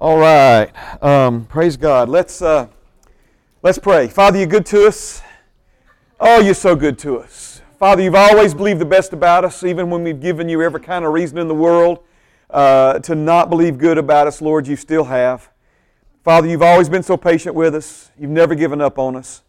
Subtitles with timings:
[0.00, 0.70] All right.
[1.02, 2.08] Um, praise God.
[2.08, 2.68] Let's, uh,
[3.62, 4.08] let's pray.
[4.08, 5.20] Father, you're good to us.
[6.18, 7.60] Oh, you're so good to us.
[7.78, 11.04] Father, you've always believed the best about us, even when we've given you every kind
[11.04, 11.98] of reason in the world
[12.48, 15.50] uh, to not believe good about us, Lord, you still have.
[16.24, 18.10] Father, you've always been so patient with us.
[18.18, 19.42] You've never given up on us.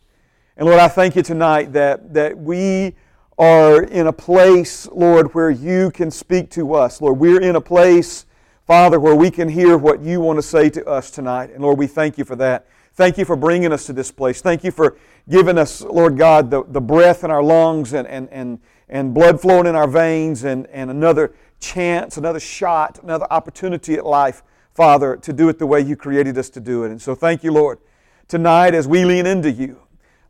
[0.57, 2.95] And Lord, I thank you tonight that, that we
[3.37, 6.99] are in a place, Lord, where you can speak to us.
[6.99, 8.25] Lord, we're in a place
[8.71, 11.51] Father, where we can hear what you want to say to us tonight.
[11.51, 12.67] And Lord, we thank you for that.
[12.93, 14.41] Thank you for bringing us to this place.
[14.41, 14.95] Thank you for
[15.27, 19.41] giving us, Lord God, the, the breath in our lungs and, and, and, and blood
[19.41, 24.41] flowing in our veins and, and another chance, another shot, another opportunity at life,
[24.73, 26.91] Father, to do it the way you created us to do it.
[26.91, 27.77] And so thank you, Lord.
[28.29, 29.81] Tonight, as we lean into you,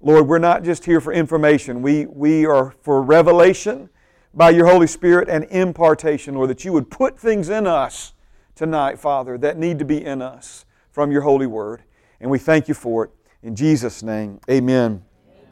[0.02, 1.84] Lord, we're not just here for information.
[1.84, 3.92] We, we are for revelation
[4.34, 8.14] by your Holy Spirit and impartation, Lord, that you would put things in us
[8.56, 11.84] tonight, Father, that need to be in us from your holy word.
[12.20, 13.12] And we thank you for it.
[13.44, 15.44] In Jesus' name, amen, amen.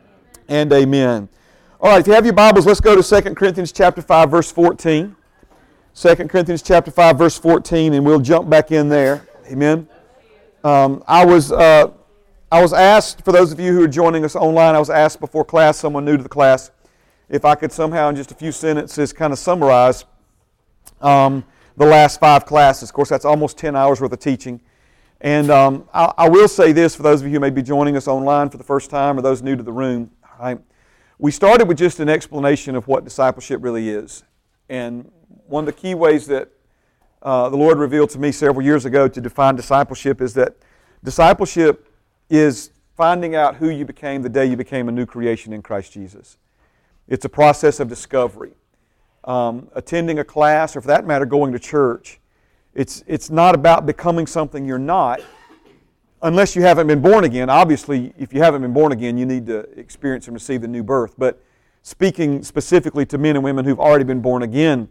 [0.48, 1.30] and amen.
[1.82, 4.52] All right, if you have your Bibles, let's go to 2 Corinthians chapter 5, verse
[4.52, 5.16] 14.
[5.96, 9.28] 2 Corinthians chapter 5, verse 14, and we'll jump back in there.
[9.48, 9.88] Amen.
[10.64, 11.92] Um, I was uh,
[12.52, 15.20] I was asked, for those of you who are joining us online, I was asked
[15.20, 16.72] before class, someone new to the class,
[17.30, 20.06] if I could somehow, in just a few sentences, kind of summarize
[21.00, 21.44] um,
[21.80, 22.90] the last five classes.
[22.90, 24.60] Of course, that's almost 10 hours worth of teaching.
[25.22, 27.96] And um, I, I, will say this for those of you who may be joining
[27.96, 30.12] us online for the first time or those new to the room.
[30.38, 30.60] Right?
[31.20, 34.24] We started with just an explanation of what discipleship really is.
[34.68, 35.10] And
[35.48, 36.50] one of the key ways that
[37.22, 40.58] uh, the Lord revealed to me several years ago to define discipleship is that
[41.02, 41.90] discipleship
[42.30, 45.94] is finding out who you became the day you became a new creation in Christ
[45.94, 46.38] Jesus.
[47.08, 48.52] It's a process of discovery
[49.24, 52.20] um, attending a class, or for that matter, going to church.
[52.74, 55.22] It's, it's not about becoming something you're not
[56.22, 57.50] unless you haven't been born again.
[57.50, 60.84] Obviously, if you haven't been born again, you need to experience and receive the new
[60.84, 61.14] birth.
[61.18, 61.42] But
[61.82, 64.90] speaking specifically to men and women who've already been born again,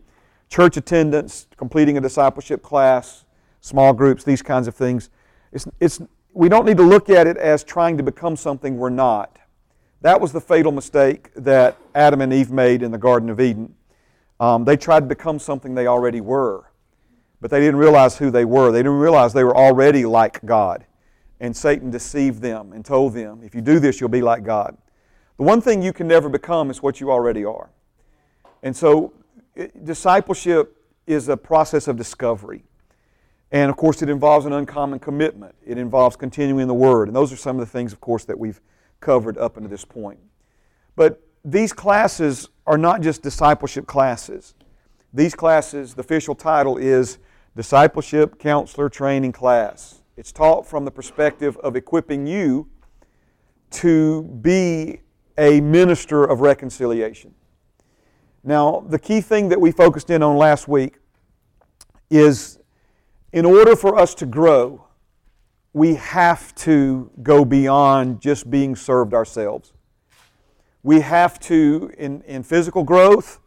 [0.49, 3.25] church attendance, completing a discipleship class,
[3.61, 5.11] small groups, these kinds of things,
[5.53, 6.00] it's, it's,
[6.33, 9.38] we don't need to look at it as trying to become something we're not.
[10.00, 13.75] That was the fatal mistake that Adam and Eve made in the Garden of Eden.
[14.41, 16.71] Um, they tried to become something they already were,
[17.41, 18.71] but they didn't realize who they were.
[18.71, 20.87] They didn't realize they were already like God.
[21.41, 24.76] And Satan deceived them and told them, if you do this, you'll be like God.
[25.37, 27.71] The one thing you can never become is what you already are.
[28.62, 29.12] And so,
[29.54, 30.76] it, discipleship
[31.06, 32.65] is a process of discovery.
[33.50, 35.55] And of course, it involves an uncommon commitment.
[35.65, 37.09] It involves continuing the Word.
[37.09, 38.60] And those are some of the things, of course, that we've
[39.00, 40.19] covered up until this point.
[40.97, 44.55] But these classes are not just discipleship classes.
[45.15, 47.19] These classes, the official title is
[47.56, 50.03] Discipleship Counselor Training Class.
[50.19, 52.69] It's taught from the perspective of equipping you
[53.71, 55.01] to be
[55.39, 57.34] a minister of reconciliation.
[58.45, 60.99] Now, the key thing that we focused in on last week
[62.11, 62.59] is
[63.33, 64.85] in order for us to grow,
[65.73, 69.73] we have to go beyond just being served ourselves
[70.83, 73.41] we have to, in, in physical growth,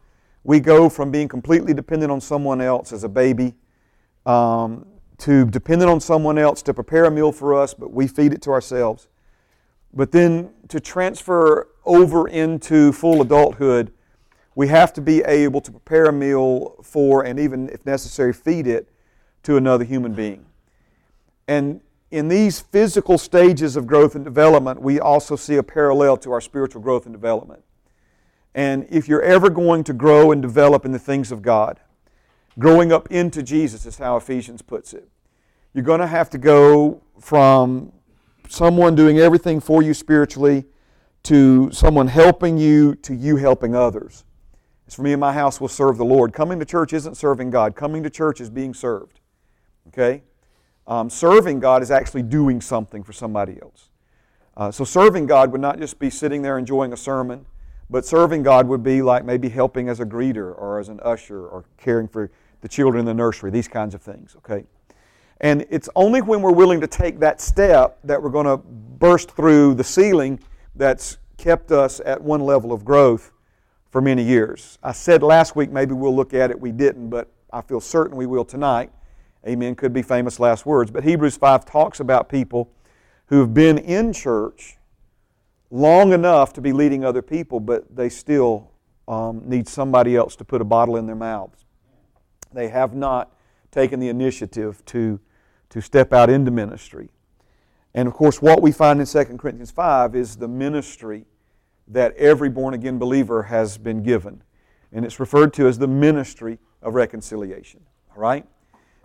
[0.44, 3.54] we go from being completely dependent on someone else as a baby
[4.26, 4.86] um,
[5.18, 8.42] to dependent on someone else to prepare a meal for us, but we feed it
[8.42, 9.08] to ourselves.
[9.94, 13.92] But then to transfer over into full adulthood,
[14.54, 18.66] we have to be able to prepare a meal for and even, if necessary, feed
[18.66, 18.88] it
[19.44, 20.44] to another human being.
[21.48, 21.80] And
[22.12, 26.42] in these physical stages of growth and development, we also see a parallel to our
[26.42, 27.64] spiritual growth and development.
[28.54, 31.80] And if you're ever going to grow and develop in the things of God,
[32.58, 35.08] growing up into Jesus is how Ephesians puts it.
[35.72, 37.92] You're going to have to go from
[38.46, 40.66] someone doing everything for you spiritually
[41.22, 44.24] to someone helping you to you helping others.
[44.86, 46.34] As for me and my house will serve the Lord.
[46.34, 47.74] Coming to church isn't serving God.
[47.74, 49.20] Coming to church is being served.
[49.88, 50.24] Okay?
[50.86, 53.90] Um, serving God is actually doing something for somebody else.
[54.56, 57.46] Uh, so serving God would not just be sitting there enjoying a sermon,
[57.88, 61.46] but serving God would be like maybe helping as a greeter or as an usher
[61.46, 62.30] or caring for
[62.60, 64.64] the children in the nursery, these kinds of things, okay?
[65.40, 69.32] And it's only when we're willing to take that step that we're going to burst
[69.32, 70.38] through the ceiling
[70.76, 73.32] that's kept us at one level of growth
[73.90, 74.78] for many years.
[74.82, 78.16] I said last week maybe we'll look at it, we didn't, but I feel certain
[78.16, 78.90] we will tonight.
[79.46, 79.74] Amen.
[79.74, 80.90] Could be famous last words.
[80.90, 82.70] But Hebrews 5 talks about people
[83.26, 84.76] who have been in church
[85.70, 88.70] long enough to be leading other people, but they still
[89.08, 91.64] um, need somebody else to put a bottle in their mouths.
[92.52, 93.34] They have not
[93.70, 95.18] taken the initiative to,
[95.70, 97.08] to step out into ministry.
[97.94, 101.24] And of course, what we find in 2 Corinthians 5 is the ministry
[101.88, 104.42] that every born again believer has been given.
[104.92, 107.80] And it's referred to as the ministry of reconciliation.
[108.10, 108.46] All right?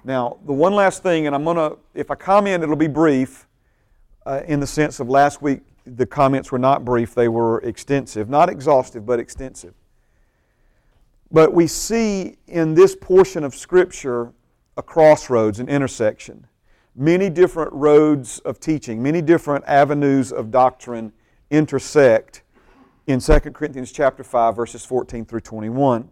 [0.04, 3.48] Now, the one last thing, and I'm going to, if I comment, it'll be brief
[4.26, 8.30] uh, in the sense of last week, the comments were not brief, they were extensive.
[8.30, 9.74] Not exhaustive, but extensive.
[11.32, 14.34] But we see in this portion of Scripture
[14.76, 16.48] a crossroads, an intersection.
[16.96, 21.14] Many different roads of teaching, many different avenues of doctrine
[21.50, 22.44] intersect
[23.08, 26.10] in 2 Corinthians chapter 5 verses 14 through 21.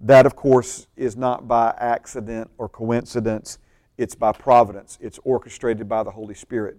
[0.00, 3.58] That of course is not by accident or coincidence,
[3.96, 4.98] it's by providence.
[5.00, 6.76] It's orchestrated by the Holy Spirit.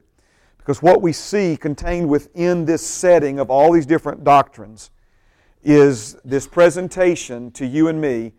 [0.57, 4.89] Because what we see contained within this setting of all these different doctrines
[5.63, 8.33] is this presentation to you and me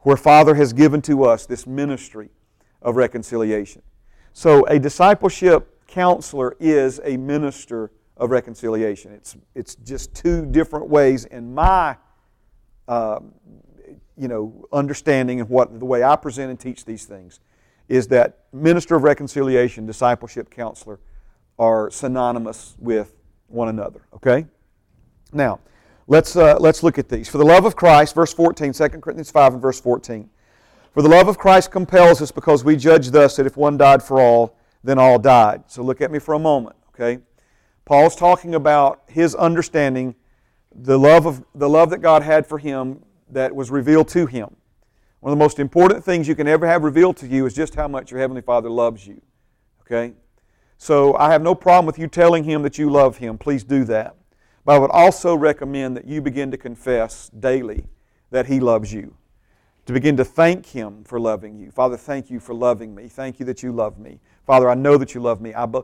[0.00, 2.30] where Father has given to us this ministry
[2.80, 3.82] of reconciliation.
[4.32, 9.12] So, a discipleship counselor is a minister of reconciliation.
[9.12, 11.96] It's, it's just two different ways in my
[12.88, 13.20] uh,
[14.22, 17.40] you know, understanding and what the way I present and teach these things
[17.88, 21.00] is that minister of reconciliation, discipleship counselor
[21.58, 23.14] are synonymous with
[23.48, 24.02] one another.
[24.14, 24.46] Okay?
[25.32, 25.58] Now,
[26.06, 27.28] let's, uh, let's look at these.
[27.28, 30.30] For the love of Christ, verse 14, 2 Corinthians 5 and verse 14.
[30.94, 34.04] For the love of Christ compels us because we judge thus that if one died
[34.04, 35.64] for all, then all died.
[35.66, 37.20] So look at me for a moment, okay?
[37.84, 40.14] Paul's talking about his understanding
[40.74, 43.02] the love of the love that God had for him
[43.32, 44.56] that was revealed to him.
[45.20, 47.74] One of the most important things you can ever have revealed to you is just
[47.74, 49.20] how much your heavenly Father loves you.
[49.82, 50.14] Okay?
[50.78, 53.38] So I have no problem with you telling him that you love him.
[53.38, 54.16] Please do that.
[54.64, 57.84] But I would also recommend that you begin to confess daily
[58.30, 59.14] that he loves you.
[59.86, 61.70] To begin to thank him for loving you.
[61.70, 63.08] Father, thank you for loving me.
[63.08, 64.20] Thank you that you love me.
[64.46, 65.54] Father, I know that you love me.
[65.54, 65.80] I be,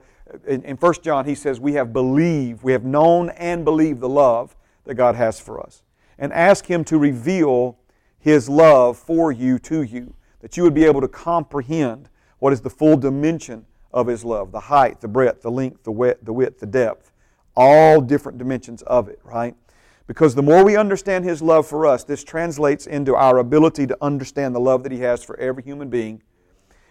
[0.46, 4.08] in, in 1 John, he says, We have believed, we have known and believed the
[4.08, 5.82] love that God has for us.
[6.18, 7.78] And ask him to reveal
[8.18, 12.60] his love for you to you, that you would be able to comprehend what is
[12.60, 16.32] the full dimension of his love the height, the breadth, the length, the width, the,
[16.32, 17.12] width, the depth,
[17.56, 19.54] all different dimensions of it, right?
[20.06, 23.96] Because the more we understand his love for us, this translates into our ability to
[24.00, 26.22] understand the love that he has for every human being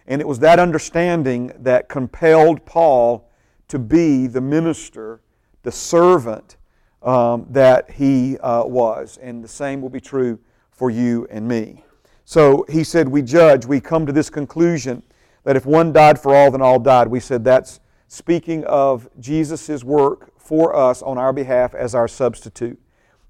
[0.08, 3.30] and it was that understanding that compelled Paul
[3.68, 5.20] to be the minister,
[5.62, 6.56] the servant
[7.02, 9.18] um, that he uh, was.
[9.20, 10.38] And the same will be true
[10.70, 11.84] for you and me.
[12.24, 15.02] So he said, We judge, we come to this conclusion
[15.44, 17.08] that if one died for all, then all died.
[17.08, 22.78] We said that's speaking of Jesus' work for us on our behalf as our substitute,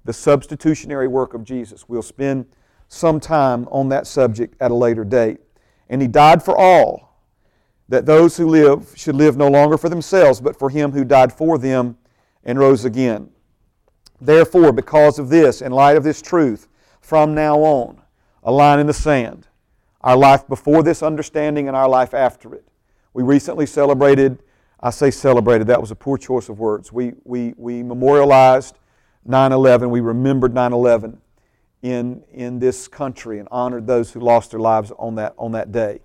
[0.05, 1.87] the substitutionary work of Jesus.
[1.87, 2.45] We'll spend
[2.87, 5.39] some time on that subject at a later date.
[5.89, 7.23] And he died for all,
[7.87, 11.33] that those who live should live no longer for themselves, but for him who died
[11.33, 11.97] for them
[12.43, 13.29] and rose again.
[14.21, 16.67] Therefore, because of this, in light of this truth,
[16.99, 18.01] from now on,
[18.43, 19.47] a line in the sand,
[20.01, 22.65] our life before this understanding and our life after it.
[23.13, 24.41] We recently celebrated,
[24.79, 26.91] I say celebrated, that was a poor choice of words.
[26.91, 28.77] We, we, we memorialized
[29.25, 31.19] 9 11, we remembered 9 11
[31.81, 35.71] in, in this country and honored those who lost their lives on that, on that
[35.71, 36.01] day.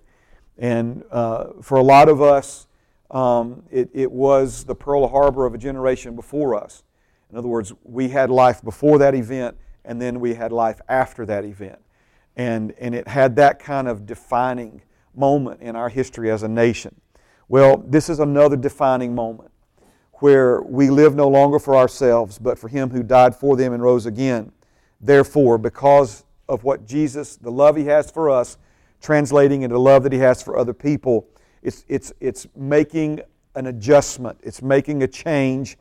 [0.59, 2.67] And uh, for a lot of us,
[3.11, 6.83] um, it, it was the Pearl Harbor of a generation before us.
[7.35, 11.27] In other words, we had life before that event, and then we had life after
[11.27, 11.81] that event.
[12.37, 14.83] And, and it had that kind of defining
[15.17, 16.95] moment in our history as a nation.
[17.49, 19.51] Well, this is another defining moment
[20.21, 23.83] where we live no longer for ourselves, but for Him who died for them and
[23.83, 24.53] rose again.
[25.01, 28.59] Therefore, because of what Jesus, the love He has for us,
[29.03, 31.27] translating into love that He has for other people,
[31.65, 33.23] it's, it's, it's making
[33.57, 35.77] an adjustment, it's making a change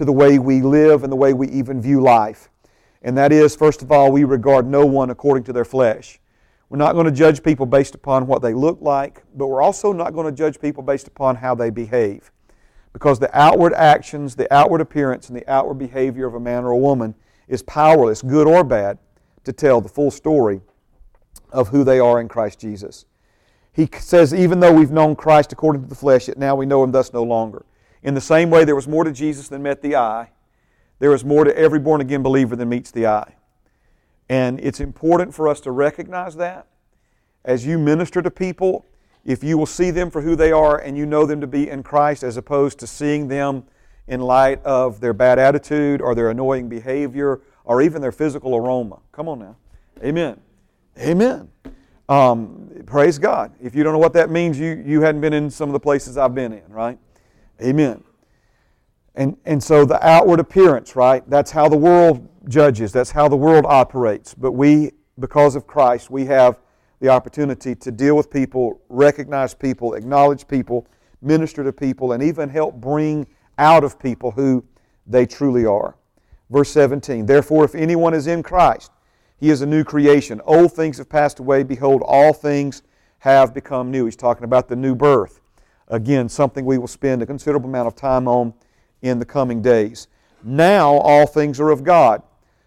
[0.00, 2.48] to the way we live and the way we even view life.
[3.02, 6.18] And that is, first of all, we regard no one according to their flesh.
[6.70, 9.92] We're not going to judge people based upon what they look like, but we're also
[9.92, 12.32] not going to judge people based upon how they behave.
[12.94, 16.70] Because the outward actions, the outward appearance, and the outward behavior of a man or
[16.70, 17.14] a woman
[17.46, 18.96] is powerless, good or bad,
[19.44, 20.62] to tell the full story
[21.52, 23.04] of who they are in Christ Jesus.
[23.74, 26.82] He says, even though we've known Christ according to the flesh, yet now we know
[26.82, 27.66] him thus no longer.
[28.02, 30.30] In the same way, there was more to Jesus than met the eye,
[30.98, 33.34] there is more to every born again believer than meets the eye.
[34.28, 36.66] And it's important for us to recognize that
[37.44, 38.86] as you minister to people,
[39.24, 41.68] if you will see them for who they are and you know them to be
[41.68, 43.64] in Christ as opposed to seeing them
[44.06, 49.00] in light of their bad attitude or their annoying behavior or even their physical aroma.
[49.12, 49.56] Come on now.
[50.02, 50.40] Amen.
[50.98, 51.48] Amen.
[52.08, 53.52] Um, praise God.
[53.60, 55.80] If you don't know what that means, you, you hadn't been in some of the
[55.80, 56.98] places I've been in, right?
[57.62, 58.02] Amen.
[59.14, 61.28] And, and so the outward appearance, right?
[61.28, 64.34] That's how the world judges, that's how the world operates.
[64.34, 66.60] But we, because of Christ, we have
[67.00, 70.86] the opportunity to deal with people, recognize people, acknowledge people,
[71.22, 73.26] minister to people, and even help bring
[73.58, 74.64] out of people who
[75.06, 75.96] they truly are.
[76.50, 78.90] Verse 17 Therefore, if anyone is in Christ,
[79.38, 80.40] he is a new creation.
[80.44, 81.62] Old things have passed away.
[81.62, 82.82] Behold, all things
[83.20, 84.04] have become new.
[84.04, 85.39] He's talking about the new birth.
[85.90, 88.54] Again, something we will spend a considerable amount of time on
[89.02, 90.08] in the coming days.
[90.42, 92.22] Now all things are of God,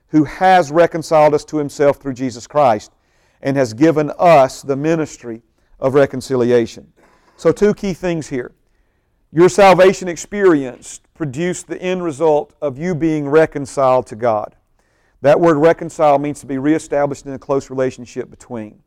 [0.09, 2.91] who has reconciled us to himself through Jesus Christ
[3.41, 5.41] and has given us the ministry
[5.79, 6.91] of reconciliation.
[7.37, 8.53] So, two key things here.
[9.31, 14.55] Your salvation experience produced the end result of you being reconciled to God.
[15.21, 18.83] That word reconcile means to be reestablished in a close relationship between.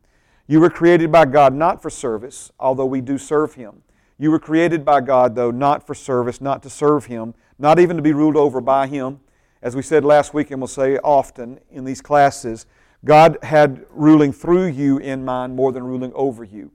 [0.47, 3.81] You were created by God not for service, although we do serve Him.
[4.19, 7.97] You were created by God, though, not for service, not to serve Him, not even
[7.97, 9.19] to be ruled over by Him.
[9.61, 12.65] As we said last week, and we'll say often in these classes,
[13.05, 16.71] God had ruling through you in mind more than ruling over you,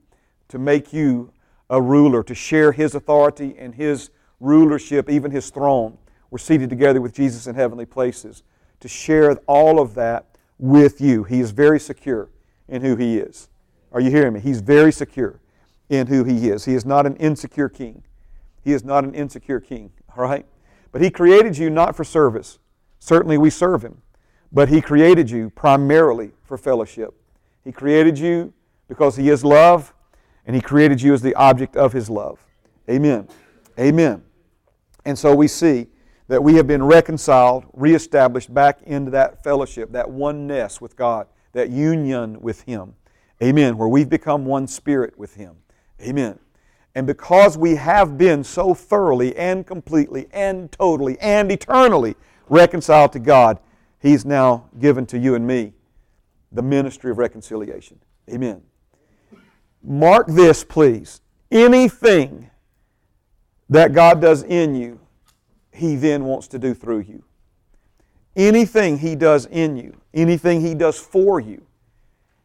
[0.47, 1.33] to make you
[1.69, 4.09] a ruler, to share His authority and His
[4.39, 5.97] rulership, even His throne.
[6.31, 8.43] We're seated together with Jesus in heavenly places,
[8.79, 11.23] to share all of that with you.
[11.23, 12.29] He is very secure
[12.69, 13.49] in who He is.
[13.91, 14.39] Are you hearing me?
[14.39, 15.39] He's very secure
[15.93, 16.65] in who He is.
[16.65, 18.03] He is not an insecure king.
[18.63, 20.45] He is not an insecure king, all right?
[20.91, 22.59] But He created you not for service.
[22.99, 24.01] Certainly we serve Him.
[24.51, 27.13] But He created you primarily for fellowship.
[27.63, 28.53] He created you
[28.87, 29.93] because He is love,
[30.45, 32.45] and He created you as the object of His love.
[32.89, 33.27] Amen.
[33.79, 34.23] Amen.
[35.05, 35.87] And so we see
[36.27, 41.69] that we have been reconciled, reestablished back into that fellowship, that oneness with God, that
[41.69, 42.95] union with Him.
[43.41, 43.77] Amen.
[43.77, 45.55] Where we've become one spirit with Him.
[46.03, 46.39] Amen.
[46.95, 52.15] And because we have been so thoroughly and completely and totally and eternally
[52.49, 53.59] reconciled to God,
[53.99, 55.73] He's now given to you and me
[56.51, 57.99] the ministry of reconciliation.
[58.29, 58.61] Amen.
[59.81, 61.21] Mark this, please.
[61.51, 62.49] Anything
[63.69, 64.99] that God does in you,
[65.71, 67.23] He then wants to do through you.
[68.35, 71.65] Anything He does in you, anything He does for you,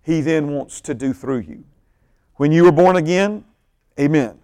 [0.03, 1.65] He then wants to do through you.
[2.37, 3.45] When you were born again,
[3.99, 4.39] amen.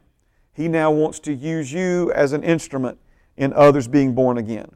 [0.53, 2.99] He now wants to use you as an instrument
[3.37, 4.71] in others being born again.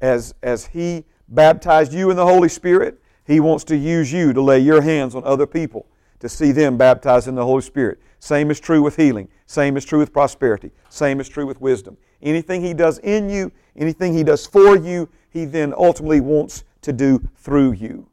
[0.00, 4.42] As, as He baptized you in the Holy Spirit, He wants to use you to
[4.42, 5.86] lay your hands on other people
[6.20, 8.00] to see them baptized in the Holy Spirit.
[8.18, 9.28] Same is true with healing.
[9.46, 10.70] Same is true with prosperity.
[10.88, 11.96] Same is true with wisdom.
[12.22, 16.92] Anything He does in you, anything He does for you, He then ultimately wants to
[16.92, 18.08] do through you.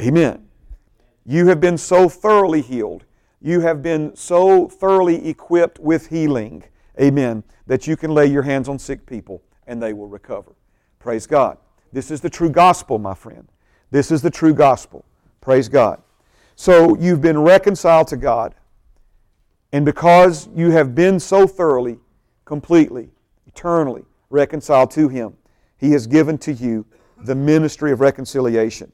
[0.00, 0.48] Amen.
[1.26, 3.04] You have been so thoroughly healed.
[3.44, 6.64] You have been so thoroughly equipped with healing.
[6.98, 7.44] Amen.
[7.66, 10.52] That you can lay your hands on sick people and they will recover.
[10.98, 11.58] Praise God.
[11.92, 13.46] This is the true gospel, my friend.
[13.90, 15.04] This is the true gospel.
[15.42, 16.00] Praise God.
[16.56, 18.54] So you've been reconciled to God.
[19.72, 21.98] And because you have been so thoroughly,
[22.46, 23.10] completely,
[23.46, 25.36] eternally reconciled to Him,
[25.76, 26.86] He has given to you
[27.24, 28.90] the ministry of reconciliation.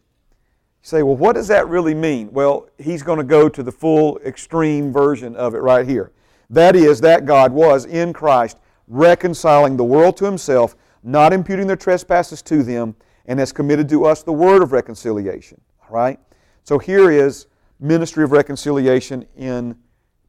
[0.82, 2.30] Say, well, what does that really mean?
[2.32, 6.12] Well, He's going to go to the full extreme version of it right here.
[6.48, 8.58] That is, that God was in Christ
[8.88, 12.94] reconciling the world to Himself not imputing their trespasses to them,
[13.26, 15.60] and has committed to us the word of reconciliation.
[15.82, 16.18] All right?
[16.64, 17.46] So here is
[17.78, 19.76] ministry of reconciliation in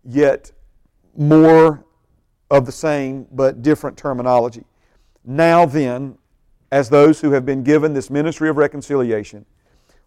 [0.03, 0.51] yet
[1.17, 1.83] more
[2.49, 4.63] of the same but different terminology.
[5.25, 6.17] Now then,
[6.71, 9.45] as those who have been given this ministry of reconciliation,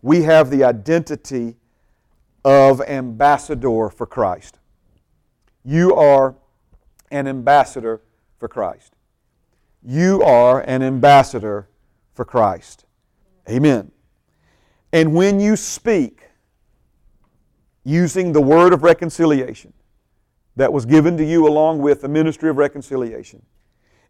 [0.04, 1.56] we have the identity
[2.44, 4.58] of ambassador for Christ.
[5.64, 6.36] You are
[7.10, 8.02] an ambassador
[8.38, 8.94] for Christ
[9.84, 11.68] you are an ambassador
[12.14, 12.86] for Christ.
[13.48, 13.92] Amen.
[14.92, 16.22] And when you speak
[17.84, 19.74] using the word of reconciliation
[20.56, 23.42] that was given to you along with the ministry of reconciliation,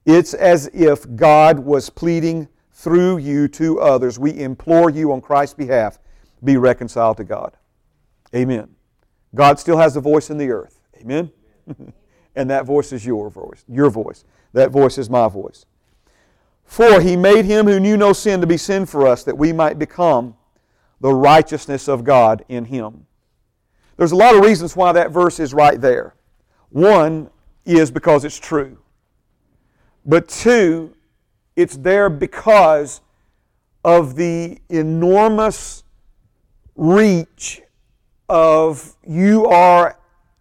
[0.07, 4.19] it's as if God was pleading through you to others.
[4.19, 5.99] We implore you on Christ's behalf,
[6.43, 7.57] be reconciled to God.
[8.35, 8.69] Amen.
[9.35, 10.81] God still has a voice in the earth.
[10.97, 11.31] Amen.
[12.37, 13.64] and that voice is your voice.
[13.69, 14.25] Your voice.
[14.52, 15.64] That voice is my voice.
[16.64, 19.52] For he made him who knew no sin to be sin for us, that we
[19.52, 20.37] might become
[21.00, 23.07] the righteousness of God in him.
[23.97, 26.14] There's a lot of reasons why that verse is right there.
[26.71, 27.31] One
[27.64, 28.78] is because it's true.
[30.04, 30.94] But two,
[31.56, 33.00] it's there because
[33.84, 35.84] of the enormous
[36.75, 37.62] reach
[38.28, 39.99] of you are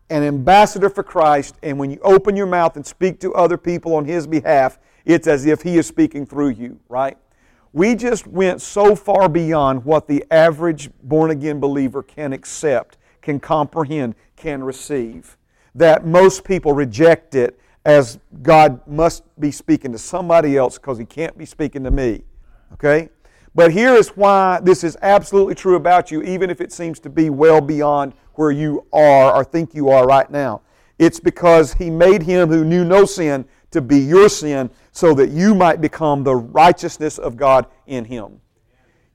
[0.09, 3.95] an ambassador for Christ, and when you open your mouth and speak to other people
[3.95, 7.17] on His behalf, it's as if He is speaking through you, right?
[7.73, 13.39] We just went so far beyond what the average born again believer can accept, can
[13.39, 15.37] comprehend, can receive,
[15.73, 21.05] that most people reject it as God must be speaking to somebody else because He
[21.05, 22.23] can't be speaking to me.
[22.73, 23.09] Okay?
[23.55, 27.09] But here is why this is absolutely true about you, even if it seems to
[27.09, 30.61] be well beyond where you are or think you are right now.
[30.97, 35.29] It's because He made Him who knew no sin to be your sin so that
[35.29, 38.39] you might become the righteousness of God in Him.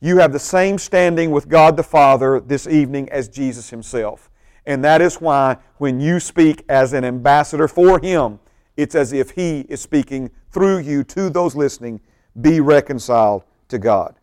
[0.00, 4.30] You have the same standing with God the Father this evening as Jesus Himself.
[4.66, 8.38] And that is why when you speak as an ambassador for Him,
[8.78, 12.00] it's as if He is speaking through you to those listening.
[12.40, 14.14] Be reconciled to God.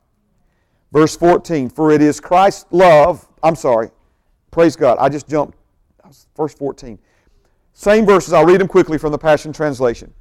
[0.91, 3.91] Verse 14, for it is Christ's love, I'm sorry,
[4.49, 5.57] praise God, I just jumped,
[6.37, 6.97] verse 14.
[7.73, 10.13] Same verses, I'll read them quickly from the Passion Translation.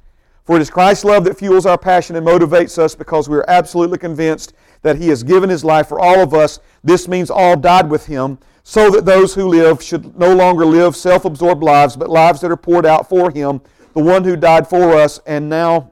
[0.43, 3.45] For it is Christ's love that fuels our passion and motivates us because we are
[3.47, 6.59] absolutely convinced that He has given His life for all of us.
[6.83, 10.95] This means all died with Him, so that those who live should no longer live
[10.95, 13.61] self absorbed lives, but lives that are poured out for Him,
[13.95, 15.91] the one who died for us, and now,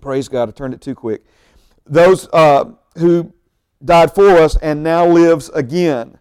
[0.00, 1.24] praise God, I turned it too quick.
[1.86, 3.32] Those uh, who
[3.84, 6.18] died for us and now lives again.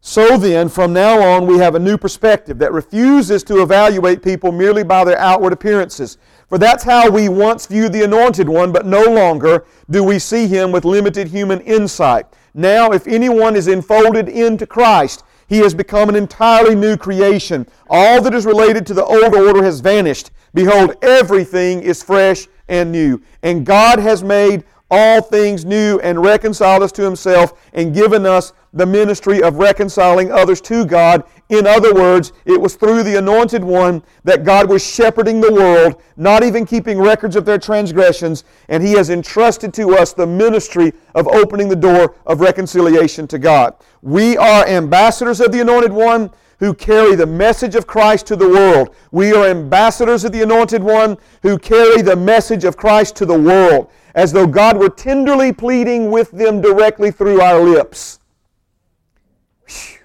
[0.00, 4.50] So then, from now on, we have a new perspective that refuses to evaluate people
[4.52, 6.18] merely by their outward appearances.
[6.48, 10.46] For that's how we once viewed the Anointed One, but no longer do we see
[10.46, 12.26] him with limited human insight.
[12.54, 17.66] Now, if anyone is enfolded into Christ, he has become an entirely new creation.
[17.90, 20.30] All that is related to the old order has vanished.
[20.54, 23.20] Behold, everything is fresh and new.
[23.42, 28.54] And God has made all things new and reconciled us to himself and given us
[28.72, 31.22] the ministry of reconciling others to God.
[31.52, 36.00] In other words, it was through the anointed one that God was shepherding the world,
[36.16, 40.94] not even keeping records of their transgressions, and he has entrusted to us the ministry
[41.14, 43.74] of opening the door of reconciliation to God.
[44.00, 48.48] We are ambassadors of the anointed one who carry the message of Christ to the
[48.48, 48.94] world.
[49.10, 53.38] We are ambassadors of the anointed one who carry the message of Christ to the
[53.38, 58.20] world as though God were tenderly pleading with them directly through our lips.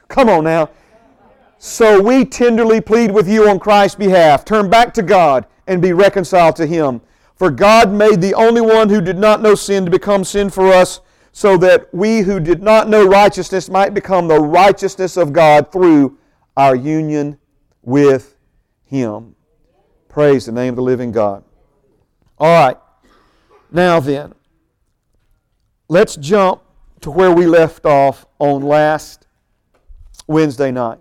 [0.10, 0.72] Come on now.
[1.60, 4.46] So we tenderly plead with you on Christ's behalf.
[4.46, 7.02] Turn back to God and be reconciled to Him.
[7.36, 10.68] For God made the only one who did not know sin to become sin for
[10.72, 15.72] us, so that we who did not know righteousness might become the righteousness of God
[15.72, 16.18] through
[16.56, 17.38] our union
[17.84, 18.36] with
[18.86, 19.36] Him.
[20.10, 21.44] Praise the name of the living God.
[22.40, 22.78] All right.
[23.72, 24.34] Now then,
[25.88, 26.62] let's jump
[27.02, 29.28] to where we left off on last
[30.26, 31.00] Wednesday night.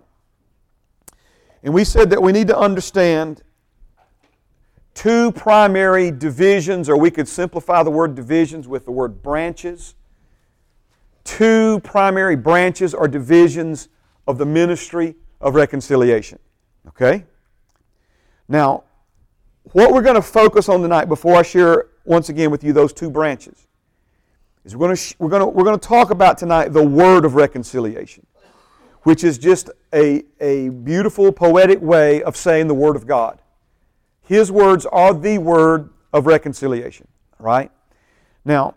[1.63, 3.43] And we said that we need to understand
[4.93, 9.95] two primary divisions, or we could simplify the word divisions with the word branches.
[11.23, 13.89] Two primary branches or divisions
[14.27, 16.39] of the ministry of reconciliation.
[16.87, 17.25] Okay?
[18.47, 18.83] Now,
[19.73, 22.93] what we're going to focus on tonight before I share once again with you those
[22.93, 23.67] two branches
[24.63, 27.25] is we're going to, we're going to, we're going to talk about tonight the word
[27.25, 28.25] of reconciliation,
[29.07, 33.41] which is just a, a beautiful, poetic way of saying the word of God.
[34.21, 37.07] His words are the word of reconciliation,
[37.39, 37.71] right?
[38.43, 38.75] Now,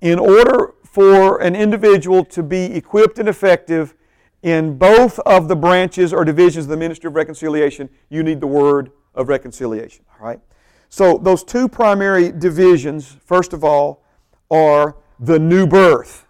[0.00, 3.94] in order for an individual to be equipped and effective
[4.42, 8.46] in both of the branches or divisions of the ministry of reconciliation, you need the
[8.46, 10.40] word of reconciliation, all right?
[10.88, 14.02] So, those two primary divisions, first of all,
[14.50, 16.24] are the new birth.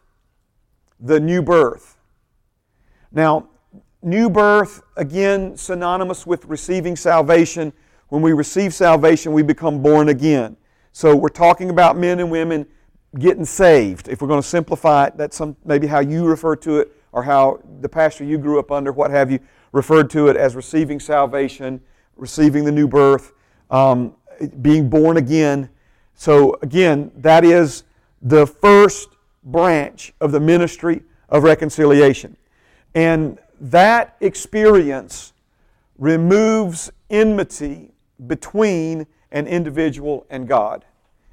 [0.98, 1.91] The new birth.
[3.12, 3.48] Now,
[4.03, 7.72] new birth, again, synonymous with receiving salvation.
[8.09, 10.57] When we receive salvation, we become born again.
[10.92, 12.66] So, we're talking about men and women
[13.18, 14.09] getting saved.
[14.09, 17.22] If we're going to simplify it, that's some, maybe how you refer to it or
[17.22, 19.38] how the pastor you grew up under, what have you,
[19.72, 21.81] referred to it as receiving salvation,
[22.16, 23.33] receiving the new birth.
[23.70, 24.14] Um,
[24.61, 25.68] being born again.
[26.14, 27.85] So, again, that is
[28.20, 29.09] the first
[29.44, 32.37] branch of the ministry of reconciliation.
[32.94, 35.33] And that experience
[35.98, 37.92] removes enmity
[38.26, 40.85] between an individual and God.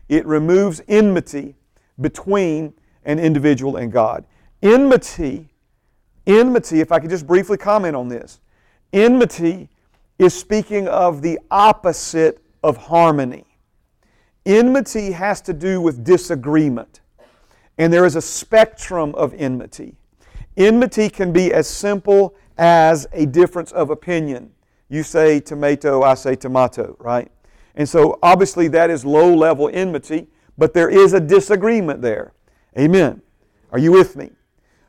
[0.08, 1.56] It removes enmity
[2.00, 4.26] between an individual and God.
[4.62, 5.50] Enmity,
[6.26, 8.39] enmity, if I could just briefly comment on this,
[8.93, 9.69] enmity
[10.17, 13.45] is speaking of the opposite of harmony.
[14.45, 17.02] Enmity has to do with disagreement,
[17.78, 19.95] and there is a spectrum of enmity.
[20.60, 24.52] Enmity can be as simple as a difference of opinion.
[24.89, 27.32] You say tomato, I say tomato, right?
[27.76, 32.34] And so obviously that is low level enmity, but there is a disagreement there.
[32.78, 33.22] Amen.
[33.72, 34.32] Are you with me?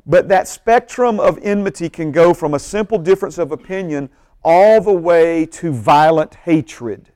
[0.05, 4.11] But that spectrum of enmity can go from a simple difference of opinion
[4.43, 7.13] all the way to violent hatred.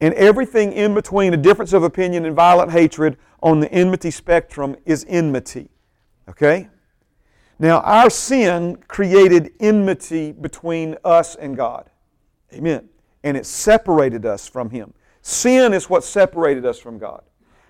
[0.00, 4.76] And everything in between a difference of opinion and violent hatred on the enmity spectrum
[4.86, 5.68] is enmity.
[6.26, 6.68] Okay?
[7.58, 11.90] Now, our sin created enmity between us and God.
[12.52, 12.88] Amen.
[13.24, 14.94] And it separated us from Him.
[15.22, 17.22] Sin is what separated us from God.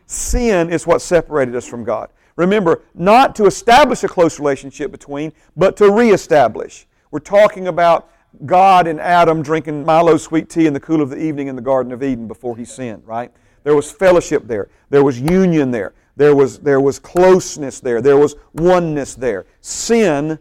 [0.07, 2.11] Sin is what separated us from God.
[2.37, 6.87] Remember, not to establish a close relationship between, but to reestablish.
[7.11, 8.11] We're talking about
[8.47, 11.63] God and Adam drinking Milo sweet tea in the cool of the evening in the
[11.63, 13.33] Garden of Eden before he sinned, right?
[13.65, 14.69] There was fellowship there.
[14.91, 15.95] There was union there.
[16.19, 18.03] There was, there was closeness there.
[18.03, 19.47] There was oneness there.
[19.61, 20.41] Sin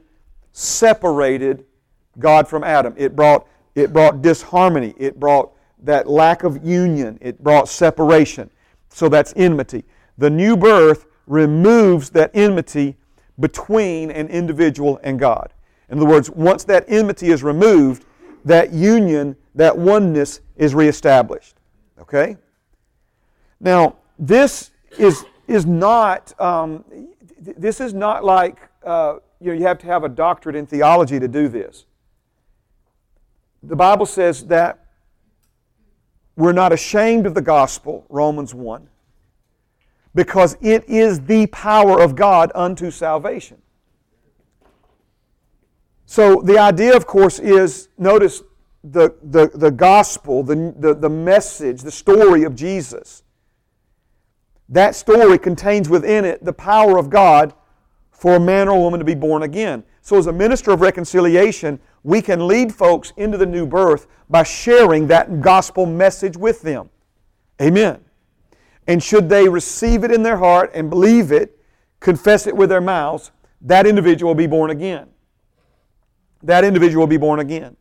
[0.52, 1.66] separated
[2.18, 2.96] God from Adam.
[2.98, 4.96] It brought, it brought disharmony.
[4.98, 5.52] It brought
[5.84, 7.20] that lack of union.
[7.22, 8.50] It brought separation.
[8.90, 9.84] So that's enmity.
[10.18, 12.98] The new birth removes that enmity
[13.40, 15.54] between an individual and God.
[15.90, 18.04] In other words, once that enmity is removed,
[18.46, 21.56] that union, that oneness is reestablished.
[22.02, 22.36] Okay?
[23.60, 26.84] Now, this is is not, um,
[27.40, 31.20] this is not like, uh, you know, you have to have a doctorate in theology
[31.20, 31.86] to do this.
[33.64, 34.86] The Bible says that
[36.36, 38.88] we're not ashamed of the gospel, Romans 1,
[40.14, 43.62] because it is the power of God unto salvation.
[46.06, 48.44] So the idea, of course, is notice
[48.84, 53.24] the, the, the gospel, the, the, the message, the story of Jesus
[54.70, 57.54] that story contains within it the power of God
[58.12, 59.84] for a man or woman to be born again.
[60.02, 64.44] So, as a minister of reconciliation, we can lead folks into the new birth by
[64.44, 66.90] sharing that gospel message with them.
[67.62, 68.04] Amen.
[68.88, 71.60] And should they receive it in their heart and believe it,
[72.00, 75.10] confess it with their mouths, that individual will be born again.
[76.44, 77.76] That individual will be born again.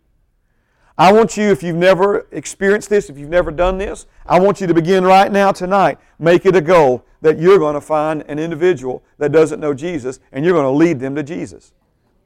[0.98, 4.60] I want you, if you've never experienced this, if you've never done this, I want
[4.60, 5.98] you to begin right now tonight.
[6.18, 10.20] Make it a goal that you're going to find an individual that doesn't know Jesus
[10.32, 11.72] and you're going to lead them to Jesus.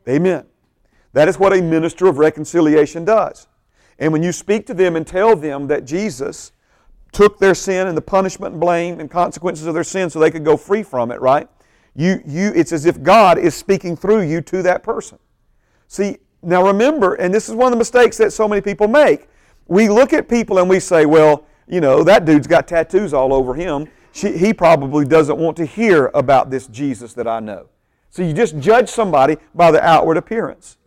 [0.08, 0.46] Amen.
[1.12, 3.48] That is what a minister of reconciliation does.
[3.98, 6.52] And when you speak to them and tell them that Jesus
[7.12, 10.30] took their sin and the punishment and blame and consequences of their sin so they
[10.30, 11.48] could go free from it, right?
[11.96, 15.18] You, you, it's as if God is speaking through you to that person.
[15.88, 19.28] See, now remember, and this is one of the mistakes that so many people make.
[19.66, 23.32] We look at people and we say, well, you know, that dude's got tattoos all
[23.32, 23.88] over him.
[24.12, 27.68] She, he probably doesn't want to hear about this Jesus that I know.
[28.08, 30.78] So you just judge somebody by the outward appearance.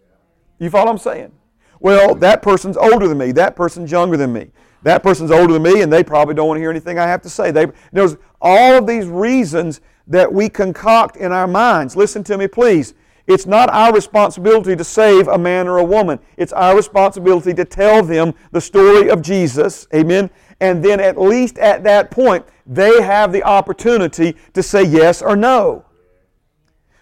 [0.59, 1.31] You follow what I'm saying?
[1.79, 3.31] Well, that person's older than me.
[3.31, 4.51] That person's younger than me.
[4.83, 7.21] That person's older than me, and they probably don't want to hear anything I have
[7.21, 7.51] to say.
[7.51, 11.95] They, there's all of these reasons that we concoct in our minds.
[11.95, 12.93] Listen to me, please.
[13.25, 16.19] It's not our responsibility to save a man or a woman.
[16.36, 19.88] It's our responsibility to tell them the story of Jesus.
[19.93, 20.29] Amen.
[20.59, 25.36] And then, at least at that point, they have the opportunity to say yes or
[25.36, 25.86] no.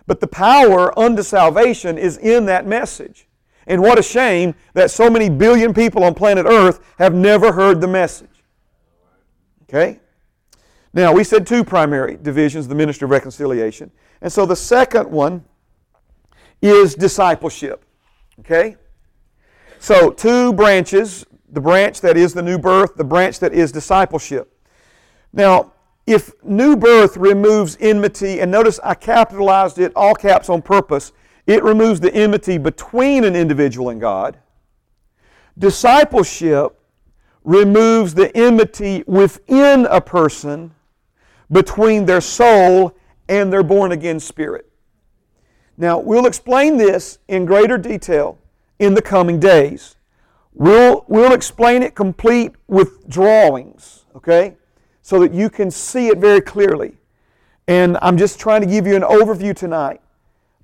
[0.06, 3.28] But the power unto salvation is in that message.
[3.68, 7.82] And what a shame that so many billion people on planet Earth have never heard
[7.82, 8.44] the message.
[9.64, 10.00] Okay?
[10.94, 13.92] Now, we said two primary divisions the ministry of reconciliation.
[14.22, 15.46] And so the second one
[16.62, 17.84] is discipleship.
[18.40, 18.78] Okay?
[19.80, 24.58] So, two branches the branch that is the new birth, the branch that is discipleship.
[25.34, 25.74] Now,
[26.08, 31.12] if new birth removes enmity, and notice I capitalized it all caps on purpose,
[31.46, 34.38] it removes the enmity between an individual and God.
[35.58, 36.80] Discipleship
[37.44, 40.74] removes the enmity within a person
[41.52, 42.96] between their soul
[43.28, 44.71] and their born again spirit.
[45.82, 48.38] Now, we'll explain this in greater detail
[48.78, 49.96] in the coming days.
[50.54, 54.58] We'll, we'll explain it complete with drawings, okay?
[55.02, 56.98] So that you can see it very clearly.
[57.68, 60.02] And I'm just trying to give you an overview tonight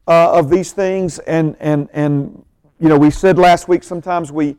[0.08, 1.18] uh, of these things.
[1.18, 2.46] And, and, and,
[2.80, 4.56] you know, we said last week sometimes we,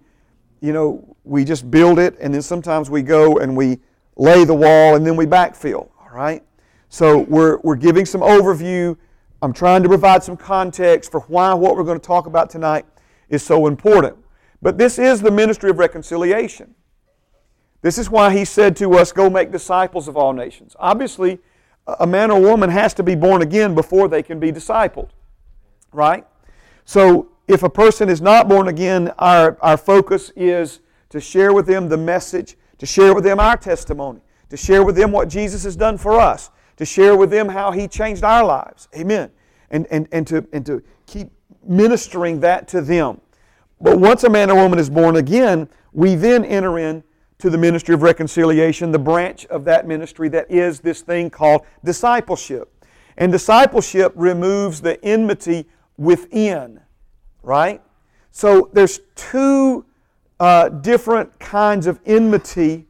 [0.60, 3.78] you know, we just build it, and then sometimes we go and we
[4.16, 6.42] lay the wall, and then we backfill, all right?
[6.88, 8.96] So we're, we're giving some overview
[9.40, 12.86] I'm trying to provide some context for why what we're going to talk about tonight
[13.28, 14.16] is so important.
[14.60, 16.74] But this is the ministry of reconciliation.
[17.80, 20.74] This is why he said to us, Go make disciples of all nations.
[20.80, 21.38] Obviously,
[22.00, 25.10] a man or woman has to be born again before they can be discipled.
[25.92, 26.26] Right?
[26.84, 31.66] So if a person is not born again, our, our focus is to share with
[31.66, 34.20] them the message, to share with them our testimony,
[34.50, 37.70] to share with them what Jesus has done for us, to share with them how
[37.70, 38.88] He changed our lives.
[38.96, 39.30] Amen.
[39.70, 41.30] And, and, and, to, and to keep
[41.62, 43.20] ministering that to them.
[43.80, 47.04] But once a man or woman is born again, we then enter in
[47.38, 51.62] to the ministry of reconciliation, the branch of that ministry that is this thing called
[51.84, 52.72] discipleship.
[53.16, 56.80] And discipleship removes the enmity within,
[57.42, 57.82] right?
[58.30, 59.84] So there's two
[60.40, 62.86] uh, different kinds of enmity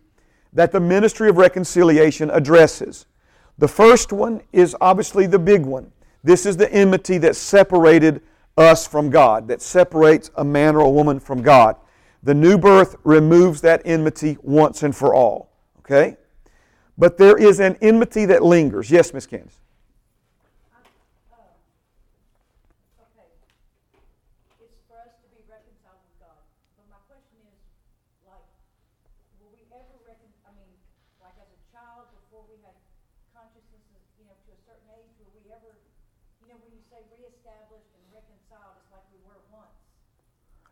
[0.52, 3.06] that the ministry of reconciliation addresses.
[3.58, 5.92] The first one is obviously the big one.
[6.22, 8.22] This is the enmity that separated
[8.56, 11.76] us from God, that separates a man or a woman from God.
[12.22, 15.50] The new birth removes that enmity once and for all.
[15.80, 16.16] Okay?
[16.96, 18.90] But there is an enmity that lingers.
[18.90, 19.58] Yes, Miss Candace.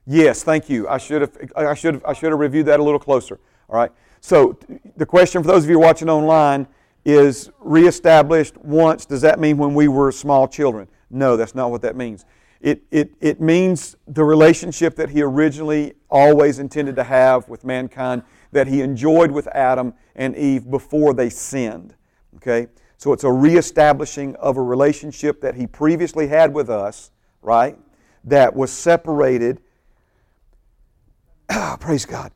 [0.07, 0.89] Yes, thank you.
[0.89, 3.41] I should have I should have I should have reviewed that a little closer.
[3.69, 3.91] All right.
[4.21, 4.59] So
[4.97, 6.69] the question for those of you watching online
[7.05, 9.07] is reestablished once.
[9.07, 10.89] Does that mean when we were small children?
[11.11, 12.25] No, that's not what that means.
[12.61, 18.23] It, it, it means the relationship that he originally always intended to have with mankind,
[18.51, 21.95] that he enjoyed with Adam and Eve before they sinned.
[22.37, 22.67] Okay?
[22.97, 27.11] So it's a reestablishing of a relationship that he previously had with us,
[27.43, 27.79] right?
[28.25, 29.61] That was separated
[31.49, 32.33] Ah, praise God.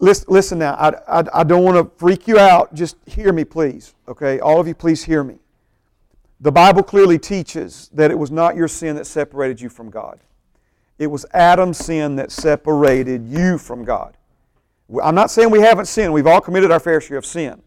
[0.00, 2.74] Listen, listen now, I, I, I don't want to freak you out.
[2.74, 3.94] Just hear me, please.
[4.06, 4.40] Okay?
[4.40, 5.38] All of you, please hear me.
[6.40, 10.20] The Bible clearly teaches that it was not your sin that separated you from God.
[10.98, 14.16] It was Adam's sin that separated you from God.
[15.02, 16.12] I'm not saying we haven't sinned.
[16.12, 17.62] We've all committed our fair share of sin.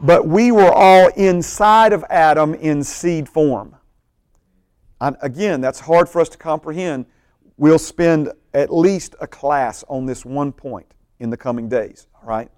[0.00, 3.76] But we were all inside of Adam in seed form.
[5.00, 7.06] And again, that's hard for us to comprehend.
[7.56, 10.86] We'll spend at least a class on this one point
[11.20, 12.50] in the coming days, all right?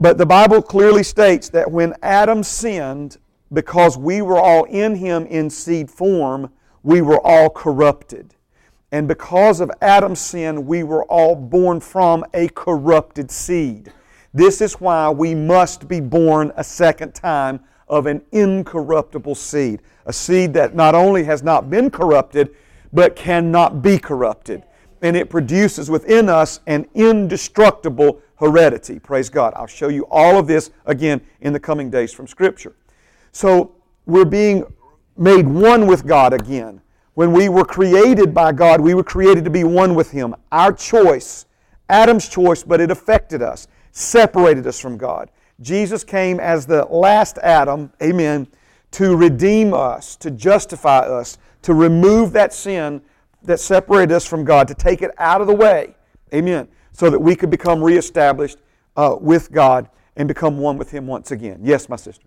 [0.00, 3.18] But the Bible clearly states that when Adam sinned,
[3.52, 6.50] because we were all in him in seed form,
[6.82, 8.34] we were all corrupted.
[8.90, 13.92] And because of Adam's sin, we were all born from a corrupted seed.
[14.32, 19.82] This is why we must be born a second time of an incorruptible seed.
[20.06, 22.54] A seed that not only has not been corrupted,
[22.90, 24.62] but cannot be corrupted
[25.02, 28.98] and it produces within us an indestructible heredity.
[28.98, 29.52] Praise God.
[29.56, 32.74] I'll show you all of this again in the coming days from Scripture.
[33.32, 33.74] So
[34.06, 34.64] we're being
[35.16, 36.80] made one with God again.
[37.14, 40.34] When we were created by God, we were created to be one with Him.
[40.52, 41.46] Our choice,
[41.88, 45.30] Adam's choice, but it affected us, separated us from God.
[45.60, 48.46] Jesus came as the last Adam, amen,
[48.92, 53.02] to redeem us, to justify us, to remove that sin
[53.42, 55.94] that separated us from God, to take it out of the way.
[56.34, 56.68] Amen.
[56.92, 58.58] So that we could become reestablished
[58.96, 61.60] uh, with God and become one with Him once again.
[61.62, 62.26] Yes, my sister.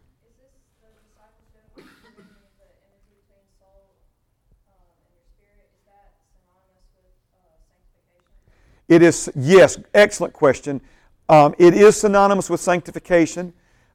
[8.88, 10.82] It is, yes, excellent question.
[11.30, 13.54] Um, it is synonymous with sanctification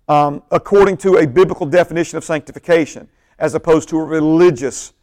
[0.08, 4.94] um, according to a biblical definition of sanctification as opposed to a religious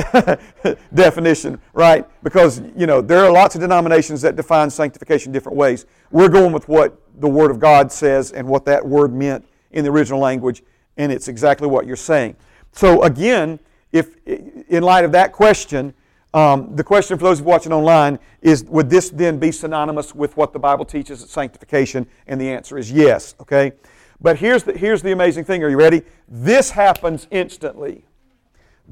[0.94, 2.06] definition, right?
[2.22, 5.86] Because, you know, there are lots of denominations that define sanctification different ways.
[6.10, 9.84] We're going with what the Word of God says and what that word meant in
[9.84, 10.62] the original language,
[10.96, 12.36] and it's exactly what you're saying.
[12.72, 13.60] So, again,
[13.92, 15.94] if in light of that question,
[16.32, 20.52] um, the question for those watching online is Would this then be synonymous with what
[20.52, 22.06] the Bible teaches at sanctification?
[22.26, 23.72] And the answer is yes, okay?
[24.20, 25.64] But here's the, here's the amazing thing.
[25.64, 26.02] Are you ready?
[26.28, 28.04] This happens instantly.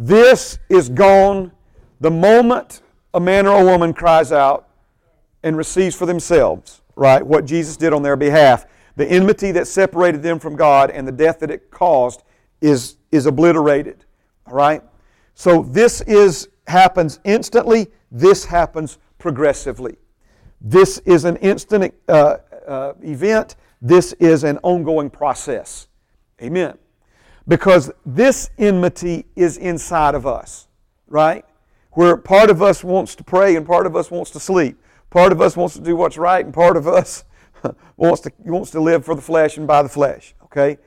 [0.00, 1.50] This is gone
[2.00, 2.82] the moment
[3.14, 4.68] a man or a woman cries out
[5.42, 8.64] and receives for themselves, right, what Jesus did on their behalf.
[8.94, 12.22] The enmity that separated them from God and the death that it caused
[12.60, 14.04] is, is obliterated.
[14.46, 14.82] All right?
[15.34, 19.96] So this is happens instantly, this happens progressively.
[20.60, 25.88] This is an instant uh, uh, event, this is an ongoing process.
[26.40, 26.78] Amen.
[27.48, 30.68] Because this enmity is inside of us,
[31.08, 31.44] right?
[31.92, 34.78] Where part of us wants to pray and part of us wants to sleep.
[35.10, 37.24] Part of us wants to do what's right and part of us
[37.96, 40.78] wants to, wants to live for the flesh and by the flesh, okay?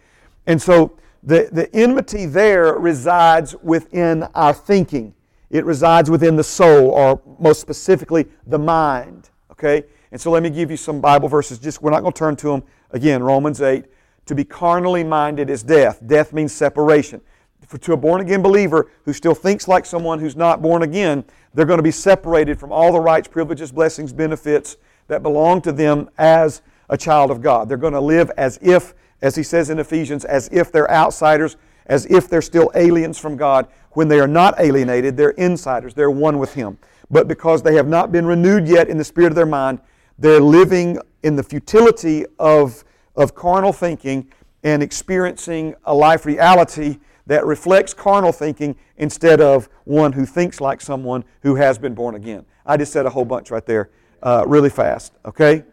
[0.45, 5.13] And so The, the enmity there resides within our thinking.
[5.49, 9.29] It resides within the soul, or most specifically, the mind.
[9.51, 9.83] Okay?
[10.11, 11.59] And so let me give you some Bible verses.
[11.59, 13.21] Just we're not going to turn to them again.
[13.21, 13.85] Romans 8.
[14.25, 16.01] To be carnally minded is death.
[16.05, 17.21] Death means separation.
[17.67, 21.23] For, to a born again believer who still thinks like someone who's not born again,
[21.53, 25.71] they're going to be separated from all the rights, privileges, blessings, benefits that belong to
[25.71, 27.67] them as a child of God.
[27.67, 31.57] They're going to live as if, as he says in Ephesians, as if they're outsiders,
[31.87, 33.67] as if they're still aliens from God.
[33.91, 35.93] When they are not alienated, they're insiders.
[35.93, 36.77] They're one with Him.
[37.09, 39.81] But because they have not been renewed yet in the spirit of their mind,
[40.17, 42.83] they're living in the futility of,
[43.15, 44.31] of carnal thinking
[44.63, 50.81] and experiencing a life reality that reflects carnal thinking instead of one who thinks like
[50.81, 52.45] someone who has been born again.
[52.65, 53.89] I just said a whole bunch right there
[54.21, 55.63] uh, really fast, okay?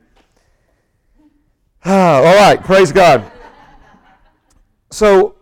[1.85, 3.31] All right, praise God.
[4.91, 5.37] So,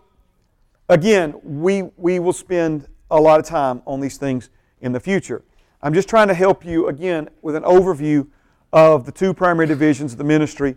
[0.89, 4.49] again, we, we will spend a lot of time on these things
[4.81, 5.43] in the future.
[5.81, 8.27] I'm just trying to help you, again, with an overview
[8.73, 10.75] of the two primary divisions of the ministry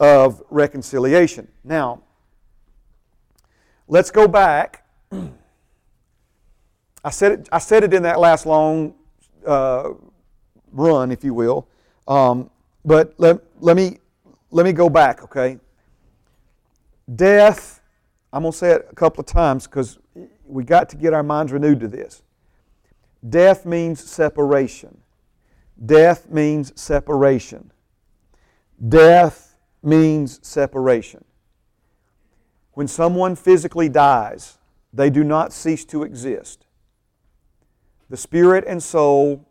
[0.00, 1.46] of reconciliation.
[1.62, 2.02] Now,
[3.86, 4.86] let's go back.
[7.04, 8.94] I said it, I said it in that last long
[9.46, 9.90] uh,
[10.72, 11.68] run, if you will.
[12.08, 12.50] Um,
[12.84, 13.98] but let, let, me,
[14.50, 15.58] let me go back, okay?
[17.14, 17.82] Death,
[18.32, 19.98] I'm going to say it a couple of times because
[20.46, 22.22] we got to get our minds renewed to this.
[23.28, 24.96] Death means separation.
[25.84, 27.70] Death means separation.
[28.88, 29.49] Death
[29.82, 31.24] means separation.
[32.72, 34.58] When someone physically dies,
[34.92, 36.66] they do not cease to exist.
[38.08, 39.46] The spirit and soul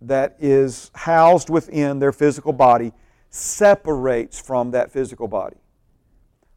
[0.00, 2.92] that is housed within their physical body
[3.30, 5.56] separates from that physical body.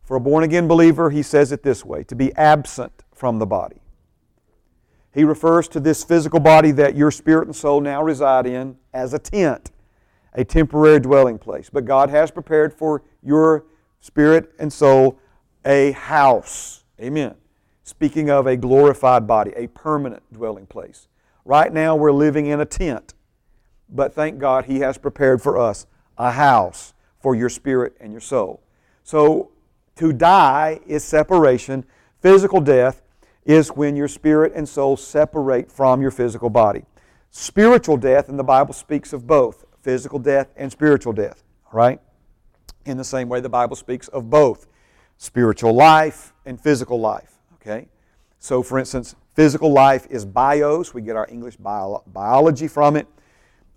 [0.04, 3.46] For a born again believer, he says it this way to be absent from the
[3.46, 3.82] body.
[5.14, 9.14] He refers to this physical body that your spirit and soul now reside in as
[9.14, 9.72] a tent,
[10.36, 11.70] a temporary dwelling place.
[11.72, 13.66] But God has prepared for your
[14.02, 15.18] spirit and soul
[15.66, 16.84] a house.
[17.02, 17.36] Amen.
[17.84, 21.08] Speaking of a glorified body, a permanent dwelling place.
[21.44, 23.14] Right now, we're living in a tent,
[23.90, 25.86] but thank God He has prepared for us
[26.18, 28.62] a house for your spirit and your soul.
[29.04, 29.52] So,
[29.96, 31.86] to die is separation,
[32.20, 33.02] physical death
[33.46, 36.86] is when your spirit and soul separate from your physical body.
[37.30, 42.02] Spiritual death, and the Bible speaks of both physical death and spiritual death, right?
[42.88, 44.66] In the same way, the Bible speaks of both
[45.20, 47.88] spiritual life and physical life, okay?
[48.40, 53.06] So, for instance, physical life is bios, we get our English bio- biology from it.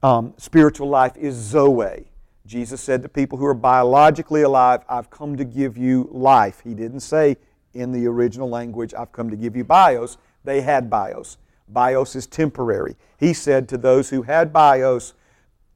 [0.02, 2.06] Um, spiritual life is zoe.
[2.46, 6.62] Jesus said to people who are biologically alive, I've come to give you life.
[6.64, 7.36] He didn't say
[7.74, 10.16] in the original language, I've come to give you bios.
[10.42, 11.36] They had bios.
[11.68, 12.96] Bios is temporary.
[13.18, 15.12] He said to those who had bios,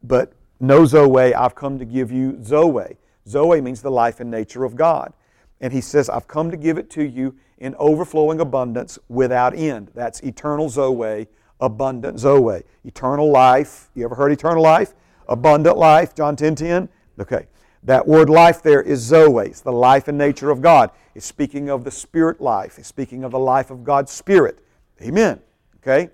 [0.02, 2.96] but no Zoe, I've come to give you Zoe.
[3.28, 5.12] Zoe means the life and nature of God.
[5.60, 9.90] And he says, I've come to give it to you in overflowing abundance without end.
[9.94, 11.28] That's eternal Zoe,
[11.60, 12.62] abundant Zoe.
[12.84, 13.90] Eternal life.
[13.94, 14.94] You ever heard eternal life?
[15.28, 16.88] Abundant life, John 10 10.
[17.20, 17.46] Okay.
[17.84, 19.46] That word life there is Zoe.
[19.46, 20.90] It's the life and nature of God.
[21.14, 22.78] It's speaking of the spirit life.
[22.78, 24.58] It's speaking of the life of God's Spirit.
[25.00, 25.40] Amen.
[25.78, 26.10] Okay?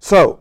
[0.00, 0.40] So,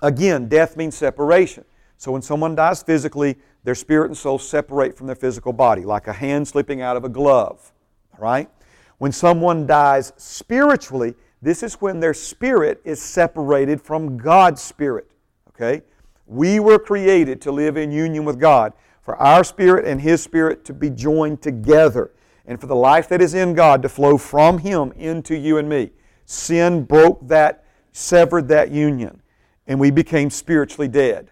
[0.00, 1.64] again, death means separation.
[2.00, 6.06] So when someone dies physically, their spirit and soul separate from their physical body, like
[6.06, 7.74] a hand slipping out of a glove.
[8.18, 8.48] Right?
[8.96, 15.10] When someone dies spiritually, this is when their spirit is separated from God's spirit.
[15.50, 15.82] Okay?
[16.26, 20.64] We were created to live in union with God, for our spirit and His spirit
[20.64, 22.12] to be joined together
[22.46, 25.68] and for the life that is in God to flow from Him into you and
[25.68, 25.90] me.
[26.24, 29.20] Sin broke that, severed that union,
[29.66, 31.30] and we became spiritually dead.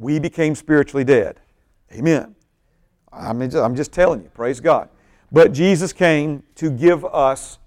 [0.00, 1.40] We became spiritually dead.
[1.92, 2.34] Amen.
[3.12, 4.88] I mean, I'm just telling you, praise God.
[5.30, 7.58] But Jesus came to give us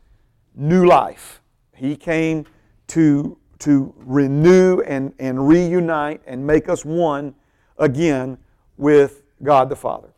[0.55, 1.41] new life.
[1.75, 2.45] He came
[2.87, 7.35] to, to renew and, and reunite and make us one
[7.77, 8.39] again
[8.77, 10.09] with God the Father.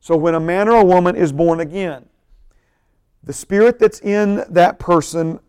[0.00, 2.06] So when a man or a woman is born again,
[3.24, 5.40] the spirit that's in that person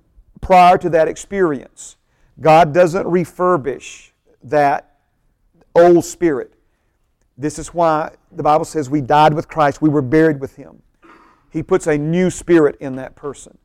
[0.42, 1.98] prior to that experience,
[2.42, 4.12] God doesn't refurbish
[4.44, 4.95] that
[5.76, 6.54] old spirit.
[7.38, 10.82] This is why the Bible says we died with Christ, we were buried with Him.
[11.52, 13.58] He puts a new spirit in that person.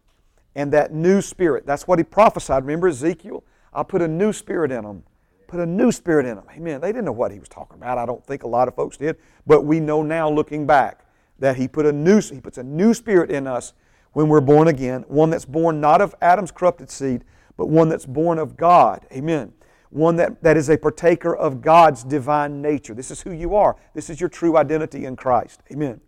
[0.56, 2.64] And that new spirit, that's what He prophesied.
[2.64, 3.44] Remember Ezekiel?
[3.72, 5.04] I'll put a new spirit in them
[5.50, 6.44] put a new spirit in them.
[6.52, 6.80] Amen.
[6.80, 7.98] They didn't know what he was talking about.
[7.98, 9.16] I don't think a lot of folks did.
[9.46, 11.04] But we know now, looking back,
[11.40, 13.72] that he put a new he puts a new spirit in us,
[14.12, 17.24] when we're born again, one that's born not of Adam's corrupted seed,
[17.56, 19.06] but one that's born of God.
[19.12, 19.52] Amen.
[19.90, 22.94] One that, that is a partaker of God's divine nature.
[22.94, 23.76] This is who you are.
[23.92, 25.62] This is your true identity in Christ.
[25.70, 26.00] Amen.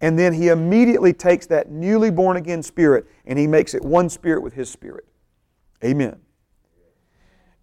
[0.00, 4.08] And then he immediately takes that newly born again spirit and he makes it one
[4.08, 5.06] spirit with his spirit.
[5.84, 6.20] Amen.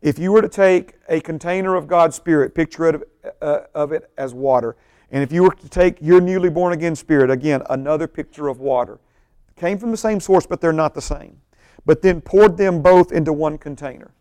[0.01, 3.09] If you were to take a container of God's Spirit, picture it,
[3.39, 4.75] uh, of it as water,
[5.11, 8.59] and if you were to take your newly born again spirit, again, another picture of
[8.59, 8.99] water,
[9.55, 11.39] came from the same source, but they're not the same,
[11.85, 14.11] but then poured them both into one container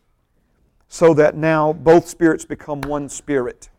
[0.93, 3.71] so that now both spirits become one spirit.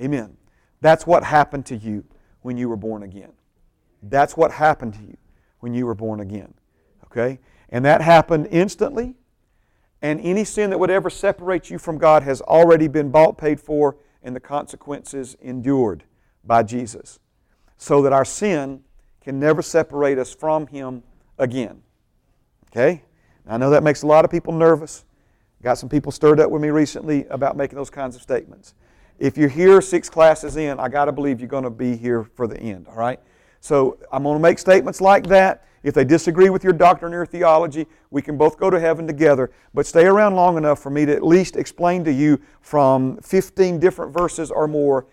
[0.00, 0.36] Amen.
[0.80, 2.04] That's what happened to you
[2.42, 3.32] when you were born again.
[4.02, 5.16] That's what happened to you
[5.60, 6.52] when you were born again.
[7.04, 7.38] Okay?
[7.68, 9.14] And that happened instantly
[10.02, 13.60] and any sin that would ever separate you from God has already been bought, paid
[13.60, 16.02] for, and the consequences endured
[16.44, 17.20] by Jesus.
[17.78, 18.82] So that our sin
[19.20, 21.04] can never separate us from Him
[21.38, 21.82] again.
[22.72, 23.04] Okay?
[23.46, 25.04] I know that makes a lot of people nervous.
[25.66, 28.74] Got some people stirred up with me recently about making those kinds of statements.
[29.18, 32.22] If you're here six classes in, I got to believe you're going to be here
[32.22, 33.18] for the end, all right?
[33.58, 35.66] So I'm going to make statements like that.
[35.82, 39.08] If they disagree with your doctrine or your theology, we can both go to heaven
[39.08, 39.50] together.
[39.74, 43.80] But stay around long enough for me to at least explain to you from 15
[43.80, 45.08] different verses or more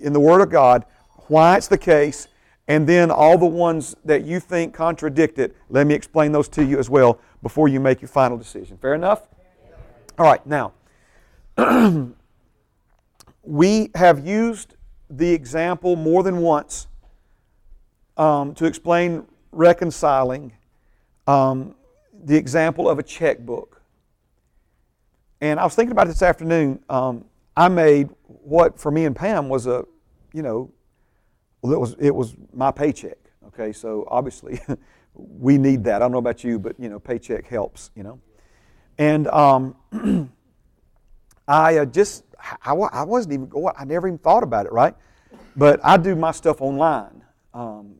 [0.00, 0.86] in the Word of God
[1.26, 2.28] why it's the case,
[2.66, 6.64] and then all the ones that you think contradict it, let me explain those to
[6.64, 8.78] you as well before you make your final decision.
[8.78, 9.28] Fair enough?
[10.18, 10.72] All right, now,
[13.44, 14.74] we have used
[15.08, 16.88] the example more than once
[18.16, 20.54] um, to explain reconciling
[21.28, 21.76] um,
[22.24, 23.80] the example of a checkbook.
[25.40, 26.82] And I was thinking about this afternoon.
[26.90, 27.24] Um,
[27.56, 29.84] I made what for me and Pam was a,
[30.32, 30.72] you know,
[31.62, 33.18] it was it was my paycheck.
[33.46, 34.58] Okay, so obviously
[35.14, 35.96] we need that.
[35.96, 37.92] I don't know about you, but you know, paycheck helps.
[37.94, 38.20] You know,
[38.98, 39.76] and um,
[41.48, 42.24] I uh, just
[42.64, 44.94] I, I wasn't even I never even thought about it, right?
[45.56, 47.24] But I do my stuff online.
[47.54, 47.94] Um,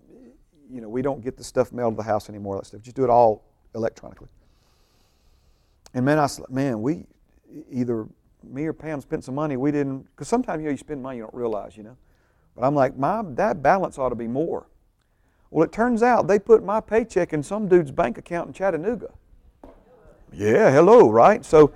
[0.71, 2.57] you know, we don't get the stuff mailed to the house anymore.
[2.57, 3.45] That stuff, just do it all
[3.75, 4.29] electronically.
[5.95, 7.05] And man, I said, man, we
[7.73, 8.07] either
[8.45, 11.19] me or Pam spent some money we didn't, because sometimes you know you spend money
[11.19, 11.97] you don't realize, you know.
[12.55, 14.67] But I'm like, my that balance ought to be more.
[15.51, 19.11] Well, it turns out they put my paycheck in some dude's bank account in Chattanooga.
[20.33, 21.45] Yeah, hello, right?
[21.45, 21.73] So,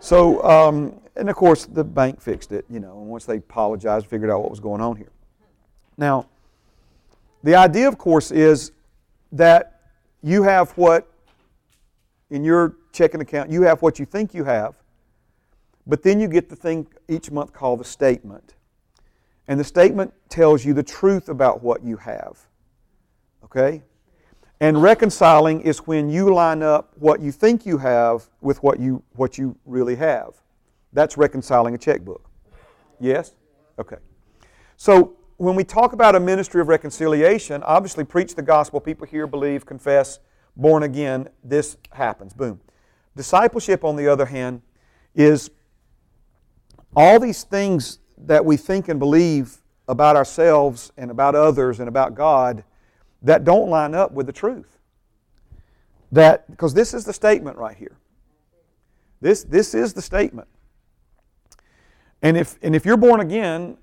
[0.00, 2.98] so, um, and of course the bank fixed it, you know.
[2.98, 5.10] And once they apologized, figured out what was going on here.
[5.96, 6.26] Now,
[7.42, 8.72] the idea, of course, is
[9.32, 9.80] that
[10.22, 11.10] you have what,
[12.30, 14.74] in your checking account, you have what you think you have,
[15.86, 18.54] but then you get the thing each month called the statement.
[19.46, 22.38] And the statement tells you the truth about what you have.
[23.44, 23.82] Okay?
[24.60, 29.02] And reconciling is when you line up what you think you have with what you,
[29.14, 30.34] what you really have.
[30.92, 32.30] That's reconciling a checkbook.
[33.00, 33.34] Yes?
[33.78, 33.96] Okay.
[34.76, 39.26] So when we talk about a ministry of reconciliation, obviously preach the gospel, people hear,
[39.26, 40.20] believe, confess,
[40.56, 42.32] born again, this happens.
[42.32, 42.60] Boom.
[43.16, 44.62] Discipleship, on the other hand,
[45.14, 45.50] is
[46.96, 52.14] all these things that we think and believe about ourselves and about others and about
[52.14, 52.64] God
[53.24, 54.78] that don't line up with the truth.
[56.12, 57.96] That because this is the statement right here.
[59.20, 60.48] This, this is the statement.
[62.22, 63.78] And if, and if you're born again,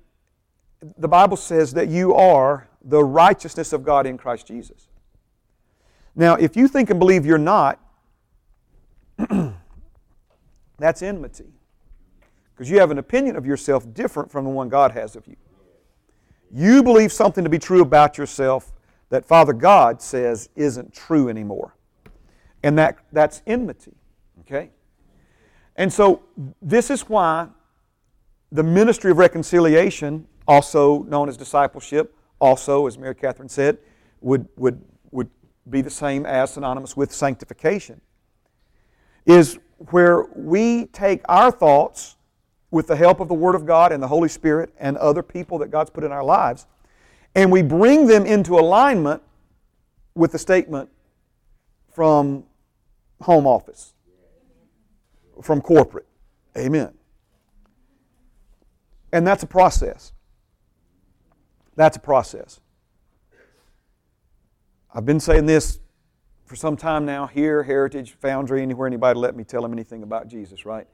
[0.96, 4.88] the Bible says that you are the righteousness of God in Christ Jesus.
[6.14, 7.80] Now, if you think and believe you're not,
[10.78, 11.52] that's enmity.
[12.54, 15.36] Because you have an opinion of yourself different from the one God has of you.
[16.52, 18.71] You believe something to be true about yourself
[19.12, 21.76] that Father God says isn't true anymore.
[22.62, 23.92] And that, that's enmity.
[24.40, 24.70] Okay?
[25.76, 26.22] And so,
[26.62, 27.48] this is why
[28.50, 33.76] the ministry of reconciliation also known as discipleship, also, as Mary Catherine said,
[34.22, 35.28] would, would, would
[35.68, 38.00] be the same as synonymous with sanctification,
[39.26, 39.58] is
[39.90, 42.16] where we take our thoughts
[42.70, 45.58] with the help of the Word of God and the Holy Spirit and other people
[45.58, 46.66] that God's put in our lives,
[47.34, 49.22] and we bring them into alignment
[50.14, 50.90] with the statement
[51.90, 52.44] from
[53.20, 53.94] home office,
[55.42, 56.06] from corporate.
[56.56, 56.92] Amen.
[59.12, 60.12] And that's a process.
[61.76, 62.60] That's a process.
[64.94, 65.78] I've been saying this
[66.44, 70.28] for some time now here, Heritage, Foundry, anywhere anybody let me tell them anything about
[70.28, 70.86] Jesus, right?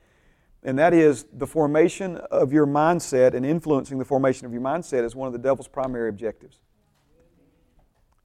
[0.63, 5.05] And that is the formation of your mindset and influencing the formation of your mindset
[5.05, 6.59] is one of the devil's primary objectives.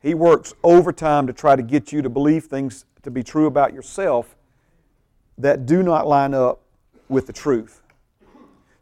[0.01, 3.73] He works overtime to try to get you to believe things to be true about
[3.73, 4.35] yourself
[5.37, 6.61] that do not line up
[7.07, 7.81] with the truth.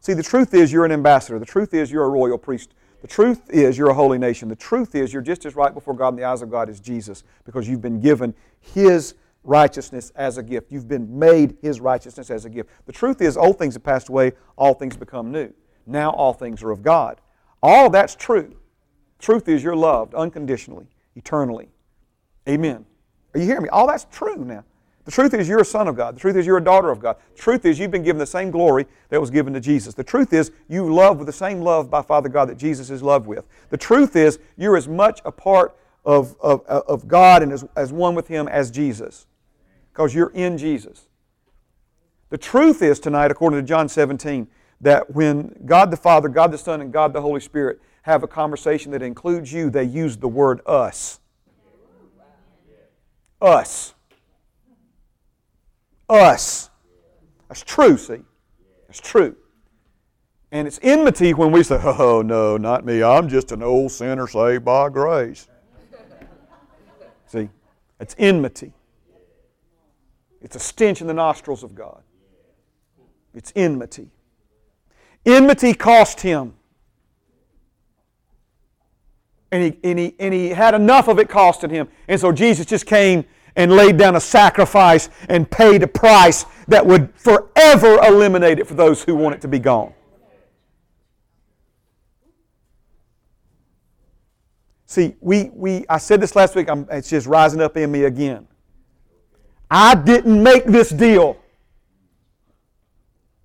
[0.00, 1.38] See, the truth is you're an ambassador.
[1.38, 2.70] The truth is you're a royal priest.
[3.02, 4.48] The truth is you're a holy nation.
[4.48, 6.80] The truth is you're just as right before God in the eyes of God as
[6.80, 9.14] Jesus because you've been given His
[9.44, 10.70] righteousness as a gift.
[10.70, 12.70] You've been made His righteousness as a gift.
[12.86, 15.52] The truth is, old things have passed away, all things become new.
[15.86, 17.20] Now all things are of God.
[17.62, 18.54] All that's true.
[19.18, 21.68] Truth is, you're loved unconditionally, eternally.
[22.48, 22.84] Amen.
[23.34, 23.68] Are you hearing me?
[23.68, 24.64] All that's true now.
[25.04, 26.14] The truth is, you're a son of God.
[26.14, 27.16] The truth is, you're a daughter of God.
[27.34, 29.94] The truth is, you've been given the same glory that was given to Jesus.
[29.94, 33.02] The truth is, you love with the same love by Father God that Jesus is
[33.02, 33.48] loved with.
[33.70, 37.92] The truth is, you're as much a part of, of, of God and as, as
[37.92, 39.26] one with Him as Jesus
[39.92, 41.06] because you're in Jesus.
[42.30, 44.48] The truth is tonight, according to John 17,
[44.80, 48.28] that when God the Father, God the Son, and God the Holy Spirit have a
[48.28, 51.20] conversation that includes you, they use the word us.
[53.40, 53.94] Us.
[56.08, 56.70] Us.
[57.48, 58.22] That's true, see?
[58.86, 59.36] That's true.
[60.50, 63.02] And it's enmity when we say, oh, no, not me.
[63.02, 65.48] I'm just an old sinner saved by grace.
[67.26, 67.48] see?
[68.00, 68.72] It's enmity.
[70.42, 72.02] It's a stench in the nostrils of God.
[73.34, 74.10] It's enmity.
[75.24, 76.54] Enmity cost him.
[79.50, 81.88] And he, and, he, and he had enough of it costing him.
[82.08, 83.24] And so Jesus just came
[83.54, 88.74] and laid down a sacrifice and paid a price that would forever eliminate it for
[88.74, 89.92] those who want it to be gone.
[94.86, 98.04] See, we, we, I said this last week, I'm, it's just rising up in me
[98.04, 98.46] again.
[99.74, 101.38] I didn't make this deal.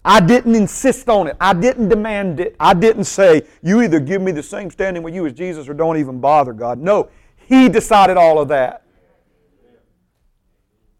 [0.03, 1.37] I didn't insist on it.
[1.39, 2.53] I didn't demand it.
[2.59, 5.73] I didn't say, you either give me the same standing with you as Jesus or
[5.73, 6.79] don't even bother God.
[6.79, 7.07] No,
[7.37, 8.83] He decided all of that.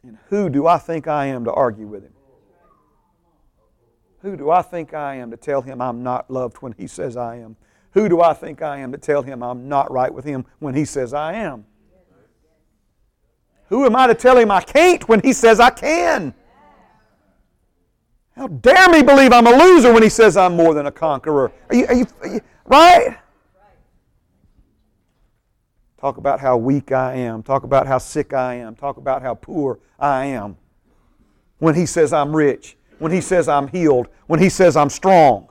[0.01, 2.13] And who do I think I am to argue with Him?
[4.21, 7.17] Who do I think I am to tell Him I'm not loved when He says
[7.17, 7.57] I am?
[7.91, 10.73] Who do I think I am to tell Him I'm not right with Him when
[10.73, 11.65] He says I am?
[13.69, 16.33] Who am I to tell him I can't when he says I can?
[18.35, 21.51] How dare me believe I'm a loser when he says I'm more than a conqueror?
[21.69, 23.17] Are you, are you, are you right?
[25.99, 27.41] Talk about how weak I am.
[27.41, 28.75] Talk about how sick I am.
[28.75, 30.55] Talk about how poor I am.
[31.57, 32.77] When he says I'm rich.
[32.99, 34.07] When he says I'm healed.
[34.27, 35.49] When he says I'm strong.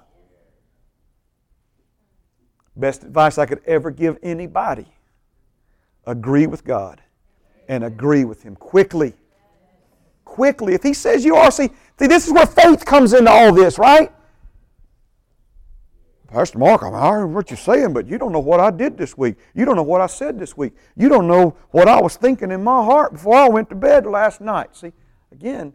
[2.76, 4.86] Best advice I could ever give anybody
[6.06, 7.02] agree with God
[7.68, 9.14] and agree with Him quickly.
[10.24, 10.74] Quickly.
[10.74, 13.78] If He says you are, see, see this is where faith comes into all this,
[13.78, 14.12] right?
[16.28, 19.16] Pastor Mark, I heard what you're saying, but you don't know what I did this
[19.16, 19.36] week.
[19.54, 20.74] You don't know what I said this week.
[20.96, 24.06] You don't know what I was thinking in my heart before I went to bed
[24.06, 24.74] last night.
[24.74, 24.92] See,
[25.30, 25.72] again,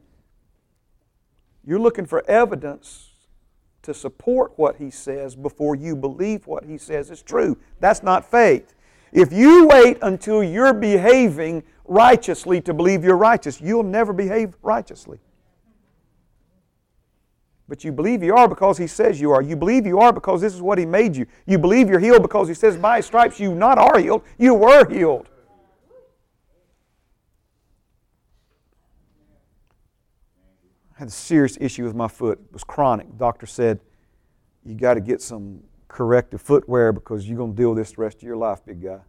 [1.65, 3.11] you're looking for evidence
[3.83, 7.57] to support what he says before you believe what he says is true.
[7.79, 8.75] That's not faith.
[9.11, 15.19] If you wait until you're behaving righteously to believe you're righteous, you'll never behave righteously.
[17.67, 19.41] But you believe you are because He says you are.
[19.41, 21.25] You believe you are because this is what He made you.
[21.45, 24.53] You believe you're healed because He says, by His stripes you not are healed, you
[24.53, 25.27] were healed.
[30.95, 32.39] I had a serious issue with my foot.
[32.45, 33.07] It was chronic.
[33.09, 33.79] The doctor said,
[34.63, 38.01] you got to get some corrective footwear because you're going to deal with this the
[38.01, 38.99] rest of your life, big guy.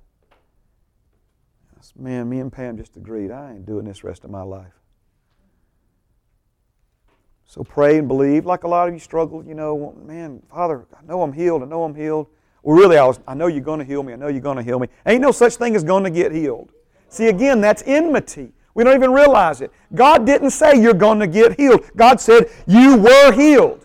[1.96, 4.72] Man, me and Pam just agreed I ain't doing this rest of my life.
[7.44, 11.04] So pray and believe, like a lot of you struggle, you know, man, Father, I
[11.04, 12.28] know I'm healed, I know I'm healed.
[12.62, 14.56] Well, really, I was, I know you're going to heal me, I know you're going
[14.56, 14.88] to heal me.
[15.04, 16.72] Ain't no such thing as going to get healed.
[17.08, 18.52] See, again, that's enmity.
[18.74, 19.70] We don't even realize it.
[19.94, 21.84] God didn't say you're going to get healed.
[21.94, 23.84] God said you were healed.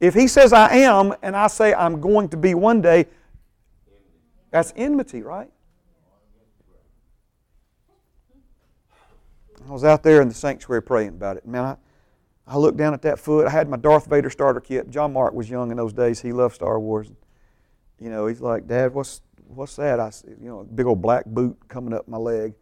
[0.00, 3.06] If He says I am, and I say I'm going to be one day,
[4.50, 5.50] that's enmity, right?
[9.68, 11.46] I was out there in the sanctuary praying about it.
[11.46, 11.76] Man, I,
[12.46, 13.46] I looked down at that foot.
[13.46, 14.88] I had my Darth Vader starter kit.
[14.90, 16.20] John Mark was young in those days.
[16.20, 17.10] He loved Star Wars.
[17.98, 19.98] You know, he's like, Dad, what's what's that?
[20.00, 22.54] I said, you know, big old black boot coming up my leg.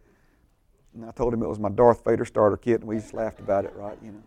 [0.93, 3.39] And I told him it was my Darth Vader starter kit, and we just laughed
[3.39, 3.97] about it, right?
[4.01, 4.23] You know.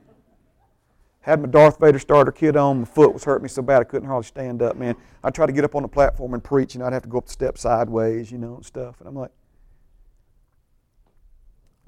[1.21, 2.81] Had my Darth Vader starter kit on.
[2.81, 4.95] My foot was hurting me so bad I couldn't hardly stand up, man.
[5.25, 7.19] I tried to get up on the platform and preach, and I'd have to go
[7.19, 9.01] up the steps sideways, you know, and stuff.
[9.01, 9.31] And I'm like,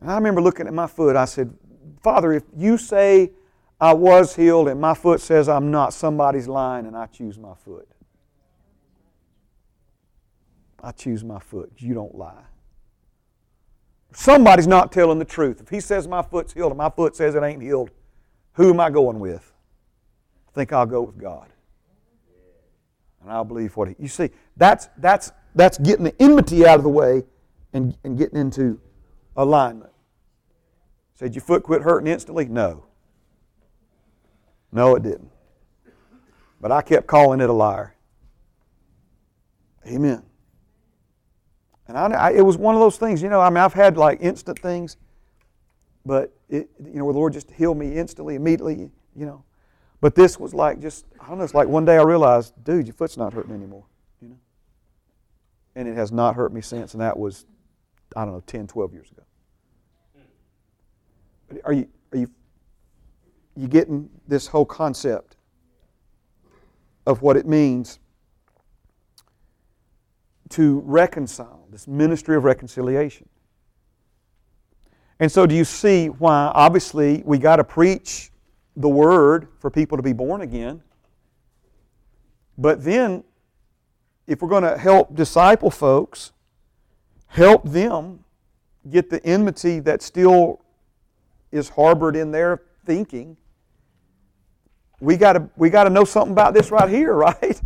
[0.01, 1.17] and I remember looking at my foot.
[1.17, 1.53] I said,
[2.03, 3.31] Father, if you say
[3.81, 7.55] I was healed and my foot says I'm not, somebody's lying and I choose my
[7.55, 7.89] foot.
[10.83, 11.73] I choose my foot.
[11.77, 12.45] You don't lie.
[14.13, 15.61] Somebody's not telling the truth.
[15.61, 17.91] If he says my foot's healed and my foot says it ain't healed,
[18.55, 19.53] who am I going with?
[20.49, 21.49] I think I'll go with God.
[23.23, 23.97] And I'll believe what he.
[23.99, 27.23] You see, that's, that's, that's getting the enmity out of the way
[27.73, 28.81] and, and getting into
[29.37, 29.90] alignment.
[31.21, 32.47] Said your foot quit hurting instantly?
[32.47, 32.87] No.
[34.73, 35.31] No, it didn't.
[36.63, 37.95] But I kept calling it a liar.
[39.87, 40.23] Amen.
[41.89, 43.99] And I, I, it was one of those things, you know, I mean, I've had
[43.99, 44.97] like instant things,
[46.07, 49.45] but, it, you know, where the Lord just healed me instantly, immediately, you know.
[50.01, 52.87] But this was like just, I don't know, it's like one day I realized, dude,
[52.87, 53.85] your foot's not hurting anymore,
[54.23, 54.39] you know.
[55.77, 57.45] And it has not hurt me since, and that was,
[58.17, 59.21] I don't know, 10, 12 years ago.
[61.65, 62.31] Are you, are you,
[63.57, 65.37] you getting this whole concept
[67.07, 67.99] of what it means
[70.51, 73.29] to reconcile, this ministry of reconciliation?
[75.19, 78.31] And so, do you see why, obviously, we got to preach
[78.77, 80.83] the word for people to be born again?
[82.57, 83.25] But then,
[84.27, 86.33] if we're going to help disciple folks,
[87.27, 88.25] help them
[88.89, 90.63] get the enmity that still
[91.53, 93.37] is harbored in their thinking,
[95.01, 97.61] we got to we got to know something about this right here, right?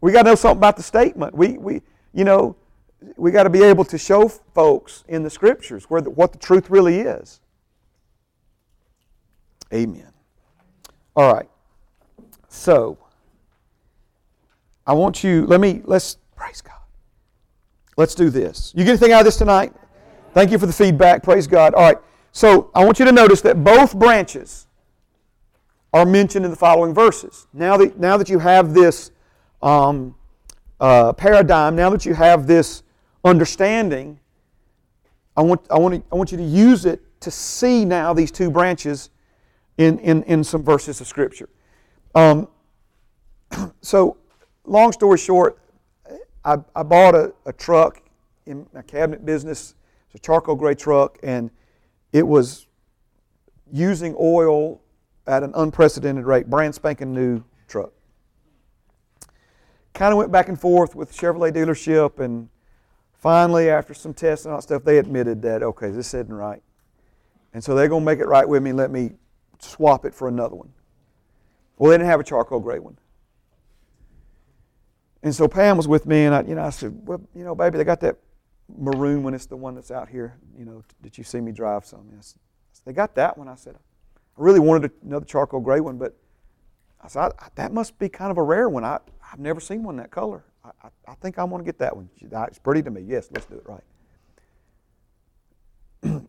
[0.00, 1.34] We got to know something about the statement.
[1.34, 1.82] We we
[2.12, 2.56] you know
[3.16, 6.38] we got to be able to show folks in the scriptures where the, what the
[6.38, 7.40] truth really is.
[9.72, 10.12] Amen.
[11.16, 11.48] All right.
[12.48, 12.98] So
[14.86, 15.46] I want you.
[15.46, 16.74] Let me let's praise God.
[17.96, 18.72] Let's do this.
[18.76, 19.72] You get anything out of this tonight?
[20.32, 21.22] Thank you for the feedback.
[21.22, 21.74] Praise God.
[21.74, 21.98] All right.
[22.34, 24.66] So I want you to notice that both branches
[25.92, 27.46] are mentioned in the following verses.
[27.52, 29.12] Now that, now that you have this
[29.62, 30.16] um,
[30.80, 32.82] uh, paradigm, now that you have this
[33.24, 34.18] understanding,
[35.36, 38.32] I want, I, want to, I want you to use it to see now these
[38.32, 39.10] two branches
[39.78, 41.48] in, in, in some verses of Scripture.
[42.16, 42.48] Um,
[43.80, 44.16] so,
[44.64, 45.60] long story short,
[46.44, 48.02] I, I bought a, a truck
[48.46, 49.76] in my cabinet business.
[50.06, 51.52] It's a charcoal gray truck, and
[52.14, 52.68] it was
[53.72, 54.80] using oil
[55.26, 57.90] at an unprecedented rate, brand spanking new truck.
[59.94, 62.48] Kind of went back and forth with Chevrolet dealership, and
[63.14, 66.62] finally, after some tests and all that stuff, they admitted that, okay, this isn't right.
[67.52, 69.14] And so they're going to make it right with me let me
[69.58, 70.72] swap it for another one.
[71.78, 72.96] Well, they didn't have a charcoal gray one.
[75.24, 77.56] And so Pam was with me, and I, you know, I said, well, you know,
[77.56, 78.18] baby, they got that
[78.76, 79.34] maroon one.
[79.34, 80.38] It's the one that's out here.
[80.56, 82.08] You know, did you see me drive some?
[82.14, 82.36] Yes.
[82.84, 83.48] They got that one.
[83.48, 83.78] I said, I
[84.36, 86.16] really wanted another charcoal gray one, but
[87.00, 88.84] I said, I, that must be kind of a rare one.
[88.84, 88.98] I,
[89.32, 90.44] I've never seen one that color.
[90.64, 92.10] I, I, I think I want to get that one.
[92.20, 93.02] It's pretty to me.
[93.02, 93.82] Yes, let's do it right.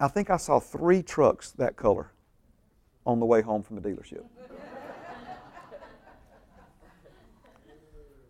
[0.00, 2.12] I think I saw three trucks that color
[3.06, 4.24] on the way home from the dealership.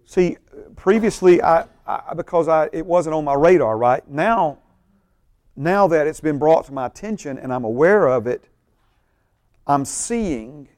[0.04, 0.36] See,
[0.76, 4.06] previously, I, I, because I, it wasn't on my radar, right?
[4.08, 4.58] Now,
[5.54, 8.48] now that it's been brought to my attention and I'm aware of it,
[9.66, 10.68] I'm seeing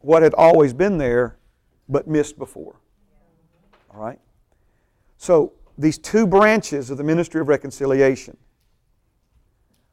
[0.00, 1.38] what had always been there
[1.88, 2.76] but missed before.
[3.92, 4.18] All right?
[5.16, 8.36] So, these two branches of the ministry of reconciliation.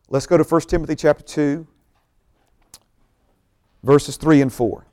[0.09, 1.67] Let's go to 1 Timothy chapter 2,
[3.84, 4.86] verses 3 and 4.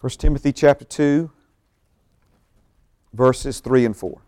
[0.00, 1.30] 1 Timothy chapter 2,
[3.12, 4.20] verses 3 and 4.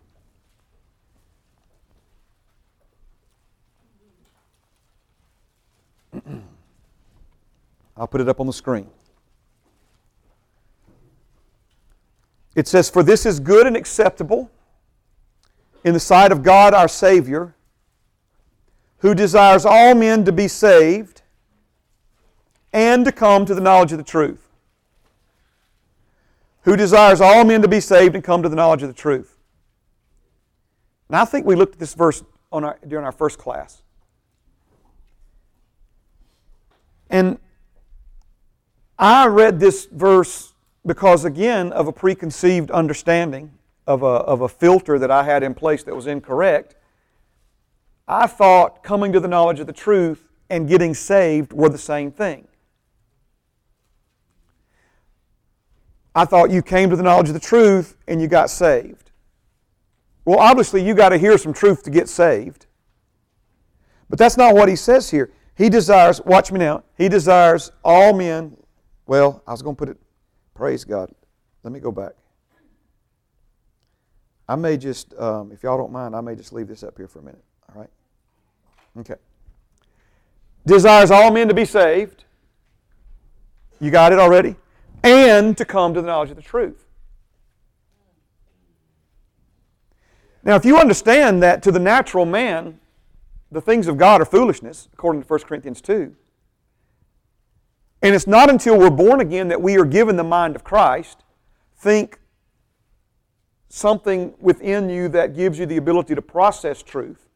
[7.95, 8.87] I'll put it up on the screen.
[12.55, 14.51] It says, For this is good and acceptable
[15.83, 17.55] in the sight of God our Savior,
[18.97, 21.21] who desires all men to be saved
[22.73, 24.50] and to come to the knowledge of the truth
[26.63, 29.37] who desires all men to be saved and come to the knowledge of the truth.
[31.09, 33.81] And I think we looked at this verse our, during our first class.
[37.09, 37.39] And
[38.97, 40.53] I read this verse
[40.85, 43.51] because, again, of a preconceived understanding
[43.87, 46.75] of a, of a filter that I had in place that was incorrect.
[48.07, 52.11] I thought coming to the knowledge of the truth and getting saved were the same
[52.11, 52.47] thing.
[56.13, 59.11] I thought you came to the knowledge of the truth and you got saved.
[60.25, 62.67] Well, obviously, you got to hear some truth to get saved.
[64.09, 65.31] But that's not what he says here.
[65.55, 68.57] He desires, watch me now, he desires all men.
[69.05, 69.97] Well, I was going to put it,
[70.53, 71.11] praise God.
[71.63, 72.13] let me go back.
[74.47, 77.07] I may just, um, if y'all don't mind, I may just leave this up here
[77.07, 77.43] for a minute.
[77.69, 77.89] All right?
[78.99, 79.15] Okay.
[80.65, 82.25] Desires all men to be saved.
[83.79, 84.55] You got it already?
[85.03, 86.85] And to come to the knowledge of the truth.
[90.43, 92.79] Now, if you understand that to the natural man,
[93.51, 96.15] the things of God are foolishness, according to 1 Corinthians 2,
[98.01, 101.23] and it's not until we're born again that we are given the mind of Christ,
[101.75, 102.19] think
[103.69, 107.29] something within you that gives you the ability to process truth,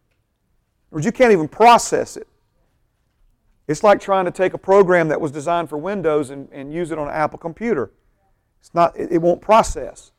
[0.91, 2.27] or you can't even process it.
[3.67, 6.91] It's like trying to take a program that was designed for Windows and, and use
[6.91, 7.91] it on an Apple computer.
[8.59, 10.11] It's not, it, it won't process.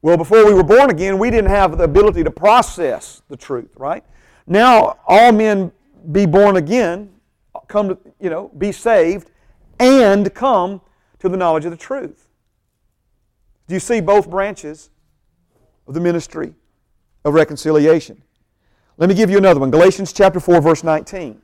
[0.00, 3.74] Well, before we were born again, we didn't have the ability to process the truth,
[3.76, 4.04] right?
[4.46, 5.72] Now, all men
[6.12, 7.10] be born again,
[7.66, 9.30] come to, you know, be saved,
[9.78, 10.80] and come
[11.18, 12.28] to the knowledge of the truth.
[13.66, 14.90] Do you see both branches
[15.86, 16.54] of the ministry
[17.24, 18.22] of reconciliation?
[18.96, 21.42] Let me give you another one Galatians chapter 4, verse 19.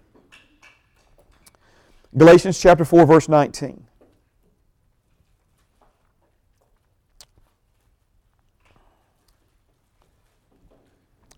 [2.17, 3.85] Galatians chapter 4, verse 19.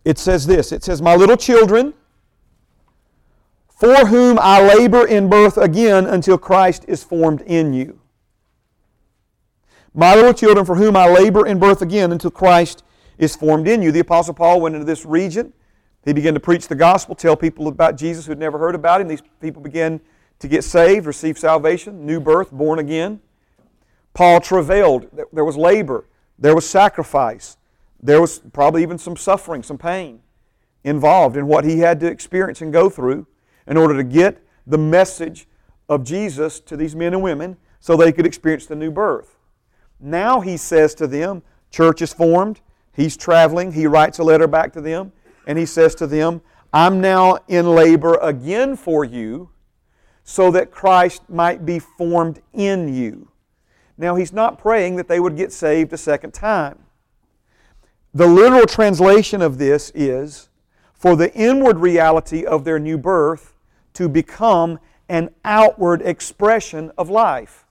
[0.05, 1.95] It says this It says, My little children,
[3.68, 7.99] for whom I labor in birth again until Christ is formed in you.
[9.93, 12.85] My little children, for whom I labor in birth again until Christ
[13.18, 13.91] is formed in you.
[13.91, 15.53] The Apostle Paul went into this region.
[16.05, 19.01] He began to preach the gospel, tell people about Jesus who had never heard about
[19.01, 19.09] him.
[19.09, 20.01] These people began
[20.39, 23.20] to get saved, receive salvation, new birth, born again.
[24.14, 25.09] Paul travailed.
[25.32, 26.07] There was labor,
[26.39, 27.57] there was sacrifice,
[28.03, 30.20] there was probably even some suffering, some pain
[30.84, 33.26] involved in what he had to experience and go through
[33.66, 35.49] in order to get the message
[35.89, 39.37] of Jesus to these men and women so they could experience the new birth.
[39.99, 42.61] Now he says to them, church is formed,
[42.93, 45.12] he's traveling, he writes a letter back to them,
[45.47, 46.41] and he says to them,
[46.72, 49.51] I'm now in labor again for you
[50.29, 53.29] so that Christ might be formed in you.
[53.97, 56.81] Now, he's not praying that they would get saved a second time.
[58.12, 60.49] The literal translation of this is
[60.93, 63.55] for the inward reality of their new birth
[63.95, 67.64] to become an outward expression of life.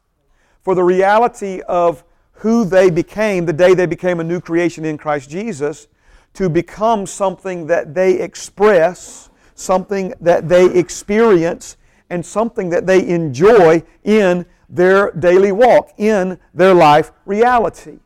[0.62, 4.98] For the reality of who they became the day they became a new creation in
[4.98, 5.88] Christ Jesus
[6.36, 11.76] to become something that they express, something that they experience,
[12.10, 18.00] and something that they enjoy in their daily walk, in their life reality.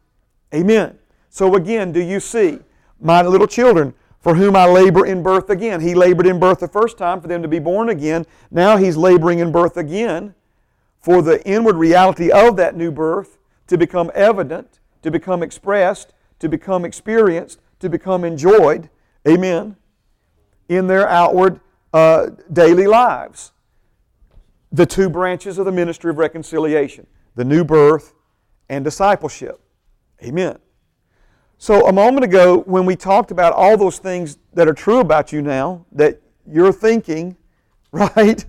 [0.54, 0.98] Amen.
[1.30, 2.60] So again, do you see?
[3.00, 5.82] My little children, for whom I labor in birth again.
[5.82, 8.26] He labored in birth the first time for them to be born again.
[8.52, 10.36] Now he's laboring in birth again
[11.00, 13.38] for the inward reality of that new birth
[13.68, 18.90] to become evident, to become expressed, to become experienced, to become enjoyed.
[19.28, 19.78] Amen.
[20.68, 21.62] In their outward
[21.94, 23.54] uh, daily lives
[24.72, 28.14] the two branches of the ministry of reconciliation the new birth
[28.68, 29.62] and discipleship.
[30.22, 30.58] Amen.
[31.58, 35.32] So, a moment ago, when we talked about all those things that are true about
[35.32, 37.38] you now, that you're thinking,
[37.92, 38.46] right?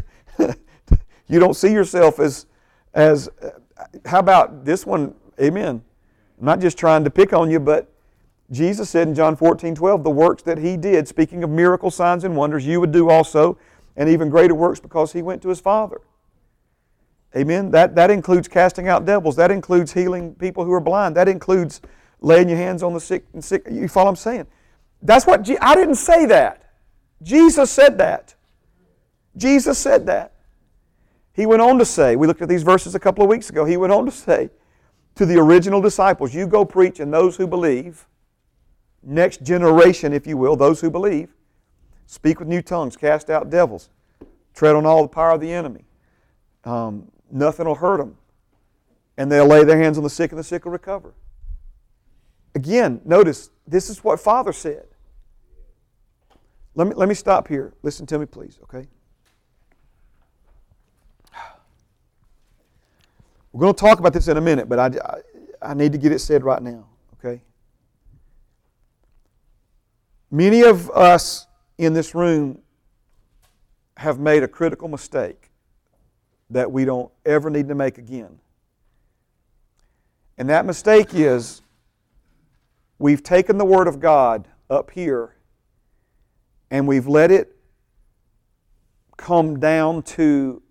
[1.28, 2.46] you don't see yourself as,
[2.94, 3.50] as, uh,
[4.04, 5.14] how about this one?
[5.40, 5.82] Amen.
[6.38, 7.92] I'm not just trying to pick on you, but
[8.50, 12.24] Jesus said in John 14, 12, the works that He did, speaking of miracle signs
[12.24, 13.56] and wonders, you would do also,
[13.96, 16.00] and even greater works because He went to His Father.
[17.36, 17.70] Amen.
[17.70, 19.36] That, that includes casting out devils.
[19.36, 21.16] That includes healing people who are blind.
[21.16, 21.80] That includes
[22.20, 23.66] laying your hands on the sick and sick.
[23.70, 24.46] You follow what I'm saying?
[25.02, 26.72] That's what Je- I didn't say that.
[27.22, 28.34] Jesus said that.
[29.36, 30.32] Jesus said that.
[31.32, 33.64] He went on to say, we looked at these verses a couple of weeks ago.
[33.64, 34.50] He went on to say
[35.14, 38.06] to the original disciples, You go preach, and those who believe,
[39.02, 41.34] next generation, if you will, those who believe,
[42.06, 43.88] speak with new tongues, cast out devils,
[44.52, 45.84] tread on all the power of the enemy.
[46.64, 48.16] Um, nothing will hurt them.
[49.16, 51.14] And they'll lay their hands on the sick and the sick will recover.
[52.54, 54.86] Again, notice this is what Father said.
[56.74, 57.74] Let me, let me stop here.
[57.82, 58.86] Listen to me, please, okay?
[63.52, 65.98] We're going to talk about this in a minute, but I, I, I need to
[65.98, 66.86] get it said right now,
[67.18, 67.42] okay?
[70.30, 72.60] Many of us in this room
[73.96, 75.49] have made a critical mistake
[76.50, 78.38] that we don't ever need to make again.
[80.36, 81.62] And that mistake is
[82.98, 85.36] we've taken the Word of God up here
[86.70, 87.56] and we've let it
[89.16, 90.62] come down to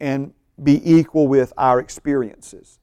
[0.00, 0.32] and
[0.62, 2.80] be equal with our experiences.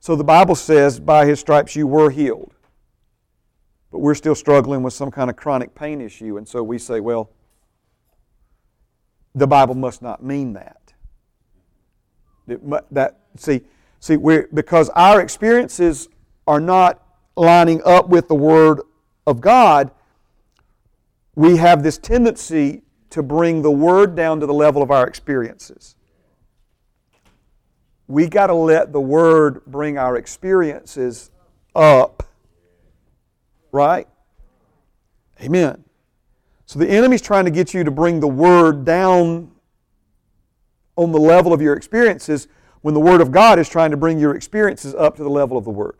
[0.00, 2.54] So the Bible says, by His stripes you were healed.
[3.90, 7.00] But we're still struggling with some kind of chronic pain issue, and so we say,
[7.00, 7.30] well,
[9.34, 10.92] the Bible must not mean that.
[12.90, 13.62] that see,
[14.00, 16.08] see, we because our experiences
[16.46, 17.02] are not
[17.36, 18.80] lining up with the Word
[19.26, 19.90] of God,
[21.34, 25.94] we have this tendency to bring the Word down to the level of our experiences.
[28.06, 31.30] We got to let the Word bring our experiences
[31.74, 32.22] up.
[33.70, 34.08] Right?
[35.40, 35.84] Amen.
[36.68, 39.50] So the enemy's trying to get you to bring the Word down
[40.96, 42.46] on the level of your experiences
[42.82, 45.56] when the Word of God is trying to bring your experiences up to the level
[45.56, 45.96] of the Word.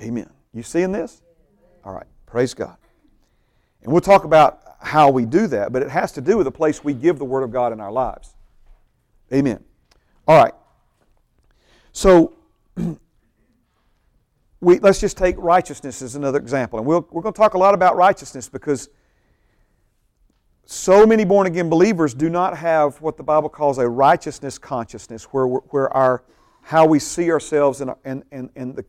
[0.00, 0.30] Amen.
[0.54, 1.20] You seeing this?
[1.84, 2.06] All right.
[2.24, 2.78] Praise God.
[3.82, 6.50] And we'll talk about how we do that, but it has to do with the
[6.50, 8.34] place we give the Word of God in our lives.
[9.30, 9.62] Amen.
[10.26, 10.54] All right.
[11.92, 12.32] So,
[14.62, 16.78] we, let's just take righteousness as another example.
[16.78, 18.88] And we'll, we're going to talk a lot about righteousness because
[20.72, 25.24] so many born again believers do not have what the Bible calls a righteousness consciousness,
[25.24, 26.22] where, where our,
[26.62, 28.84] how we see ourselves and, and, and, and the,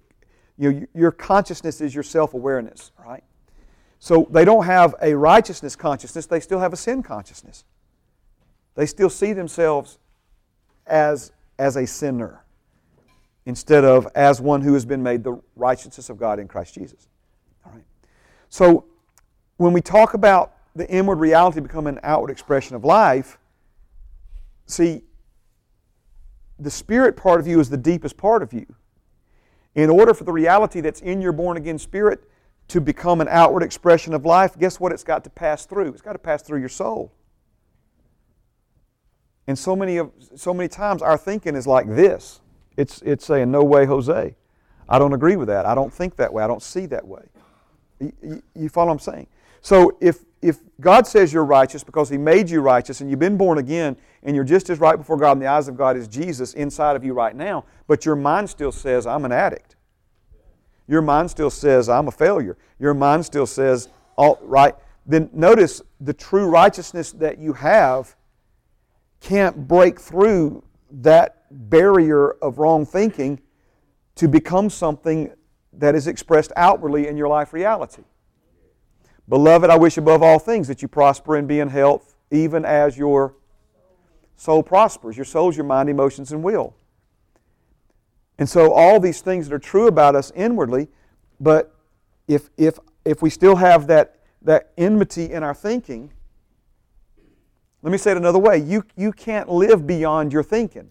[0.58, 3.24] you know, your consciousness is your self awareness, right?
[4.00, 7.66] So they don't have a righteousness consciousness, they still have a sin consciousness.
[8.76, 10.00] They still see themselves
[10.88, 12.46] as, as a sinner
[13.46, 17.10] instead of as one who has been made the righteousness of God in Christ Jesus.
[17.66, 17.84] All right.
[18.50, 18.86] So
[19.58, 23.38] when we talk about the inward reality become an outward expression of life,
[24.66, 25.04] see,
[26.60, 28.66] the spirit part of you is the deepest part of you.
[29.76, 32.24] In order for the reality that's in your born again spirit
[32.70, 35.90] to become an outward expression of life, guess what it's got to pass through?
[35.90, 37.12] It's got to pass through your soul.
[39.48, 42.40] And so many of so many times our thinking is like this.
[42.78, 44.36] It's it's saying, No way, Jose.
[44.88, 45.66] I don't agree with that.
[45.66, 46.44] I don't think that way.
[46.44, 47.24] I don't see that way.
[48.00, 49.28] You, you follow what I'm saying?
[49.62, 53.38] So if if God says you're righteous because He made you righteous and you've been
[53.38, 56.08] born again and you're just as right before God in the eyes of God as
[56.08, 59.76] Jesus inside of you right now, but your mind still says, I'm an addict.
[60.88, 62.58] Your mind still says, I'm a failure.
[62.78, 63.88] Your mind still says,
[64.18, 64.76] all right.
[65.06, 68.16] Then notice the true righteousness that you have
[69.22, 73.40] can't break through that barrier of wrong thinking
[74.16, 75.32] to become something
[75.72, 78.04] that is expressed outwardly in your life reality.
[79.30, 82.98] Beloved, I wish above all things that you prosper and be in health, even as
[82.98, 83.36] your
[84.36, 85.16] soul prospers.
[85.16, 86.76] Your soul is your mind, emotions, and will.
[88.38, 90.90] And so all these things that are true about us inwardly,
[91.40, 91.76] but
[92.28, 96.12] if, if, if we still have that, that enmity in our thinking,
[97.82, 98.58] let me say it another way.
[98.58, 100.90] You, you can't live beyond your thinking.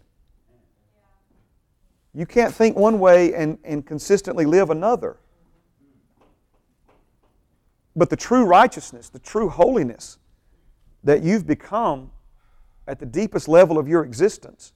[2.15, 5.17] You can't think one way and, and consistently live another.
[7.95, 10.19] But the true righteousness, the true holiness
[11.05, 12.11] that you've become
[12.87, 14.73] at the deepest level of your existence,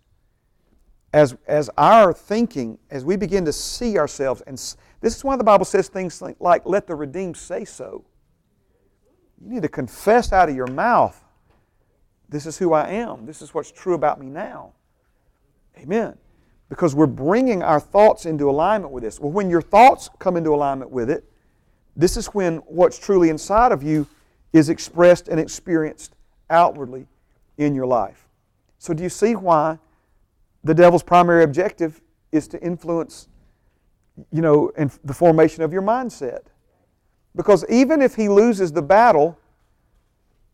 [1.12, 4.56] as, as our thinking, as we begin to see ourselves, and
[5.00, 8.04] this is why the Bible says things like, let the redeemed say so.
[9.42, 11.22] You need to confess out of your mouth,
[12.28, 13.24] this is who I am.
[13.24, 14.72] This is what's true about me now.
[15.78, 16.16] Amen.
[16.68, 19.20] Because we're bringing our thoughts into alignment with this.
[19.20, 21.24] Well, when your thoughts come into alignment with it,
[21.96, 24.06] this is when what's truly inside of you
[24.52, 26.14] is expressed and experienced
[26.50, 27.06] outwardly
[27.58, 28.28] in your life.
[28.78, 29.78] So, do you see why
[30.62, 32.00] the devil's primary objective
[32.32, 33.28] is to influence,
[34.30, 36.40] you know, in the formation of your mindset?
[37.34, 39.38] Because even if he loses the battle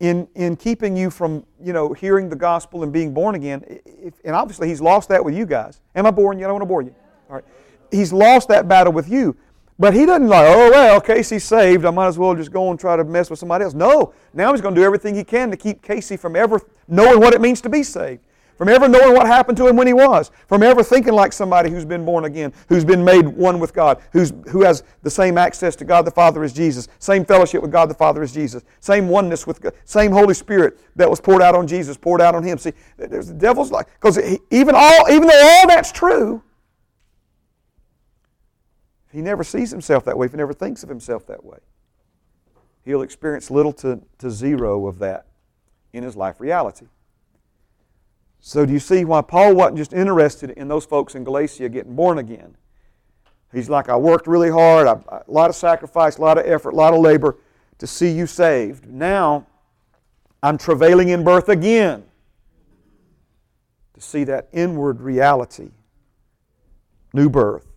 [0.01, 4.15] in, in keeping you from, you know, hearing the gospel and being born again, if,
[4.25, 5.81] and obviously he's lost that with you guys.
[5.95, 6.45] Am I boring you?
[6.45, 6.95] I don't want to bore you.
[7.29, 7.45] All right.
[7.91, 9.37] He's lost that battle with you.
[9.83, 11.85] But he doesn't like, oh, well, Casey's saved.
[11.85, 13.75] I might as well just go and try to mess with somebody else.
[13.75, 14.15] No.
[14.33, 17.35] Now he's going to do everything he can to keep Casey from ever knowing what
[17.35, 18.21] it means to be saved,
[18.57, 21.69] from ever knowing what happened to him when he was, from ever thinking like somebody
[21.69, 25.37] who's been born again, who's been made one with God, who's, who has the same
[25.37, 28.63] access to God the Father as Jesus, same fellowship with God the Father as Jesus,
[28.79, 32.37] same oneness with God, same Holy Spirit that was poured out on Jesus, poured out
[32.37, 32.57] on him.
[32.57, 34.17] See, there's the devil's like, because
[34.53, 36.41] even, all, even though all that's true,
[39.13, 41.59] he never sees himself that way, if he never thinks of himself that way,
[42.85, 45.27] he'll experience little to, to zero of that
[45.93, 46.87] in his life reality.
[48.41, 51.95] So, do you see why Paul wasn't just interested in those folks in Galatia getting
[51.95, 52.57] born again?
[53.53, 56.71] He's like, I worked really hard, I, a lot of sacrifice, a lot of effort,
[56.71, 57.37] a lot of labor
[57.79, 58.91] to see you saved.
[58.91, 59.47] Now,
[60.43, 62.03] I'm travailing in birth again
[63.95, 65.71] to see that inward reality
[67.13, 67.72] new birth,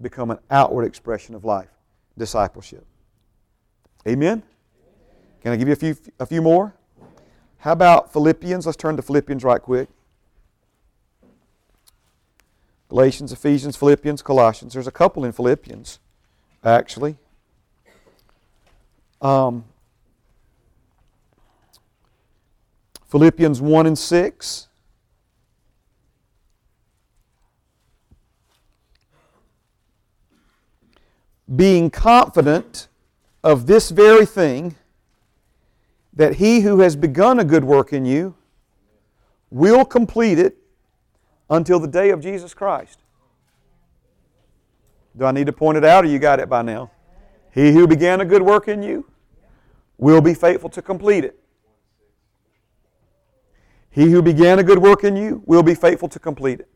[0.00, 1.70] become an outward expression of life,
[2.18, 2.86] discipleship.
[4.06, 4.42] Amen?
[5.40, 6.74] Can I give you a few, a few more?
[7.58, 8.66] How about Philippians?
[8.66, 9.88] Let's turn to Philippians right quick.
[12.88, 14.74] Galatians, Ephesians, Philippians, Colossians.
[14.74, 15.98] There's a couple in Philippians,
[16.62, 17.16] actually.
[19.20, 19.64] Um,
[23.08, 24.68] Philippians 1 and 6.
[31.54, 32.88] Being confident
[33.42, 34.76] of this very thing,
[36.14, 38.34] that he who has begun a good work in you
[39.50, 40.56] will complete it
[41.50, 43.00] until the day of Jesus Christ.
[45.16, 46.90] Do I need to point it out or you got it by now?
[47.52, 49.06] He who began a good work in you
[49.96, 51.38] will be faithful to complete it.
[53.90, 56.68] He who began a good work in you will be faithful to complete it.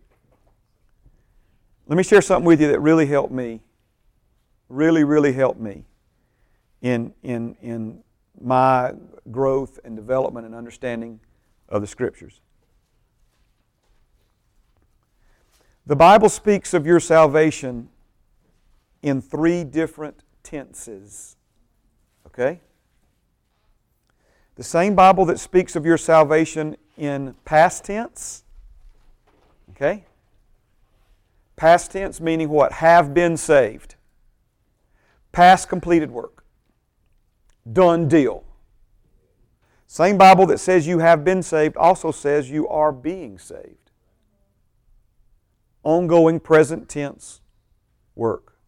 [1.89, 3.61] Let me share something with you that really helped me.
[4.69, 5.85] Really, really helped me
[6.83, 8.03] in, in, in
[8.41, 8.93] my
[9.31, 11.21] growth and development and understanding
[11.69, 12.41] of the Scriptures.
[15.87, 17.89] The Bible speaks of your salvation
[19.03, 21.37] in three different tenses.
[22.27, 22.61] Okay?
[24.57, 28.45] The same Bible that speaks of your salvation in past tense.
[29.71, 30.05] Okay?
[31.57, 32.73] Past tense meaning what?
[32.73, 33.95] Have been saved.
[35.33, 36.45] Past completed work.
[37.71, 38.45] Done deal.
[39.87, 43.91] Same Bible that says you have been saved also says you are being saved.
[45.83, 47.41] Ongoing present tense
[48.15, 48.59] work.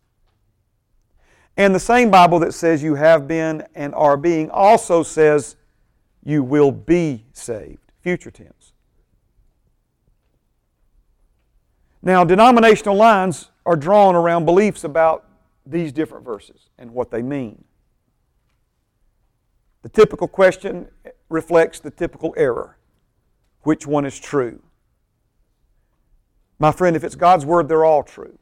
[1.57, 5.57] And the same Bible that says you have been and are being also says
[6.25, 7.93] you will be saved.
[8.01, 8.73] Future tense.
[12.03, 15.27] Now, denominational lines are drawn around beliefs about
[15.71, 17.64] these different verses and what they mean.
[19.83, 20.89] The typical question
[21.29, 22.77] reflects the typical error.
[23.62, 24.62] Which one is true?
[26.59, 28.39] My friend, if it's God's Word, they're all true.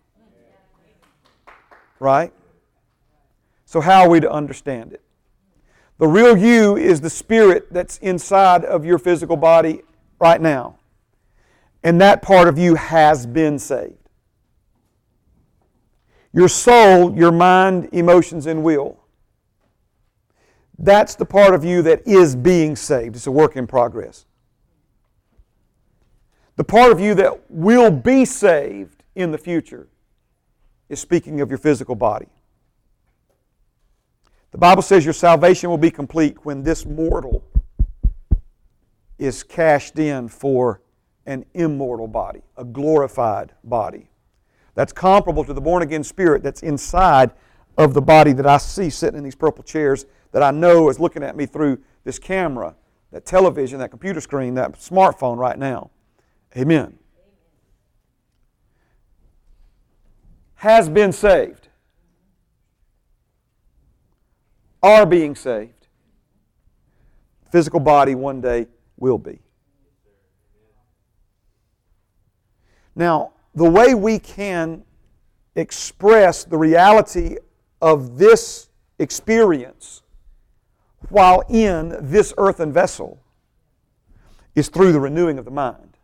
[2.01, 2.33] Right?
[3.65, 5.03] So, how are we to understand it?
[5.99, 9.83] The real you is the spirit that's inside of your physical body
[10.21, 10.79] right now.
[11.83, 13.98] And that part of you has been saved.
[16.33, 18.99] Your soul, your mind, emotions, and will
[20.79, 23.17] that's the part of you that is being saved.
[23.17, 24.27] It's a work in progress.
[26.57, 29.89] The part of you that will be saved in the future
[30.89, 32.29] is speaking of your physical body.
[34.53, 37.45] The Bible says your salvation will be complete when this mortal
[39.19, 40.81] is cashed in for
[41.27, 44.09] an immortal body, a glorified body.
[44.79, 47.33] That's comparable to the born again spirit that's inside
[47.77, 51.01] of the body that I see sitting in these purple chairs that I know is
[51.01, 52.77] looking at me through this camera,
[53.11, 55.91] that television, that computer screen, that smartphone right now.
[56.57, 56.97] Amen.
[60.55, 61.67] Has been saved,
[64.81, 65.89] are being saved.
[67.51, 69.41] Physical body one day will be.
[72.95, 74.85] Now, the way we can
[75.55, 77.37] express the reality
[77.81, 80.03] of this experience
[81.09, 83.23] while in this earthen vessel
[84.55, 85.97] is through the renewing of the mind.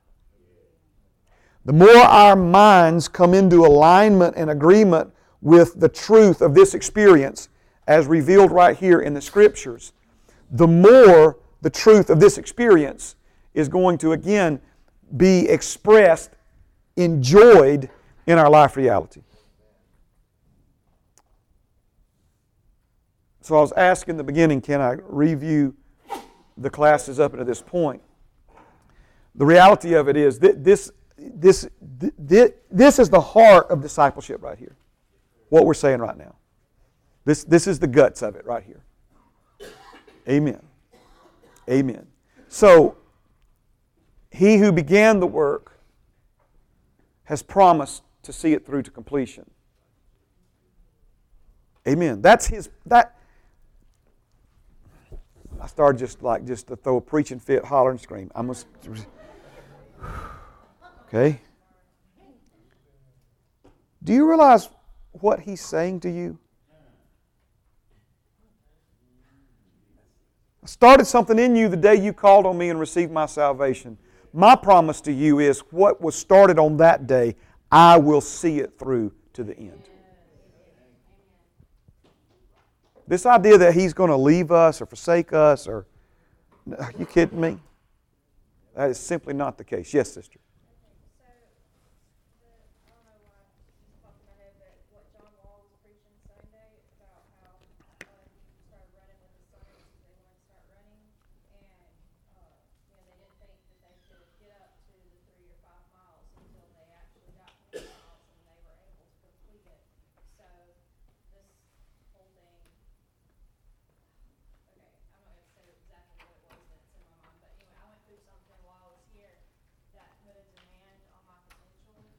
[1.64, 7.48] The more our minds come into alignment and agreement with the truth of this experience,
[7.86, 9.92] as revealed right here in the Scriptures,
[10.50, 13.16] the more the truth of this experience
[13.55, 14.61] is going to again
[15.16, 16.30] be expressed,
[16.97, 17.90] enjoyed
[18.26, 19.22] in our life reality.
[23.40, 25.74] So I was asking in the beginning, can I review
[26.57, 28.01] the classes up to this point?
[29.34, 31.68] The reality of it is that this, this,
[32.18, 34.76] this, this is the heart of discipleship right here.
[35.51, 36.36] What we're saying right now.
[37.24, 38.82] This, this is the guts of it right here.
[40.28, 40.61] Amen.
[41.68, 42.07] Amen.
[42.49, 42.97] So,
[44.30, 45.74] he who began the work
[47.25, 49.51] has promised to see it through to completion.
[51.87, 52.22] Amen.
[52.22, 53.16] That's his that
[55.61, 58.31] I started just like just to throw a preaching fit, holler and scream.
[58.35, 58.66] I must.
[61.07, 61.41] Okay.
[64.03, 64.68] Do you realize
[65.12, 66.39] what he's saying to you?
[70.62, 73.99] I started something in you the day you called on me and received my salvation.
[74.37, 77.37] My promise to you is what was started on that day,
[77.70, 79.89] I will see it through to the end.
[83.07, 85.87] This idea that he's going to leave us or forsake us or
[86.76, 87.59] are you kidding me?
[88.74, 89.95] That is simply not the case.
[89.95, 90.41] Yes, sister.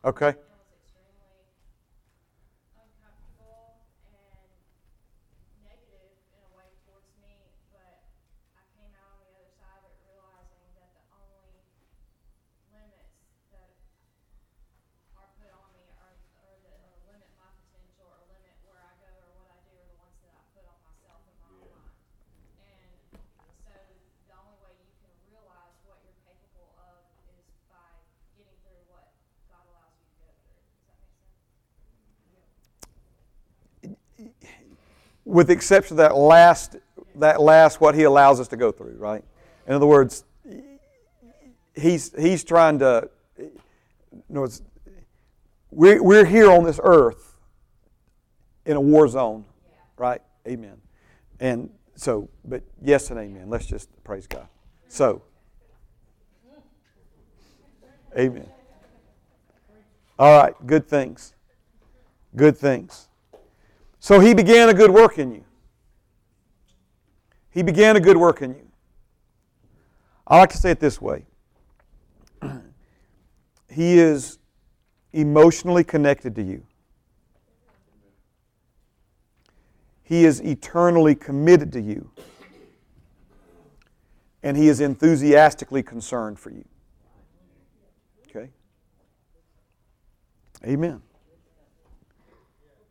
[0.05, 0.35] Okay.
[35.35, 36.77] With the exception of that last,
[37.15, 39.21] that last what he allows us to go through, right?
[39.67, 40.23] In other words,
[41.75, 43.51] he's, he's trying to, in
[44.31, 44.61] other words,
[45.71, 47.37] we're, we're here on this earth
[48.65, 49.43] in a war zone,
[49.97, 50.21] right?
[50.47, 50.77] Amen.
[51.41, 53.49] And so, but yes and amen.
[53.49, 54.47] Let's just praise God.
[54.87, 55.21] So,
[58.17, 58.47] amen.
[60.17, 61.33] All right, good things.
[62.37, 63.09] Good things.
[64.05, 65.43] So he began a good work in you.
[67.49, 68.67] He began a good work in you.
[70.27, 71.25] I like to say it this way
[73.67, 74.37] He is
[75.11, 76.67] emotionally connected to you,
[80.03, 82.11] He is eternally committed to you,
[84.43, 86.65] and He is enthusiastically concerned for you.
[88.29, 88.51] Okay?
[90.63, 91.01] Amen.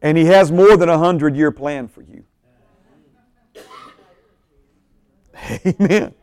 [0.05, 2.25] And He has more than a hundred year plan for you.
[5.67, 6.15] Amen.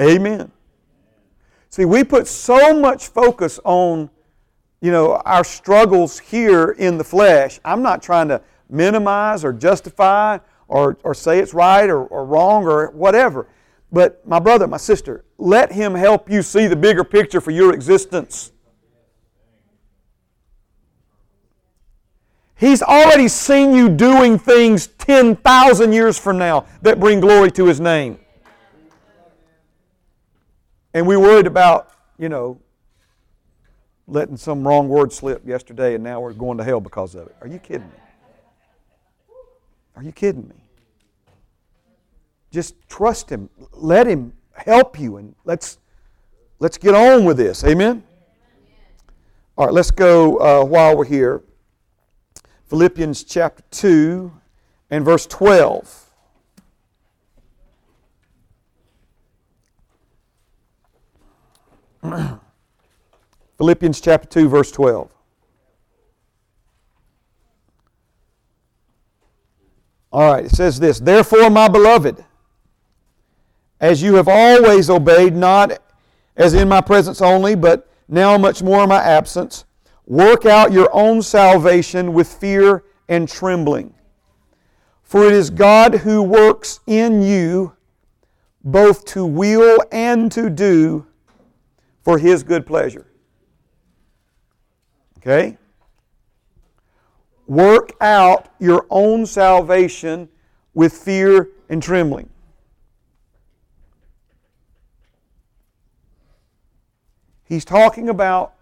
[0.00, 0.52] Amen.
[1.68, 4.08] See, we put so much focus on,
[4.80, 7.58] you know, our struggles here in the flesh.
[7.64, 12.66] I'm not trying to minimize or justify or, or say it's right or, or wrong
[12.66, 13.48] or whatever.
[13.90, 17.74] But my brother, my sister, let him help you see the bigger picture for your
[17.74, 18.52] existence.
[22.58, 27.80] He's already seen you doing things 10,000 years from now that bring glory to His
[27.80, 28.18] name.
[30.94, 32.58] And we worried about, you know,
[34.08, 37.36] letting some wrong word slip yesterday and now we're going to hell because of it.
[37.42, 39.34] Are you kidding me?
[39.94, 40.54] Are you kidding me?
[42.50, 43.50] Just trust Him.
[43.72, 45.76] Let Him help you and let's,
[46.58, 47.64] let's get on with this.
[47.64, 48.02] Amen?
[49.58, 51.42] All right, let's go uh, while we're here.
[52.68, 54.32] Philippians chapter 2
[54.90, 56.10] and verse 12.
[63.58, 65.12] Philippians chapter 2, verse 12.
[70.12, 72.24] All right, it says this Therefore, my beloved,
[73.80, 75.78] as you have always obeyed, not
[76.36, 79.64] as in my presence only, but now much more in my absence,
[80.06, 83.92] Work out your own salvation with fear and trembling.
[85.02, 87.74] For it is God who works in you
[88.64, 91.06] both to will and to do
[92.02, 93.06] for His good pleasure.
[95.18, 95.56] Okay?
[97.46, 100.28] Work out your own salvation
[100.74, 102.28] with fear and trembling.
[107.44, 108.55] He's talking about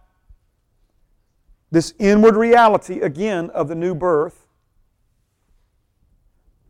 [1.70, 4.47] this inward reality, again, of the new birth,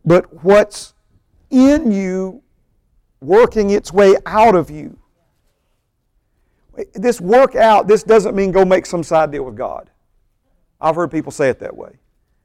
[0.03, 0.93] but what's
[1.49, 2.43] in you
[3.21, 4.97] working its way out of you.
[6.93, 9.89] This work out, this doesn't mean go make some side deal with God.
[10.79, 11.99] I've heard people say it that way.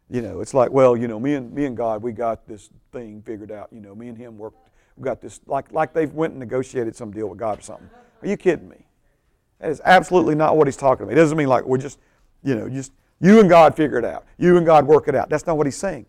[0.09, 2.71] You know, it's like, well, you know, me and me and God, we got this
[2.93, 3.69] thing figured out.
[3.73, 4.57] You know, me and Him worked.
[4.97, 7.91] We got this like like they've went and negotiated some deal with God or something.
[8.23, 8.87] Are you kidding me?
[9.61, 11.13] That is absolutely not what He's talking about.
[11.13, 11.99] It doesn't mean like we're just
[12.43, 14.25] you know, just you and God figure it out.
[14.39, 15.29] You and God work it out.
[15.29, 16.07] That's not what he's saying.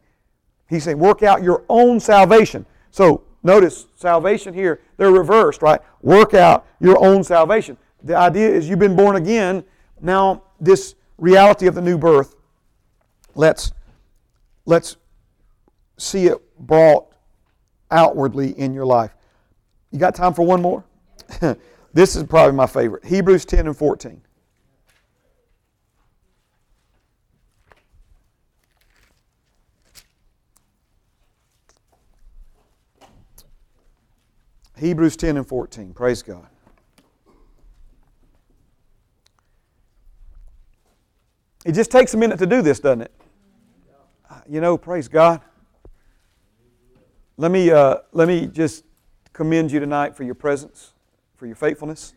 [0.70, 2.66] He's saying work out your own salvation.
[2.92, 5.82] So notice salvation here, they're reversed, right?
[6.02, 7.78] Work out your own salvation.
[8.04, 9.64] The idea is you've been born again.
[10.00, 12.36] Now, this reality of the new birth,
[13.36, 13.74] let's,
[14.66, 14.98] let's
[15.98, 17.08] see it brought
[17.92, 19.14] outwardly in your life.
[19.92, 20.86] You got time for one more?
[21.94, 24.22] this is probably my favorite Hebrews 10 and 14.
[34.82, 35.94] Hebrews 10 and 14.
[35.94, 36.48] Praise God.
[41.64, 43.12] It just takes a minute to do this, doesn't it?
[44.50, 45.42] You know, praise God.
[47.38, 48.84] Let me, uh, let me just
[49.34, 50.94] commend you tonight for your presence,
[51.36, 52.16] for your faithfulness.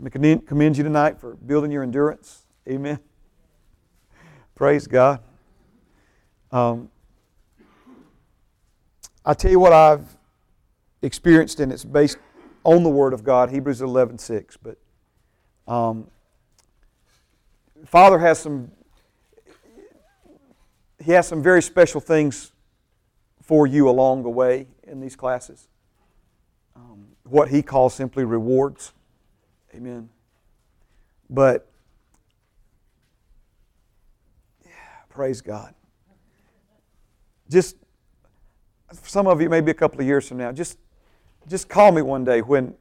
[0.00, 2.46] Let me commend you tonight for building your endurance.
[2.66, 2.98] Amen.
[4.54, 5.20] Praise God.
[6.50, 6.90] Um,
[9.22, 10.17] I tell you what I've
[11.02, 12.18] experienced, and it's based
[12.64, 14.56] on the Word of God, Hebrews 11 6.
[14.56, 14.78] But
[15.66, 16.08] um,
[17.86, 18.70] Father has some,
[21.02, 22.52] He has some very special things
[23.42, 25.68] for you along the way in these classes.
[26.76, 28.92] Um, what He calls simply rewards.
[29.74, 30.08] Amen.
[31.30, 31.70] But,
[34.64, 34.70] yeah,
[35.08, 35.74] praise God.
[37.50, 37.76] Just,
[39.02, 40.78] some of you, maybe a couple of years from now, just
[41.48, 42.74] just call me one day when,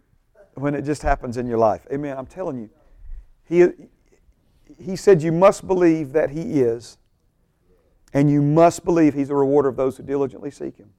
[0.55, 1.85] when it just happens in your life.
[1.91, 2.17] Amen.
[2.17, 2.69] I'm telling you.
[3.45, 3.67] He,
[4.79, 6.97] he said you must believe that He is,
[8.13, 10.89] and you must believe He's a rewarder of those who diligently seek Him.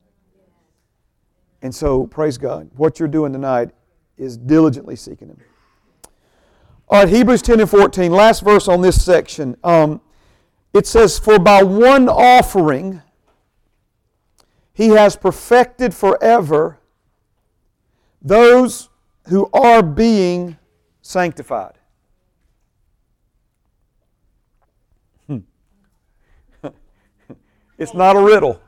[1.60, 2.70] And so, praise God.
[2.76, 3.70] What you're doing tonight
[4.16, 5.40] is diligently seeking Him.
[6.88, 9.56] All right, Hebrews 10 and 14, last verse on this section.
[9.62, 10.00] Um,
[10.72, 13.02] it says, For by one offering
[14.72, 16.78] He has perfected forever
[18.22, 18.88] those
[19.28, 20.56] who are being
[21.02, 21.74] sanctified.
[25.26, 25.38] Hmm.
[27.78, 28.60] it's not a riddle.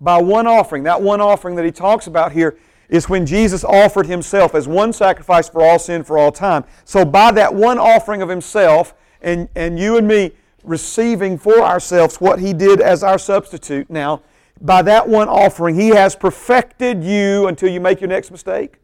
[0.00, 2.58] By one offering, that one offering that he talks about here
[2.88, 6.64] is when Jesus offered himself as one sacrifice for all sin for all time.
[6.84, 10.32] So, by that one offering of himself, and, and you and me
[10.64, 14.22] receiving for ourselves what he did as our substitute, now,
[14.60, 18.78] by that one offering, He has perfected you until you make your next mistake.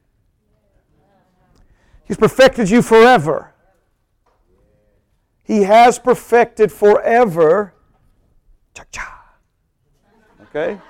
[2.04, 3.52] He's perfected you forever.
[5.44, 7.74] He has perfected forever.
[8.74, 9.36] Cha-cha.
[10.42, 10.80] Okay?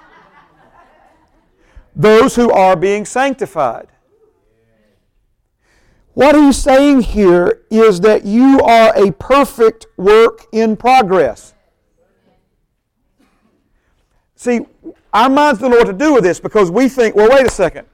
[1.94, 3.88] Those who are being sanctified.
[6.14, 11.54] What he's saying here is that you are a perfect work in progress.
[14.38, 14.60] See,
[15.12, 17.50] our minds don't know what to do with this because we think, well, wait a
[17.50, 17.88] second.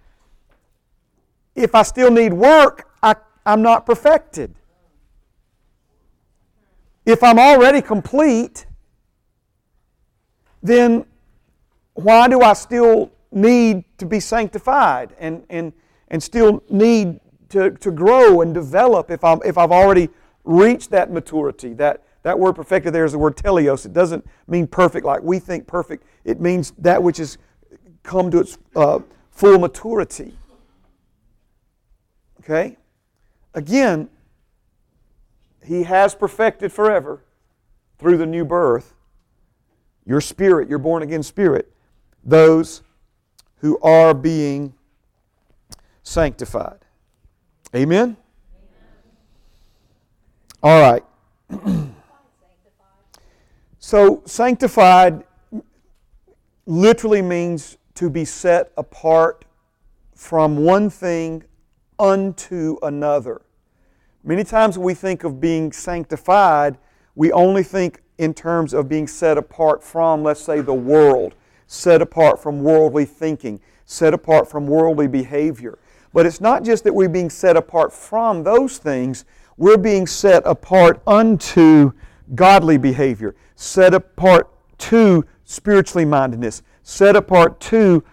[1.55, 3.15] If I still need work, I,
[3.47, 4.55] I'm not perfected.
[7.07, 8.67] If I'm already complete,
[10.63, 11.07] then
[11.95, 15.73] why do I still need to be sanctified and, and,
[16.09, 20.11] and still need to, to grow and develop if, I'm, if I've already
[20.45, 23.87] reached that maturity, that, that word perfected there is the word teleos.
[23.87, 26.05] It doesn't mean perfect like we think perfect.
[26.25, 27.39] It means that which has
[28.03, 30.37] come to its uh, full maturity.
[32.41, 32.77] Okay?
[33.55, 34.09] Again,
[35.65, 37.23] He has perfected forever
[37.99, 38.95] through the new birth
[40.07, 41.73] your spirit, your born again spirit,
[42.23, 42.83] those
[43.57, 44.75] who are being
[46.03, 46.81] sanctified.
[47.75, 48.17] Amen?
[50.63, 51.05] All right.
[53.87, 55.25] So, sanctified
[56.67, 59.45] literally means to be set apart
[60.15, 61.45] from one thing
[61.99, 63.43] unto another.
[64.23, 66.79] Many times we think of being sanctified,
[67.15, 71.35] we only think in terms of being set apart from, let's say, the world,
[71.67, 75.79] set apart from worldly thinking, set apart from worldly behavior.
[76.13, 79.25] But it's not just that we're being set apart from those things,
[79.57, 81.93] we're being set apart unto
[82.35, 88.05] godly behavior, set apart to spiritually mindedness, set apart to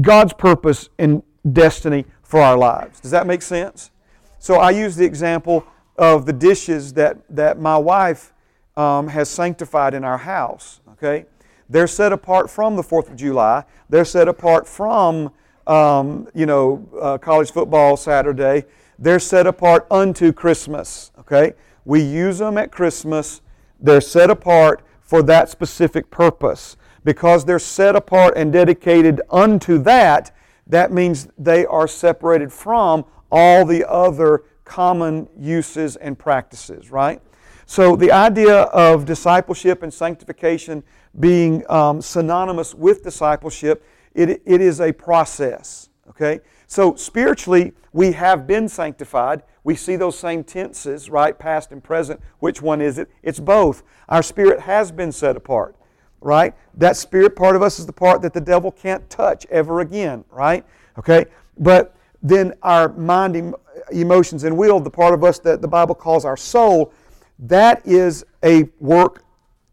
[0.00, 3.00] God's purpose and destiny for our lives.
[3.00, 3.90] Does that make sense?
[4.38, 5.64] So I use the example
[5.96, 8.32] of the dishes that, that my wife
[8.76, 10.80] um, has sanctified in our house.
[10.92, 11.26] Okay?
[11.68, 13.64] They're set apart from the 4th of July.
[13.88, 15.32] They're set apart from,
[15.66, 18.64] um, you know, uh, college football Saturday.
[18.98, 21.12] They're set apart unto Christmas.
[21.18, 21.54] Okay?
[21.84, 23.40] We use them at Christmas.
[23.80, 24.82] They're set apart
[25.12, 26.78] for that specific purpose.
[27.04, 30.34] Because they're set apart and dedicated unto that,
[30.66, 37.20] that means they are separated from all the other common uses and practices, right?
[37.66, 40.82] So the idea of discipleship and sanctification
[41.20, 43.84] being um, synonymous with discipleship,
[44.14, 46.40] it, it is a process, okay?
[46.72, 49.42] So spiritually, we have been sanctified.
[49.62, 51.38] We see those same tenses, right?
[51.38, 52.18] Past and present.
[52.38, 53.10] Which one is it?
[53.22, 53.82] It's both.
[54.08, 55.76] Our spirit has been set apart,
[56.22, 56.54] right?
[56.72, 60.24] That spirit part of us is the part that the devil can't touch ever again,
[60.30, 60.64] right?
[60.98, 61.26] Okay?
[61.58, 63.54] But then our mind,
[63.90, 66.90] emotions, and will, the part of us that the Bible calls our soul,
[67.38, 69.22] that is a work,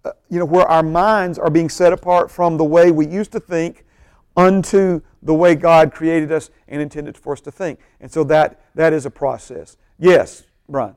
[0.03, 3.31] uh, you know, where our minds are being set apart from the way we used
[3.31, 3.85] to think
[4.39, 7.79] unto the way God created us and intended for us to think.
[7.99, 9.75] And so that, that is a process.
[9.97, 10.95] Yes, Brian.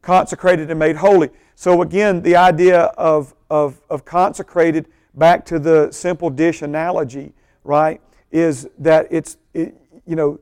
[0.00, 1.30] consecrated and made holy.
[1.54, 7.32] So again, the idea of, of, of consecrated, back to the simple dish analogy,
[7.62, 8.00] right,
[8.32, 10.40] is that it's, it, you know,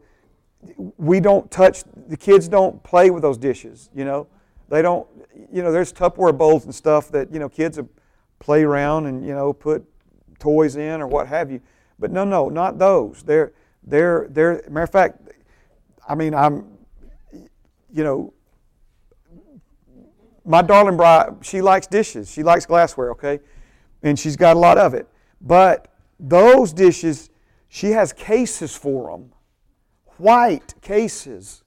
[0.96, 4.26] we don't touch, the kids don't play with those dishes, you know.
[4.70, 5.06] They don't,
[5.52, 7.78] you know, there's Tupperware bowls and stuff that, you know, kids
[8.38, 9.84] play around and, you know, put
[10.38, 11.60] toys in or what have you.
[11.98, 13.22] But no, no, not those.
[13.24, 13.52] They're,
[13.82, 15.20] they're, they're, matter of fact,
[16.09, 16.78] I mean, I'm,
[17.92, 18.32] you know,
[20.44, 22.30] my darling bride, she likes dishes.
[22.30, 23.40] She likes glassware, okay?
[24.02, 25.09] And she's got a lot of it.
[25.40, 27.28] But those dishes,
[27.68, 29.32] she has cases for them.
[30.16, 31.64] White cases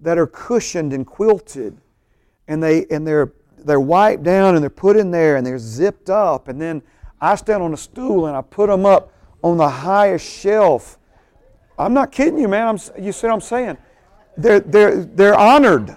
[0.00, 1.78] that are cushioned and quilted.
[2.48, 6.10] And, they, and they're, they're wiped down and they're put in there and they're zipped
[6.10, 6.48] up.
[6.48, 6.82] And then
[7.20, 9.12] I stand on a stool and I put them up
[9.42, 10.98] on the highest shelf.
[11.78, 12.68] I'm not kidding you, man.
[12.68, 13.78] I'm, you see what I'm saying?
[14.36, 15.96] They're, they're, they're honored.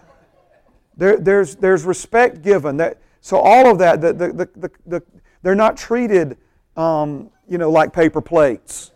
[0.97, 2.77] There, there's, there's respect given.
[2.77, 5.03] That, so all of that, the, the, the, the,
[5.41, 6.37] they're not treated
[6.77, 8.91] um, you know, like paper plates.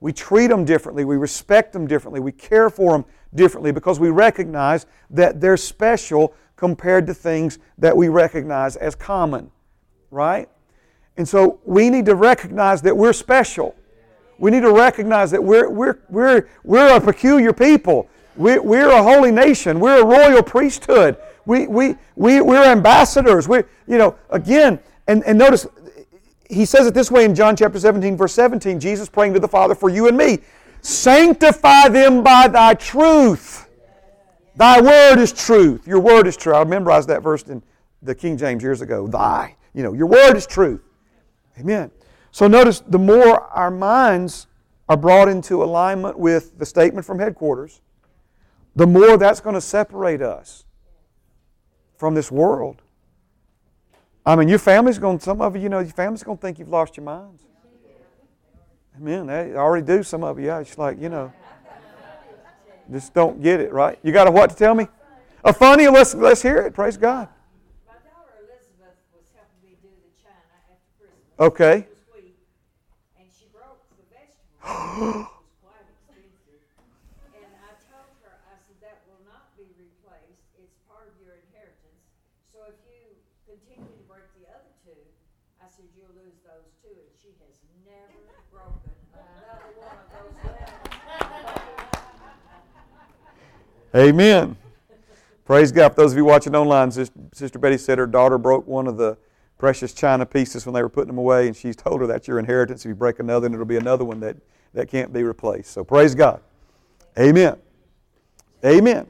[0.00, 1.04] We treat them differently.
[1.04, 2.20] We respect them differently.
[2.20, 3.04] We care for them
[3.34, 9.50] differently because we recognize that they're special compared to things that we recognize as common.
[10.10, 10.48] Right?
[11.16, 13.76] And so we need to recognize that we're special.
[14.38, 18.08] We need to recognize that we're, we're, we're, we're a peculiar people.
[18.36, 19.80] We, we're a holy nation.
[19.80, 21.16] We're a royal priesthood.
[21.46, 23.48] We, we, we, we're ambassadors.
[23.48, 25.66] We, you know, again, and, and notice,
[26.50, 29.48] he says it this way in John chapter 17, verse 17, Jesus praying to the
[29.48, 30.38] Father for you and me.
[30.82, 33.67] Sanctify them by thy truth.
[34.58, 35.86] Thy word is truth.
[35.86, 36.52] Your word is true.
[36.52, 37.62] I memorized that verse in
[38.02, 39.06] the King James years ago.
[39.06, 39.54] Thy.
[39.72, 40.82] You know, your word is truth.
[41.60, 41.92] Amen.
[42.32, 44.48] So notice the more our minds
[44.88, 47.80] are brought into alignment with the statement from headquarters,
[48.74, 50.64] the more that's going to separate us
[51.96, 52.82] from this world.
[54.26, 56.58] I mean, your family's going, some of you, you know, your family's going to think
[56.58, 57.44] you've lost your minds.
[58.96, 59.28] Amen.
[59.28, 60.46] They already do, some of you.
[60.46, 61.32] Yeah, it's like, you know,
[62.90, 63.98] just don't get it, right?
[64.02, 64.88] You got a what to tell me?
[65.44, 65.88] A funny?
[65.88, 66.74] Let's, let's hear it.
[66.74, 67.28] Praise God.
[67.86, 71.38] My daughter Elizabeth was helping me do the china after Christmas.
[71.38, 71.86] Okay.
[71.88, 72.36] This week,
[73.18, 75.38] and she broke the vegetables.
[93.98, 94.56] Amen.
[95.44, 95.88] Praise God.
[95.88, 99.18] For those of you watching online, Sister Betty said her daughter broke one of the
[99.58, 102.38] precious china pieces when they were putting them away, and she's told her that's your
[102.38, 102.84] inheritance.
[102.84, 104.36] If you break another, and it'll be another one that,
[104.72, 105.72] that can't be replaced.
[105.72, 106.40] So praise God.
[107.18, 107.56] Amen.
[108.64, 109.04] Amen.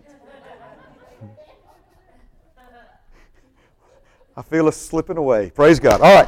[4.34, 5.50] I feel us slipping away.
[5.50, 6.00] Praise God.
[6.00, 6.24] All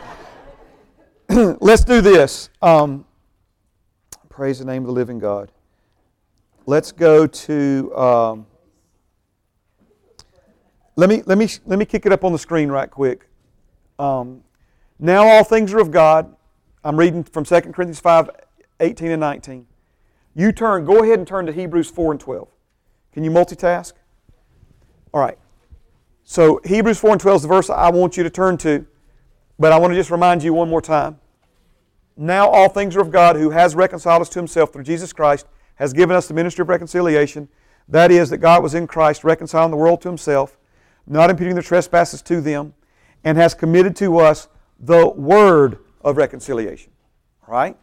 [1.30, 1.56] right.
[1.62, 2.50] Let's do this.
[2.60, 3.06] Um,
[4.28, 5.50] praise the name of the living God.
[6.66, 7.96] Let's go to.
[7.96, 8.46] Um,
[11.00, 13.26] let me let me let me kick it up on the screen right quick.
[13.98, 14.44] Um,
[14.98, 16.36] now all things are of God.
[16.84, 18.28] I'm reading from 2 Corinthians 5,
[18.80, 19.66] 18 and 19.
[20.34, 22.48] You turn, go ahead and turn to Hebrews 4 and 12.
[23.12, 23.94] Can you multitask?
[25.12, 25.38] All right.
[26.24, 28.86] So Hebrews 4 and 12 is the verse I want you to turn to,
[29.58, 31.18] but I want to just remind you one more time.
[32.16, 35.46] Now all things are of God who has reconciled us to himself through Jesus Christ
[35.76, 37.48] has given us the ministry of reconciliation.
[37.88, 40.58] That is, that God was in Christ reconciling the world to himself,
[41.06, 42.74] not imputing their trespasses to them,
[43.24, 44.48] and has committed to us
[44.78, 46.92] the word of reconciliation.
[47.46, 47.76] Right?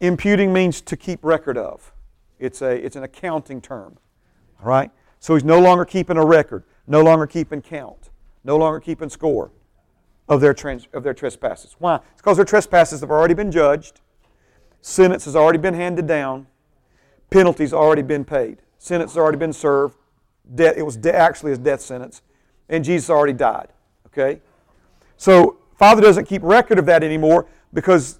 [0.00, 1.92] Imputing means to keep record of.
[2.38, 3.98] It's, a, it's an accounting term.
[4.62, 4.90] Right?
[5.20, 8.10] So he's no longer keeping a record, no longer keeping count,
[8.44, 9.50] no longer keeping score.
[10.28, 11.74] of their, trans, of their trespasses.
[11.78, 11.96] Why?
[11.96, 14.00] It's because their trespasses have already been judged,
[14.80, 16.46] sentence has already been handed down,
[17.30, 19.96] penalty's already been paid, sentence has already been served,
[20.54, 22.22] death, it was de- actually his death sentence,
[22.68, 23.68] and Jesus already died.
[24.06, 24.40] Okay?
[25.16, 28.18] So, Father doesn't keep record of that anymore because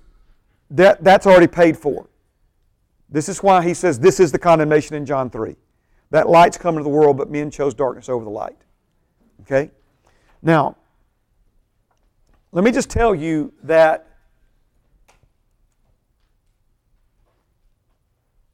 [0.71, 2.09] that, that's already paid for.
[3.09, 5.57] This is why he says this is the condemnation in John 3.
[6.11, 8.57] That light's come into the world, but men chose darkness over the light.
[9.43, 9.71] Okay?
[10.43, 10.77] Now,
[12.53, 14.07] let me just tell you that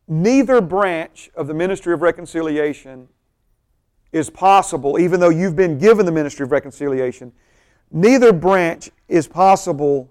[0.09, 3.09] neither branch of the ministry of reconciliation
[4.15, 7.33] is possible, even though you've been given the ministry of reconciliation,
[7.91, 10.09] neither branch is possible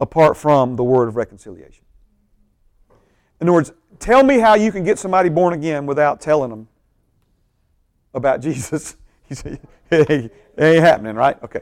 [0.00, 1.82] apart from the word of reconciliation.
[3.40, 6.68] In other words, tell me how you can get somebody born again without telling them
[8.12, 8.96] about Jesus.
[9.30, 9.60] it
[9.90, 11.42] ain't happening, right?
[11.42, 11.60] Okay.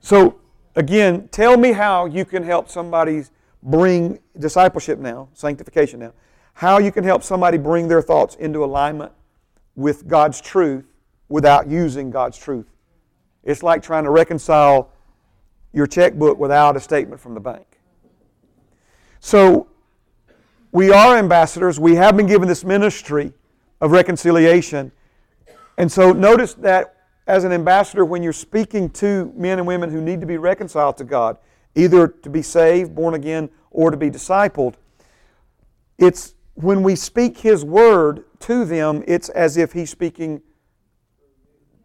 [0.00, 0.40] So,
[0.74, 3.22] again, tell me how you can help somebody
[3.62, 6.12] bring discipleship now, sanctification now,
[6.54, 9.12] how you can help somebody bring their thoughts into alignment
[9.76, 10.84] with God's truth
[11.28, 12.66] without using God's truth.
[13.42, 14.90] It's like trying to reconcile
[15.72, 17.66] your checkbook without a statement from the bank.
[19.20, 19.68] So,
[20.70, 21.78] we are ambassadors.
[21.78, 23.32] We have been given this ministry
[23.80, 24.92] of reconciliation.
[25.78, 26.96] And so, notice that
[27.26, 30.96] as an ambassador, when you're speaking to men and women who need to be reconciled
[30.98, 31.38] to God,
[31.74, 34.74] either to be saved, born again, or to be discipled,
[35.98, 40.42] it's when we speak His word to them, it's as if He's speaking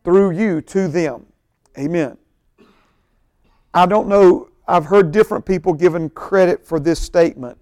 [0.04, 1.26] through you to them.
[1.78, 2.18] Amen.
[3.74, 7.58] I don't know, I've heard different people given credit for this statement,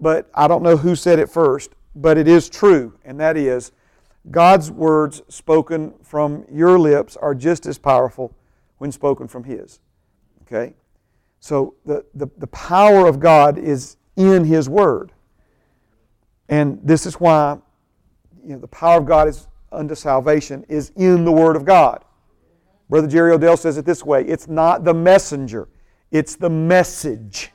[0.00, 3.72] but I don't know who said it first, but it is true, and that is
[4.30, 8.34] God's words spoken from your lips are just as powerful
[8.78, 9.80] when spoken from His.
[10.42, 10.74] Okay?
[11.40, 15.12] So the, the, the power of God is in His Word.
[16.48, 17.58] And this is why
[18.44, 22.04] you know, the power of God is unto salvation is in the Word of God.
[22.88, 25.68] Brother Jerry Odell says it this way it's not the messenger,
[26.10, 27.52] it's the message.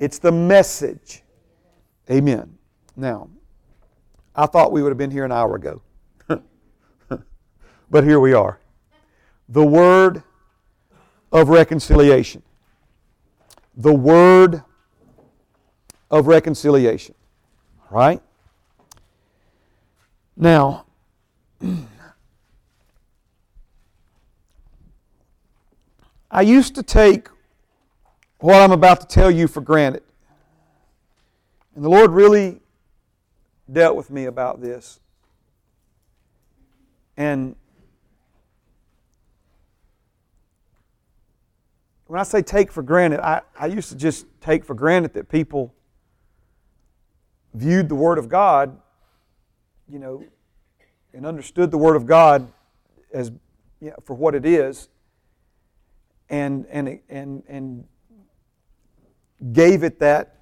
[0.00, 1.22] It's the message.
[2.10, 2.58] Amen.
[2.96, 3.30] Now,
[4.34, 5.82] I thought we would have been here an hour ago.
[7.90, 8.58] but here we are.
[9.48, 10.22] The word
[11.32, 12.42] of reconciliation.
[13.76, 14.62] The word
[16.10, 17.14] of reconciliation.
[17.90, 18.20] Right?
[20.36, 20.83] Now,
[26.30, 27.28] I used to take
[28.38, 30.02] what I'm about to tell you for granted.
[31.74, 32.60] And the Lord really
[33.72, 35.00] dealt with me about this.
[37.16, 37.54] And
[42.06, 45.28] when I say take for granted, I, I used to just take for granted that
[45.28, 45.72] people
[47.54, 48.76] viewed the Word of God,
[49.88, 50.24] you know,
[51.14, 52.52] and understood the Word of God
[53.12, 53.30] as
[53.80, 54.88] you know, for what it is,
[56.28, 57.84] and and and and
[59.52, 60.40] gave it that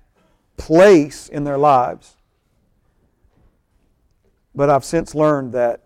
[0.56, 2.16] place in their lives.
[4.54, 5.84] But I've since learned that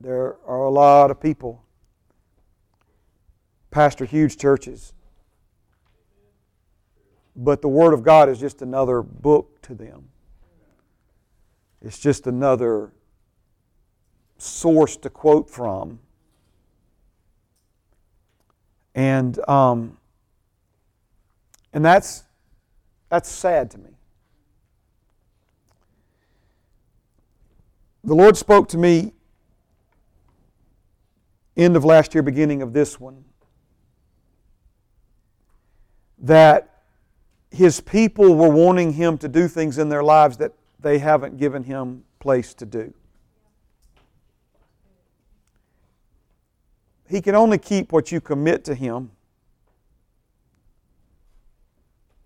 [0.00, 1.64] there are a lot of people
[3.70, 4.92] pastor huge churches,
[7.34, 10.08] but the Word of God is just another book to them.
[11.80, 12.92] It's just another
[14.38, 15.98] source to quote from.
[18.94, 19.98] And um,
[21.72, 22.24] and that's
[23.08, 23.90] that's sad to me.
[28.04, 29.12] The Lord spoke to me
[31.56, 33.24] end of last year, beginning of this one,
[36.18, 36.82] that
[37.50, 41.64] His people were wanting Him to do things in their lives that they haven't given
[41.64, 42.94] Him place to do.
[47.08, 49.10] He can only keep what you commit to Him.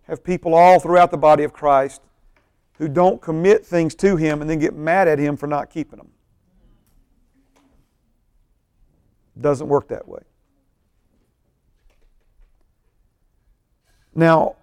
[0.09, 2.03] Have people all throughout the body of Christ
[2.79, 5.99] who don't commit things to Him and then get mad at Him for not keeping
[5.99, 6.11] them.
[9.41, 10.21] Doesn't work that way.
[14.15, 14.57] Now,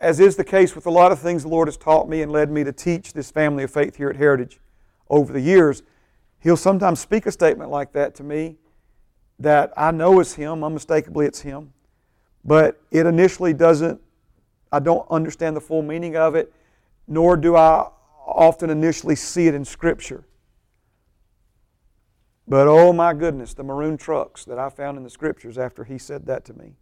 [0.00, 2.30] as is the case with a lot of things the Lord has taught me and
[2.30, 4.60] led me to teach this family of faith here at Heritage
[5.08, 5.82] over the years,
[6.40, 8.58] He'll sometimes speak a statement like that to me
[9.42, 11.72] that I know is Him, unmistakably it's Him,
[12.44, 14.00] but it initially doesn't,
[14.70, 16.52] I don't understand the full meaning of it,
[17.06, 17.88] nor do I
[18.26, 20.24] often initially see it in Scripture.
[22.48, 25.98] But oh my goodness, the maroon trucks that I found in the Scriptures after He
[25.98, 26.74] said that to me.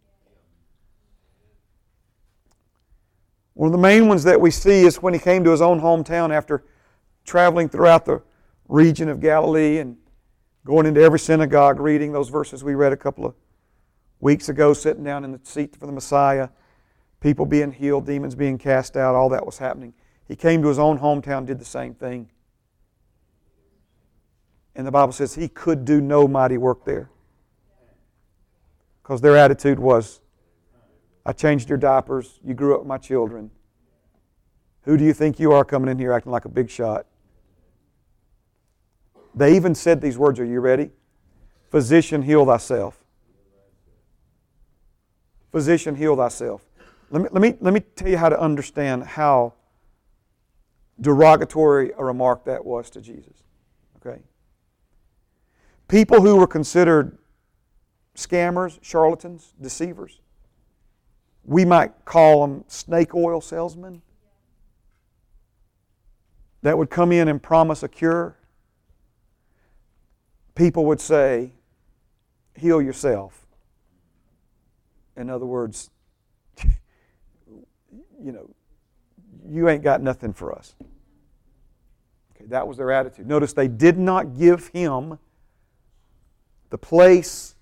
[3.53, 5.81] One of the main ones that we see is when he came to his own
[5.81, 6.63] hometown after
[7.25, 8.21] traveling throughout the
[8.67, 9.97] region of Galilee and
[10.65, 13.33] going into every synagogue, reading those verses we read a couple of
[14.19, 16.49] weeks ago, sitting down in the seat for the Messiah,
[17.19, 19.93] people being healed, demons being cast out, all that was happening.
[20.27, 22.29] He came to his own hometown, did the same thing.
[24.75, 27.09] And the Bible says he could do no mighty work there.
[29.01, 30.21] Because their attitude was,
[31.25, 33.51] I changed your diapers, you grew up my children.
[34.83, 37.05] Who do you think you are coming in here acting like a big shot?
[39.33, 40.39] They even said these words.
[40.39, 40.91] Are you ready?
[41.69, 43.01] Physician, heal thyself.
[45.51, 46.65] Physician, heal thyself.
[47.09, 49.53] Let me, let, me, let me tell you how to understand how
[50.99, 53.43] derogatory a remark that was to Jesus.
[53.97, 54.21] Okay?
[55.87, 57.17] People who were considered
[58.15, 60.19] scammers, charlatans, deceivers,
[61.43, 64.01] we might call them snake oil salesmen
[66.61, 68.37] that would come in and promise a cure
[70.61, 71.51] people would say,
[72.55, 73.47] heal yourself.
[75.17, 75.89] In other words,
[76.63, 78.47] you know,
[79.49, 80.75] you ain't got nothing for us.
[82.35, 83.25] Okay, that was their attitude.
[83.25, 85.17] Notice they did not give him
[86.69, 87.55] the place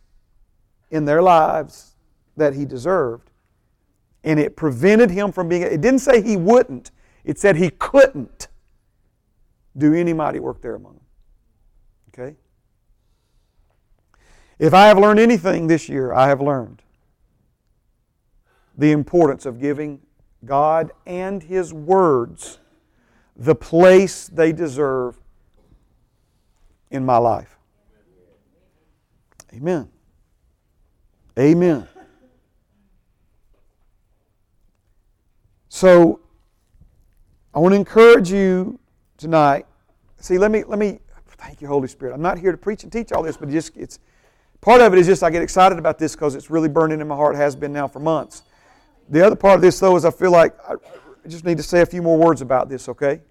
[0.92, 1.96] in their lives
[2.36, 3.32] that he deserved.
[4.26, 6.92] And it prevented him from being, it didn't say he wouldn't,
[7.24, 8.50] it said he couldn't
[9.78, 11.06] do any mighty work there among them.
[12.10, 12.36] Okay?
[14.60, 16.82] If I have learned anything this year, I have learned
[18.78, 20.02] the importance of giving
[20.46, 22.60] God and His words
[23.36, 25.18] the place they deserve
[26.92, 27.58] in my life.
[29.54, 29.90] Amen.
[31.38, 31.88] Amen.
[35.70, 36.20] So
[37.54, 38.78] I want to encourage you
[39.18, 39.66] tonight.
[40.18, 42.14] See, let me let me thank you, Holy Spirit.
[42.14, 44.00] I'm not here to preach and teach all this, but just it's
[44.62, 47.08] Part of it is just I get excited about this because it's really burning in
[47.08, 48.44] my heart, has been now for months.
[49.10, 50.76] The other part of this, though, is I feel like I
[51.28, 53.22] just need to say a few more words about this, okay?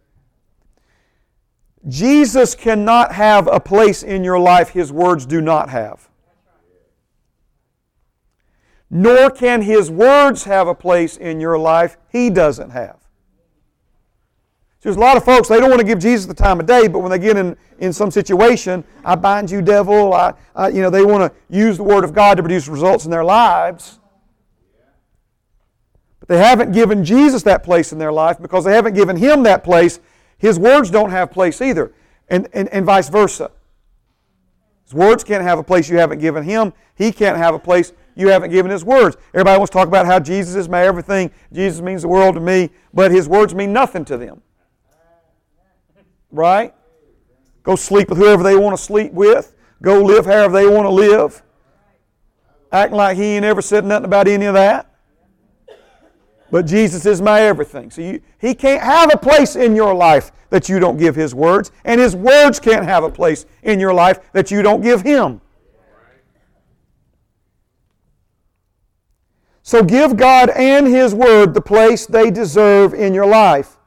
[1.87, 6.09] Jesus cannot have a place in your life his words do not have.
[8.91, 12.98] Nor can his words have a place in your life he doesn't have.
[14.81, 16.87] There's a lot of folks, they don't want to give Jesus the time of day,
[16.87, 20.83] but when they get in, in some situation, I bind you, devil, I, I, you
[20.83, 23.99] know, they want to use the Word of God to produce results in their lives.
[26.21, 29.43] But they haven't given Jesus that place in their life because they haven't given Him
[29.43, 29.99] that place.
[30.39, 31.93] His words don't have place either,
[32.29, 33.51] and, and, and vice versa.
[34.85, 36.73] His words can't have a place you haven't given Him.
[36.95, 39.17] He can't have a place you haven't given His words.
[39.35, 41.33] Everybody wants to talk about how Jesus is my everything.
[41.53, 44.41] Jesus means the world to me, but His words mean nothing to them
[46.31, 46.75] right?
[47.63, 49.55] Go sleep with whoever they want to sleep with.
[49.83, 51.43] Go live however they want to live.
[52.73, 54.95] Acting like he ain't ever said nothing about any of that.
[56.51, 57.91] But Jesus is my everything.
[57.91, 61.35] So you, he can't have a place in your life that you don't give his
[61.35, 65.03] words, and his words can't have a place in your life that you don't give
[65.03, 65.41] him.
[69.63, 73.78] So give God and his word the place they deserve in your life.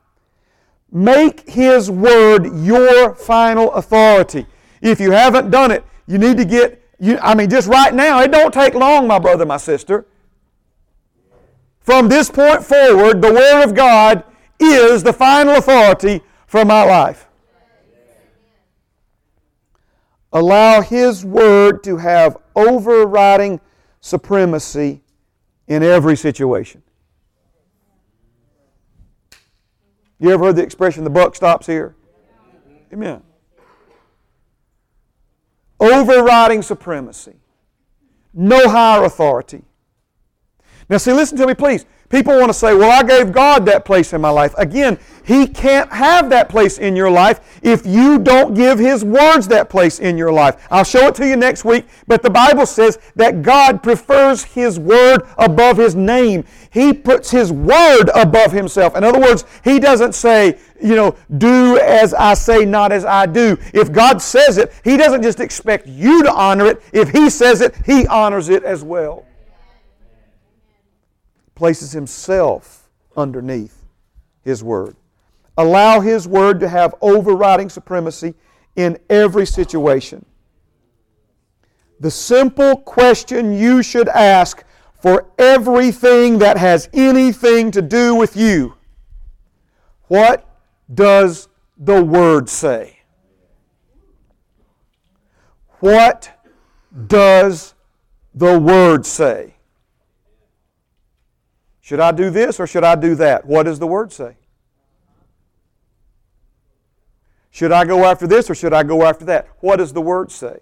[0.92, 4.46] Make His Word your final authority.
[4.82, 8.22] If you haven't done it, you need to get, you, I mean, just right now,
[8.22, 10.06] it don't take long, my brother, my sister.
[11.80, 14.24] From this point forward, the Word of God
[14.60, 17.28] is the final authority for my life.
[20.34, 23.60] Allow His Word to have overriding
[24.02, 25.02] supremacy
[25.68, 26.84] in every situation.
[30.22, 31.96] You ever heard the expression, the buck stops here?
[32.94, 33.24] Amen.
[35.80, 37.38] Overriding supremacy.
[38.32, 39.64] No higher authority.
[40.88, 41.86] Now, see, listen to me, please.
[42.12, 44.54] People want to say, well, I gave God that place in my life.
[44.58, 49.48] Again, He can't have that place in your life if you don't give His words
[49.48, 50.68] that place in your life.
[50.70, 54.78] I'll show it to you next week, but the Bible says that God prefers His
[54.78, 56.44] word above His name.
[56.70, 58.98] He puts His word above Himself.
[58.98, 63.26] In other words, He doesn't say, you know, do as I say, not as I
[63.26, 63.58] do.
[63.74, 66.84] If God says it, He doesn't just expect you to honor it.
[66.92, 69.26] If He says it, He honors it as well
[71.62, 73.84] places himself underneath
[74.44, 74.96] his word.
[75.56, 78.34] Allow his word to have overriding supremacy
[78.76, 80.26] in every situation.
[82.00, 84.64] The simple question you should ask
[85.00, 88.74] for everything that has anything to do with you.
[90.08, 90.44] What
[90.92, 91.48] does
[91.78, 92.98] the Word say?
[95.80, 96.28] What
[97.06, 97.76] does
[98.34, 99.58] the Word say?
[101.92, 103.46] Should I do this or should I do that?
[103.46, 104.38] What does the Word say?
[107.50, 109.50] Should I go after this or should I go after that?
[109.60, 110.60] What does the Word say?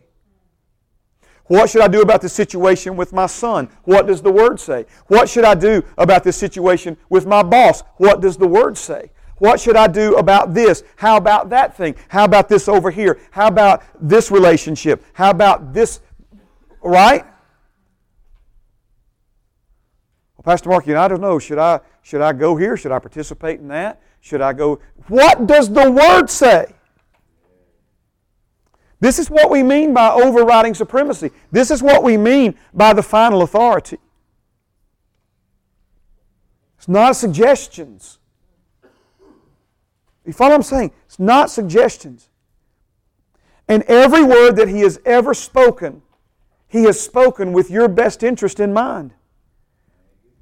[1.44, 3.70] What should I do about the situation with my son?
[3.84, 4.88] What does the Word say?
[5.06, 7.84] What should I do about this situation with my boss?
[7.98, 9.12] What does the Word say?
[9.38, 10.84] What should I do about this?
[10.96, 11.94] How about that thing?
[12.08, 13.20] How about this over here?
[13.30, 15.06] How about this relationship?
[15.14, 16.00] How about this?
[16.82, 17.24] Right?
[20.39, 21.38] Well, Pastor Mark, you know, I don't know.
[21.38, 22.76] Should I should I go here?
[22.76, 24.02] Should I participate in that?
[24.20, 24.80] Should I go?
[25.08, 26.74] What does the Word say?
[29.00, 31.30] This is what we mean by overriding supremacy.
[31.52, 34.00] This is what we mean by the final authority.
[36.80, 38.18] It's not suggestions.
[40.26, 40.94] You follow what I'm saying?
[41.06, 42.28] It's not suggestions.
[43.68, 46.02] And every word that He has ever spoken,
[46.68, 49.14] He has spoken with your best interest in mind.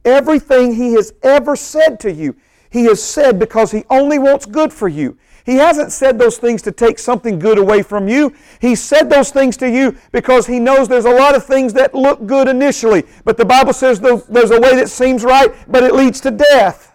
[0.08, 2.34] Everything He has ever said to you,
[2.70, 5.18] He has said because He only wants good for you.
[5.46, 8.34] He hasn't said those things to take something good away from you.
[8.60, 11.94] He said those things to you because He knows there's a lot of things that
[11.94, 13.04] look good initially.
[13.26, 16.94] But the Bible says there's a way that seems right, but it leads to death.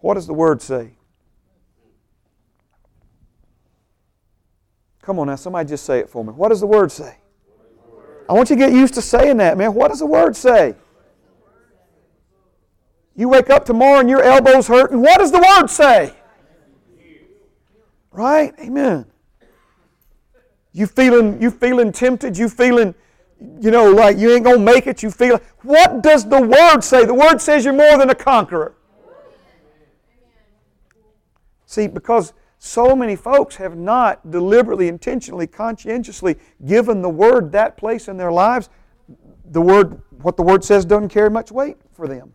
[0.00, 0.92] What does the Word say?
[5.02, 6.32] Come on now, somebody just say it for me.
[6.32, 7.17] What does the Word say?
[8.28, 9.74] I want you to get used to saying that, man.
[9.74, 10.74] What does the Word say?
[13.16, 15.00] You wake up tomorrow and your elbow's hurting.
[15.00, 16.14] What does the Word say?
[18.12, 18.54] Right?
[18.60, 19.06] Amen.
[20.72, 22.36] You feeling you feeling tempted?
[22.36, 22.94] You feeling,
[23.60, 25.02] you know, like you ain't gonna make it?
[25.02, 27.04] You feel what does the Word say?
[27.04, 28.74] The Word says you're more than a conqueror.
[31.66, 36.36] See, because so many folks have not deliberately, intentionally, conscientiously
[36.66, 38.68] given the Word that place in their lives,
[39.44, 42.32] the Word, what the Word says doesn't carry much weight for them.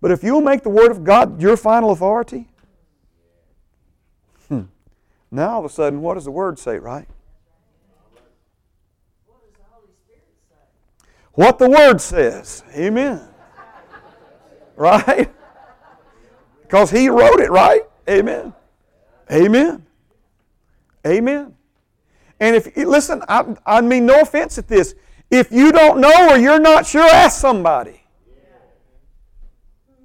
[0.00, 2.48] But if you'll make the Word of God your final authority,
[4.48, 4.62] hmm,
[5.30, 7.08] now all of a sudden, what does the Word say, right?
[9.26, 11.08] What does the Holy Spirit say?
[11.32, 12.64] What the Word says.
[12.74, 13.20] Amen.
[14.76, 15.32] Right?
[16.62, 17.82] Because He wrote it, right?
[18.08, 18.52] Amen.
[19.30, 19.86] Amen.
[21.06, 21.54] Amen.
[22.40, 24.94] And if, listen, I, I mean no offense at this.
[25.30, 28.02] If you don't know or you're not sure, ask somebody.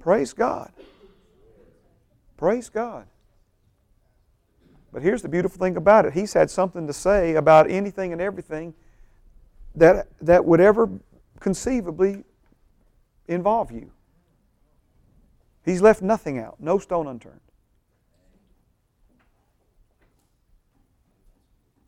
[0.00, 0.72] Praise God.
[2.36, 3.06] Praise God.
[4.92, 6.14] But here's the beautiful thing about it.
[6.14, 8.74] He's had something to say about anything and everything
[9.74, 10.88] that, that would ever
[11.38, 12.24] conceivably
[13.28, 13.92] involve you.
[15.64, 17.40] He's left nothing out, no stone unturned.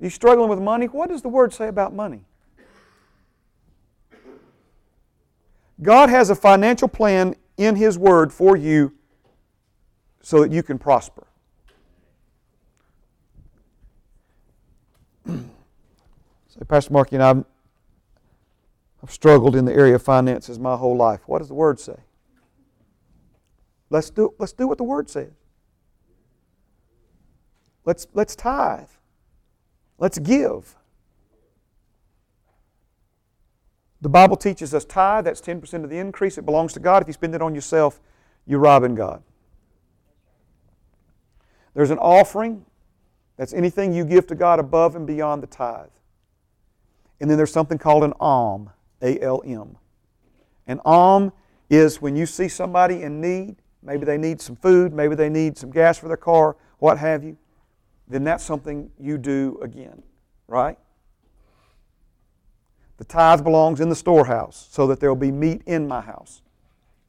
[0.03, 0.87] You struggling with money?
[0.87, 2.25] What does the Word say about money?
[5.81, 8.95] God has a financial plan in His Word for you
[10.21, 11.29] so that you can prosper.
[15.29, 15.39] Say,
[16.67, 17.45] Pastor Mark, you know, I've,
[19.05, 21.21] I've struggled in the area of finances my whole life.
[21.27, 21.97] What does the Word say?
[23.89, 25.31] Let's do, let's do what the Word says.
[27.85, 28.89] Let's, let's tithe.
[30.03, 30.75] Let's give.
[34.01, 36.37] The Bible teaches us tithe, that's 10% of the increase.
[36.39, 37.03] It belongs to God.
[37.03, 38.01] If you spend it on yourself,
[38.45, 39.23] you're robbing God.
[41.75, 42.65] There's an offering,
[43.37, 45.87] that's anything you give to God above and beyond the tithe.
[47.21, 48.71] And then there's something called an alm,
[49.03, 49.77] A L M.
[50.67, 51.33] An alm
[51.71, 53.55] is when you see somebody in need,
[53.85, 57.23] maybe they need some food, maybe they need some gas for their car, what have
[57.23, 57.39] you,
[58.13, 60.03] then that's something you do again,
[60.47, 60.79] right?
[62.99, 66.43] The tithe belongs in the storehouse so that there will be meat in my house.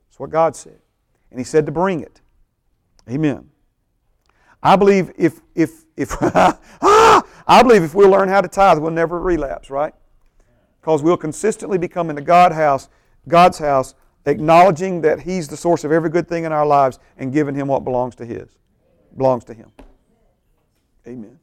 [0.07, 0.79] That's what God said.
[1.29, 2.21] And He said to bring it.
[3.09, 3.49] Amen.
[4.61, 9.19] I believe if, if, if, I believe if we'll learn how to tithe, we'll never
[9.19, 9.93] relapse, right?
[10.79, 12.89] Because we'll consistently be coming to God house,
[13.27, 13.93] God's house,
[14.25, 17.67] acknowledging that He's the source of every good thing in our lives and giving Him
[17.67, 18.49] what belongs to His.
[19.17, 19.71] Belongs to Him.
[21.07, 21.39] Amen.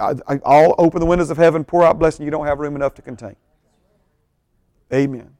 [0.00, 0.14] I,
[0.44, 3.02] will open the windows of heaven, pour out blessing you don't have room enough to
[3.02, 3.36] contain.
[4.92, 5.30] Amen.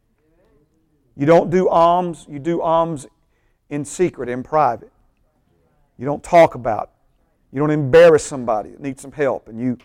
[1.17, 3.07] You don't do alms, you do alms
[3.69, 4.93] in secret, in private.
[5.99, 6.91] You don't talk about
[7.53, 9.77] You don't embarrass somebody that needs some help and you,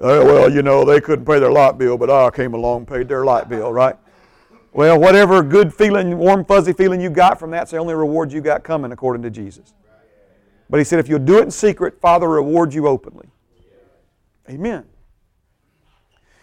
[0.00, 3.08] oh, well, you know, they couldn't pay their light bill, but I came along paid
[3.08, 3.96] their light bill, right?
[4.72, 8.40] Well, whatever good feeling, warm, fuzzy feeling you got from that's the only reward you
[8.40, 9.72] got coming according to Jesus.
[10.68, 13.28] But he said, if you'll do it in secret, Father rewards you openly.
[14.48, 14.84] Amen.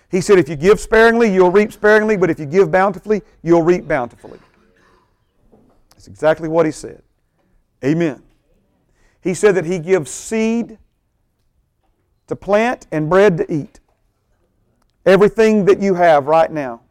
[0.10, 3.64] He said, if you give sparingly, you'll reap sparingly, but if you give bountifully, you'll
[3.64, 4.40] reap bountifully.
[5.92, 7.02] That's exactly what he said.
[7.84, 8.22] Amen.
[9.22, 10.78] He said that he gives seed
[12.28, 13.80] to plant and bread to eat.
[15.06, 16.82] Everything that you have right now,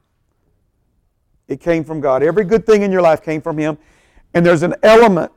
[1.48, 2.22] it came from God.
[2.22, 3.78] Every good thing in your life came from him.
[4.34, 5.32] And there's an element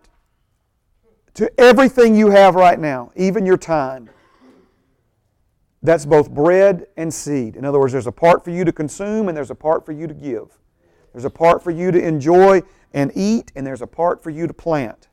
[1.36, 4.10] to everything you have right now, even your time.
[5.84, 7.56] That's both bread and seed.
[7.56, 9.92] In other words, there's a part for you to consume and there's a part for
[9.92, 10.58] you to give.
[11.14, 12.64] There's a part for you to enjoy
[12.94, 15.10] and eat, and there's a part for you to plant.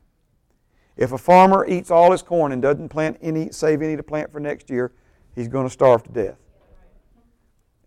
[0.95, 4.31] If a farmer eats all his corn and doesn't plant any, save any to plant
[4.31, 4.93] for next year,
[5.35, 6.37] he's going to starve to death.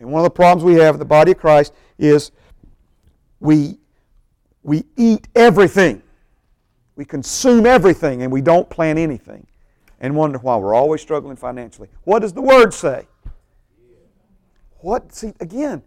[0.01, 2.31] And one of the problems we have in the body of Christ is
[3.41, 3.79] we,
[4.63, 6.03] we eat everything.
[6.97, 9.47] We consume everything and we don't plant anything.
[10.01, 11.89] And wonder why we're always struggling financially.
[12.05, 13.07] What does the Word say?
[14.81, 15.15] What?
[15.15, 15.83] See, again,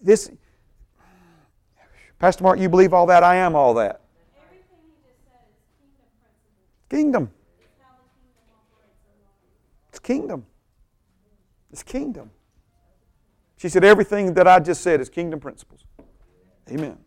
[0.00, 0.30] this.
[2.18, 3.22] Pastor Mark, you believe all that?
[3.22, 4.00] I am all that.
[6.88, 7.30] Kingdom.
[9.90, 10.46] It's kingdom.
[11.70, 12.30] It's kingdom.
[13.56, 15.84] She said, everything that I just said is kingdom principles.
[16.70, 16.98] Amen.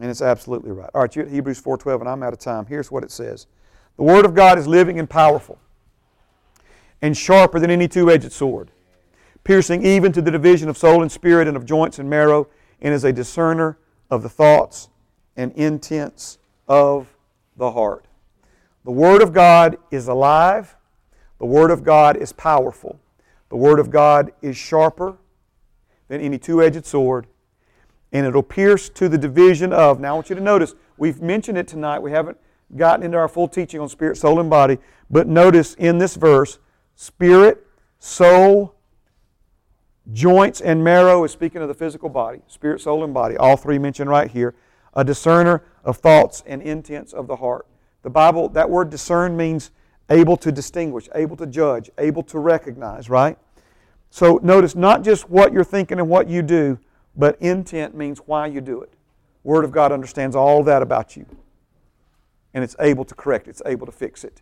[0.00, 0.90] And it's absolutely right.
[0.94, 2.66] All right, you at Hebrews 4.12, and I'm out of time.
[2.66, 3.46] Here's what it says.
[3.96, 5.58] The Word of God is living and powerful
[7.02, 8.70] and sharper than any two-edged sword,
[9.44, 12.48] piercing even to the division of soul and spirit and of joints and marrow,
[12.80, 13.78] and is a discerner
[14.10, 14.88] of the thoughts
[15.36, 17.14] and intents of
[17.56, 18.06] the heart.
[18.84, 20.76] The Word of God is alive.
[21.38, 22.98] The Word of God is powerful.
[23.50, 25.16] The Word of God is sharper
[26.08, 27.26] than any two edged sword,
[28.12, 30.00] and it'll pierce to the division of.
[30.00, 32.00] Now, I want you to notice, we've mentioned it tonight.
[32.00, 32.38] We haven't
[32.76, 34.78] gotten into our full teaching on spirit, soul, and body,
[35.10, 36.58] but notice in this verse,
[36.94, 37.66] spirit,
[37.98, 38.74] soul,
[40.12, 42.40] joints, and marrow is speaking of the physical body.
[42.46, 43.36] Spirit, soul, and body.
[43.36, 44.54] All three mentioned right here.
[44.94, 47.66] A discerner of thoughts and intents of the heart.
[48.02, 49.70] The Bible, that word discern means
[50.08, 53.38] able to distinguish, able to judge, able to recognize, right?
[54.10, 56.78] So notice not just what you're thinking and what you do,
[57.20, 58.94] but intent means why you do it.
[59.44, 61.26] Word of God understands all that about you.
[62.54, 64.40] And it's able to correct it's able to fix it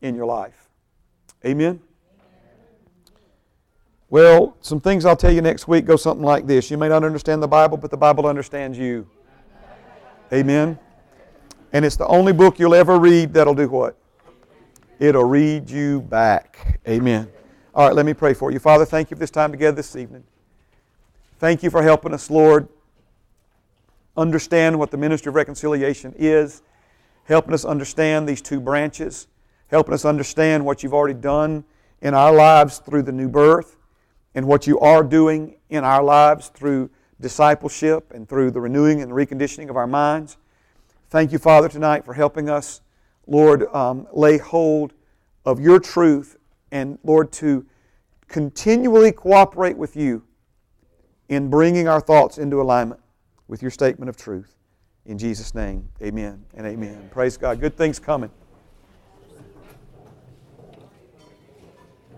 [0.00, 0.68] in your life.
[1.46, 1.80] Amen?
[4.10, 6.72] Well, some things I'll tell you next week go something like this.
[6.72, 9.08] You may not understand the Bible, but the Bible understands you.
[10.32, 10.78] Amen?
[11.72, 13.96] And it's the only book you'll ever read that'll do what?
[14.98, 16.80] It'll read you back.
[16.88, 17.30] Amen.
[17.74, 18.58] All right, let me pray for you.
[18.58, 20.24] Father, thank you for this time together this evening.
[21.42, 22.68] Thank you for helping us, Lord,
[24.16, 26.62] understand what the ministry of reconciliation is,
[27.24, 29.26] helping us understand these two branches,
[29.66, 31.64] helping us understand what you've already done
[32.00, 33.76] in our lives through the new birth,
[34.36, 36.88] and what you are doing in our lives through
[37.20, 40.36] discipleship and through the renewing and reconditioning of our minds.
[41.10, 42.82] Thank you, Father, tonight for helping us,
[43.26, 44.92] Lord, um, lay hold
[45.44, 46.36] of your truth
[46.70, 47.66] and, Lord, to
[48.28, 50.22] continually cooperate with you
[51.28, 53.00] in bringing our thoughts into alignment
[53.48, 54.56] with your statement of truth.
[55.06, 57.08] In Jesus' name, amen and amen.
[57.10, 57.60] Praise God.
[57.60, 58.30] Good things coming.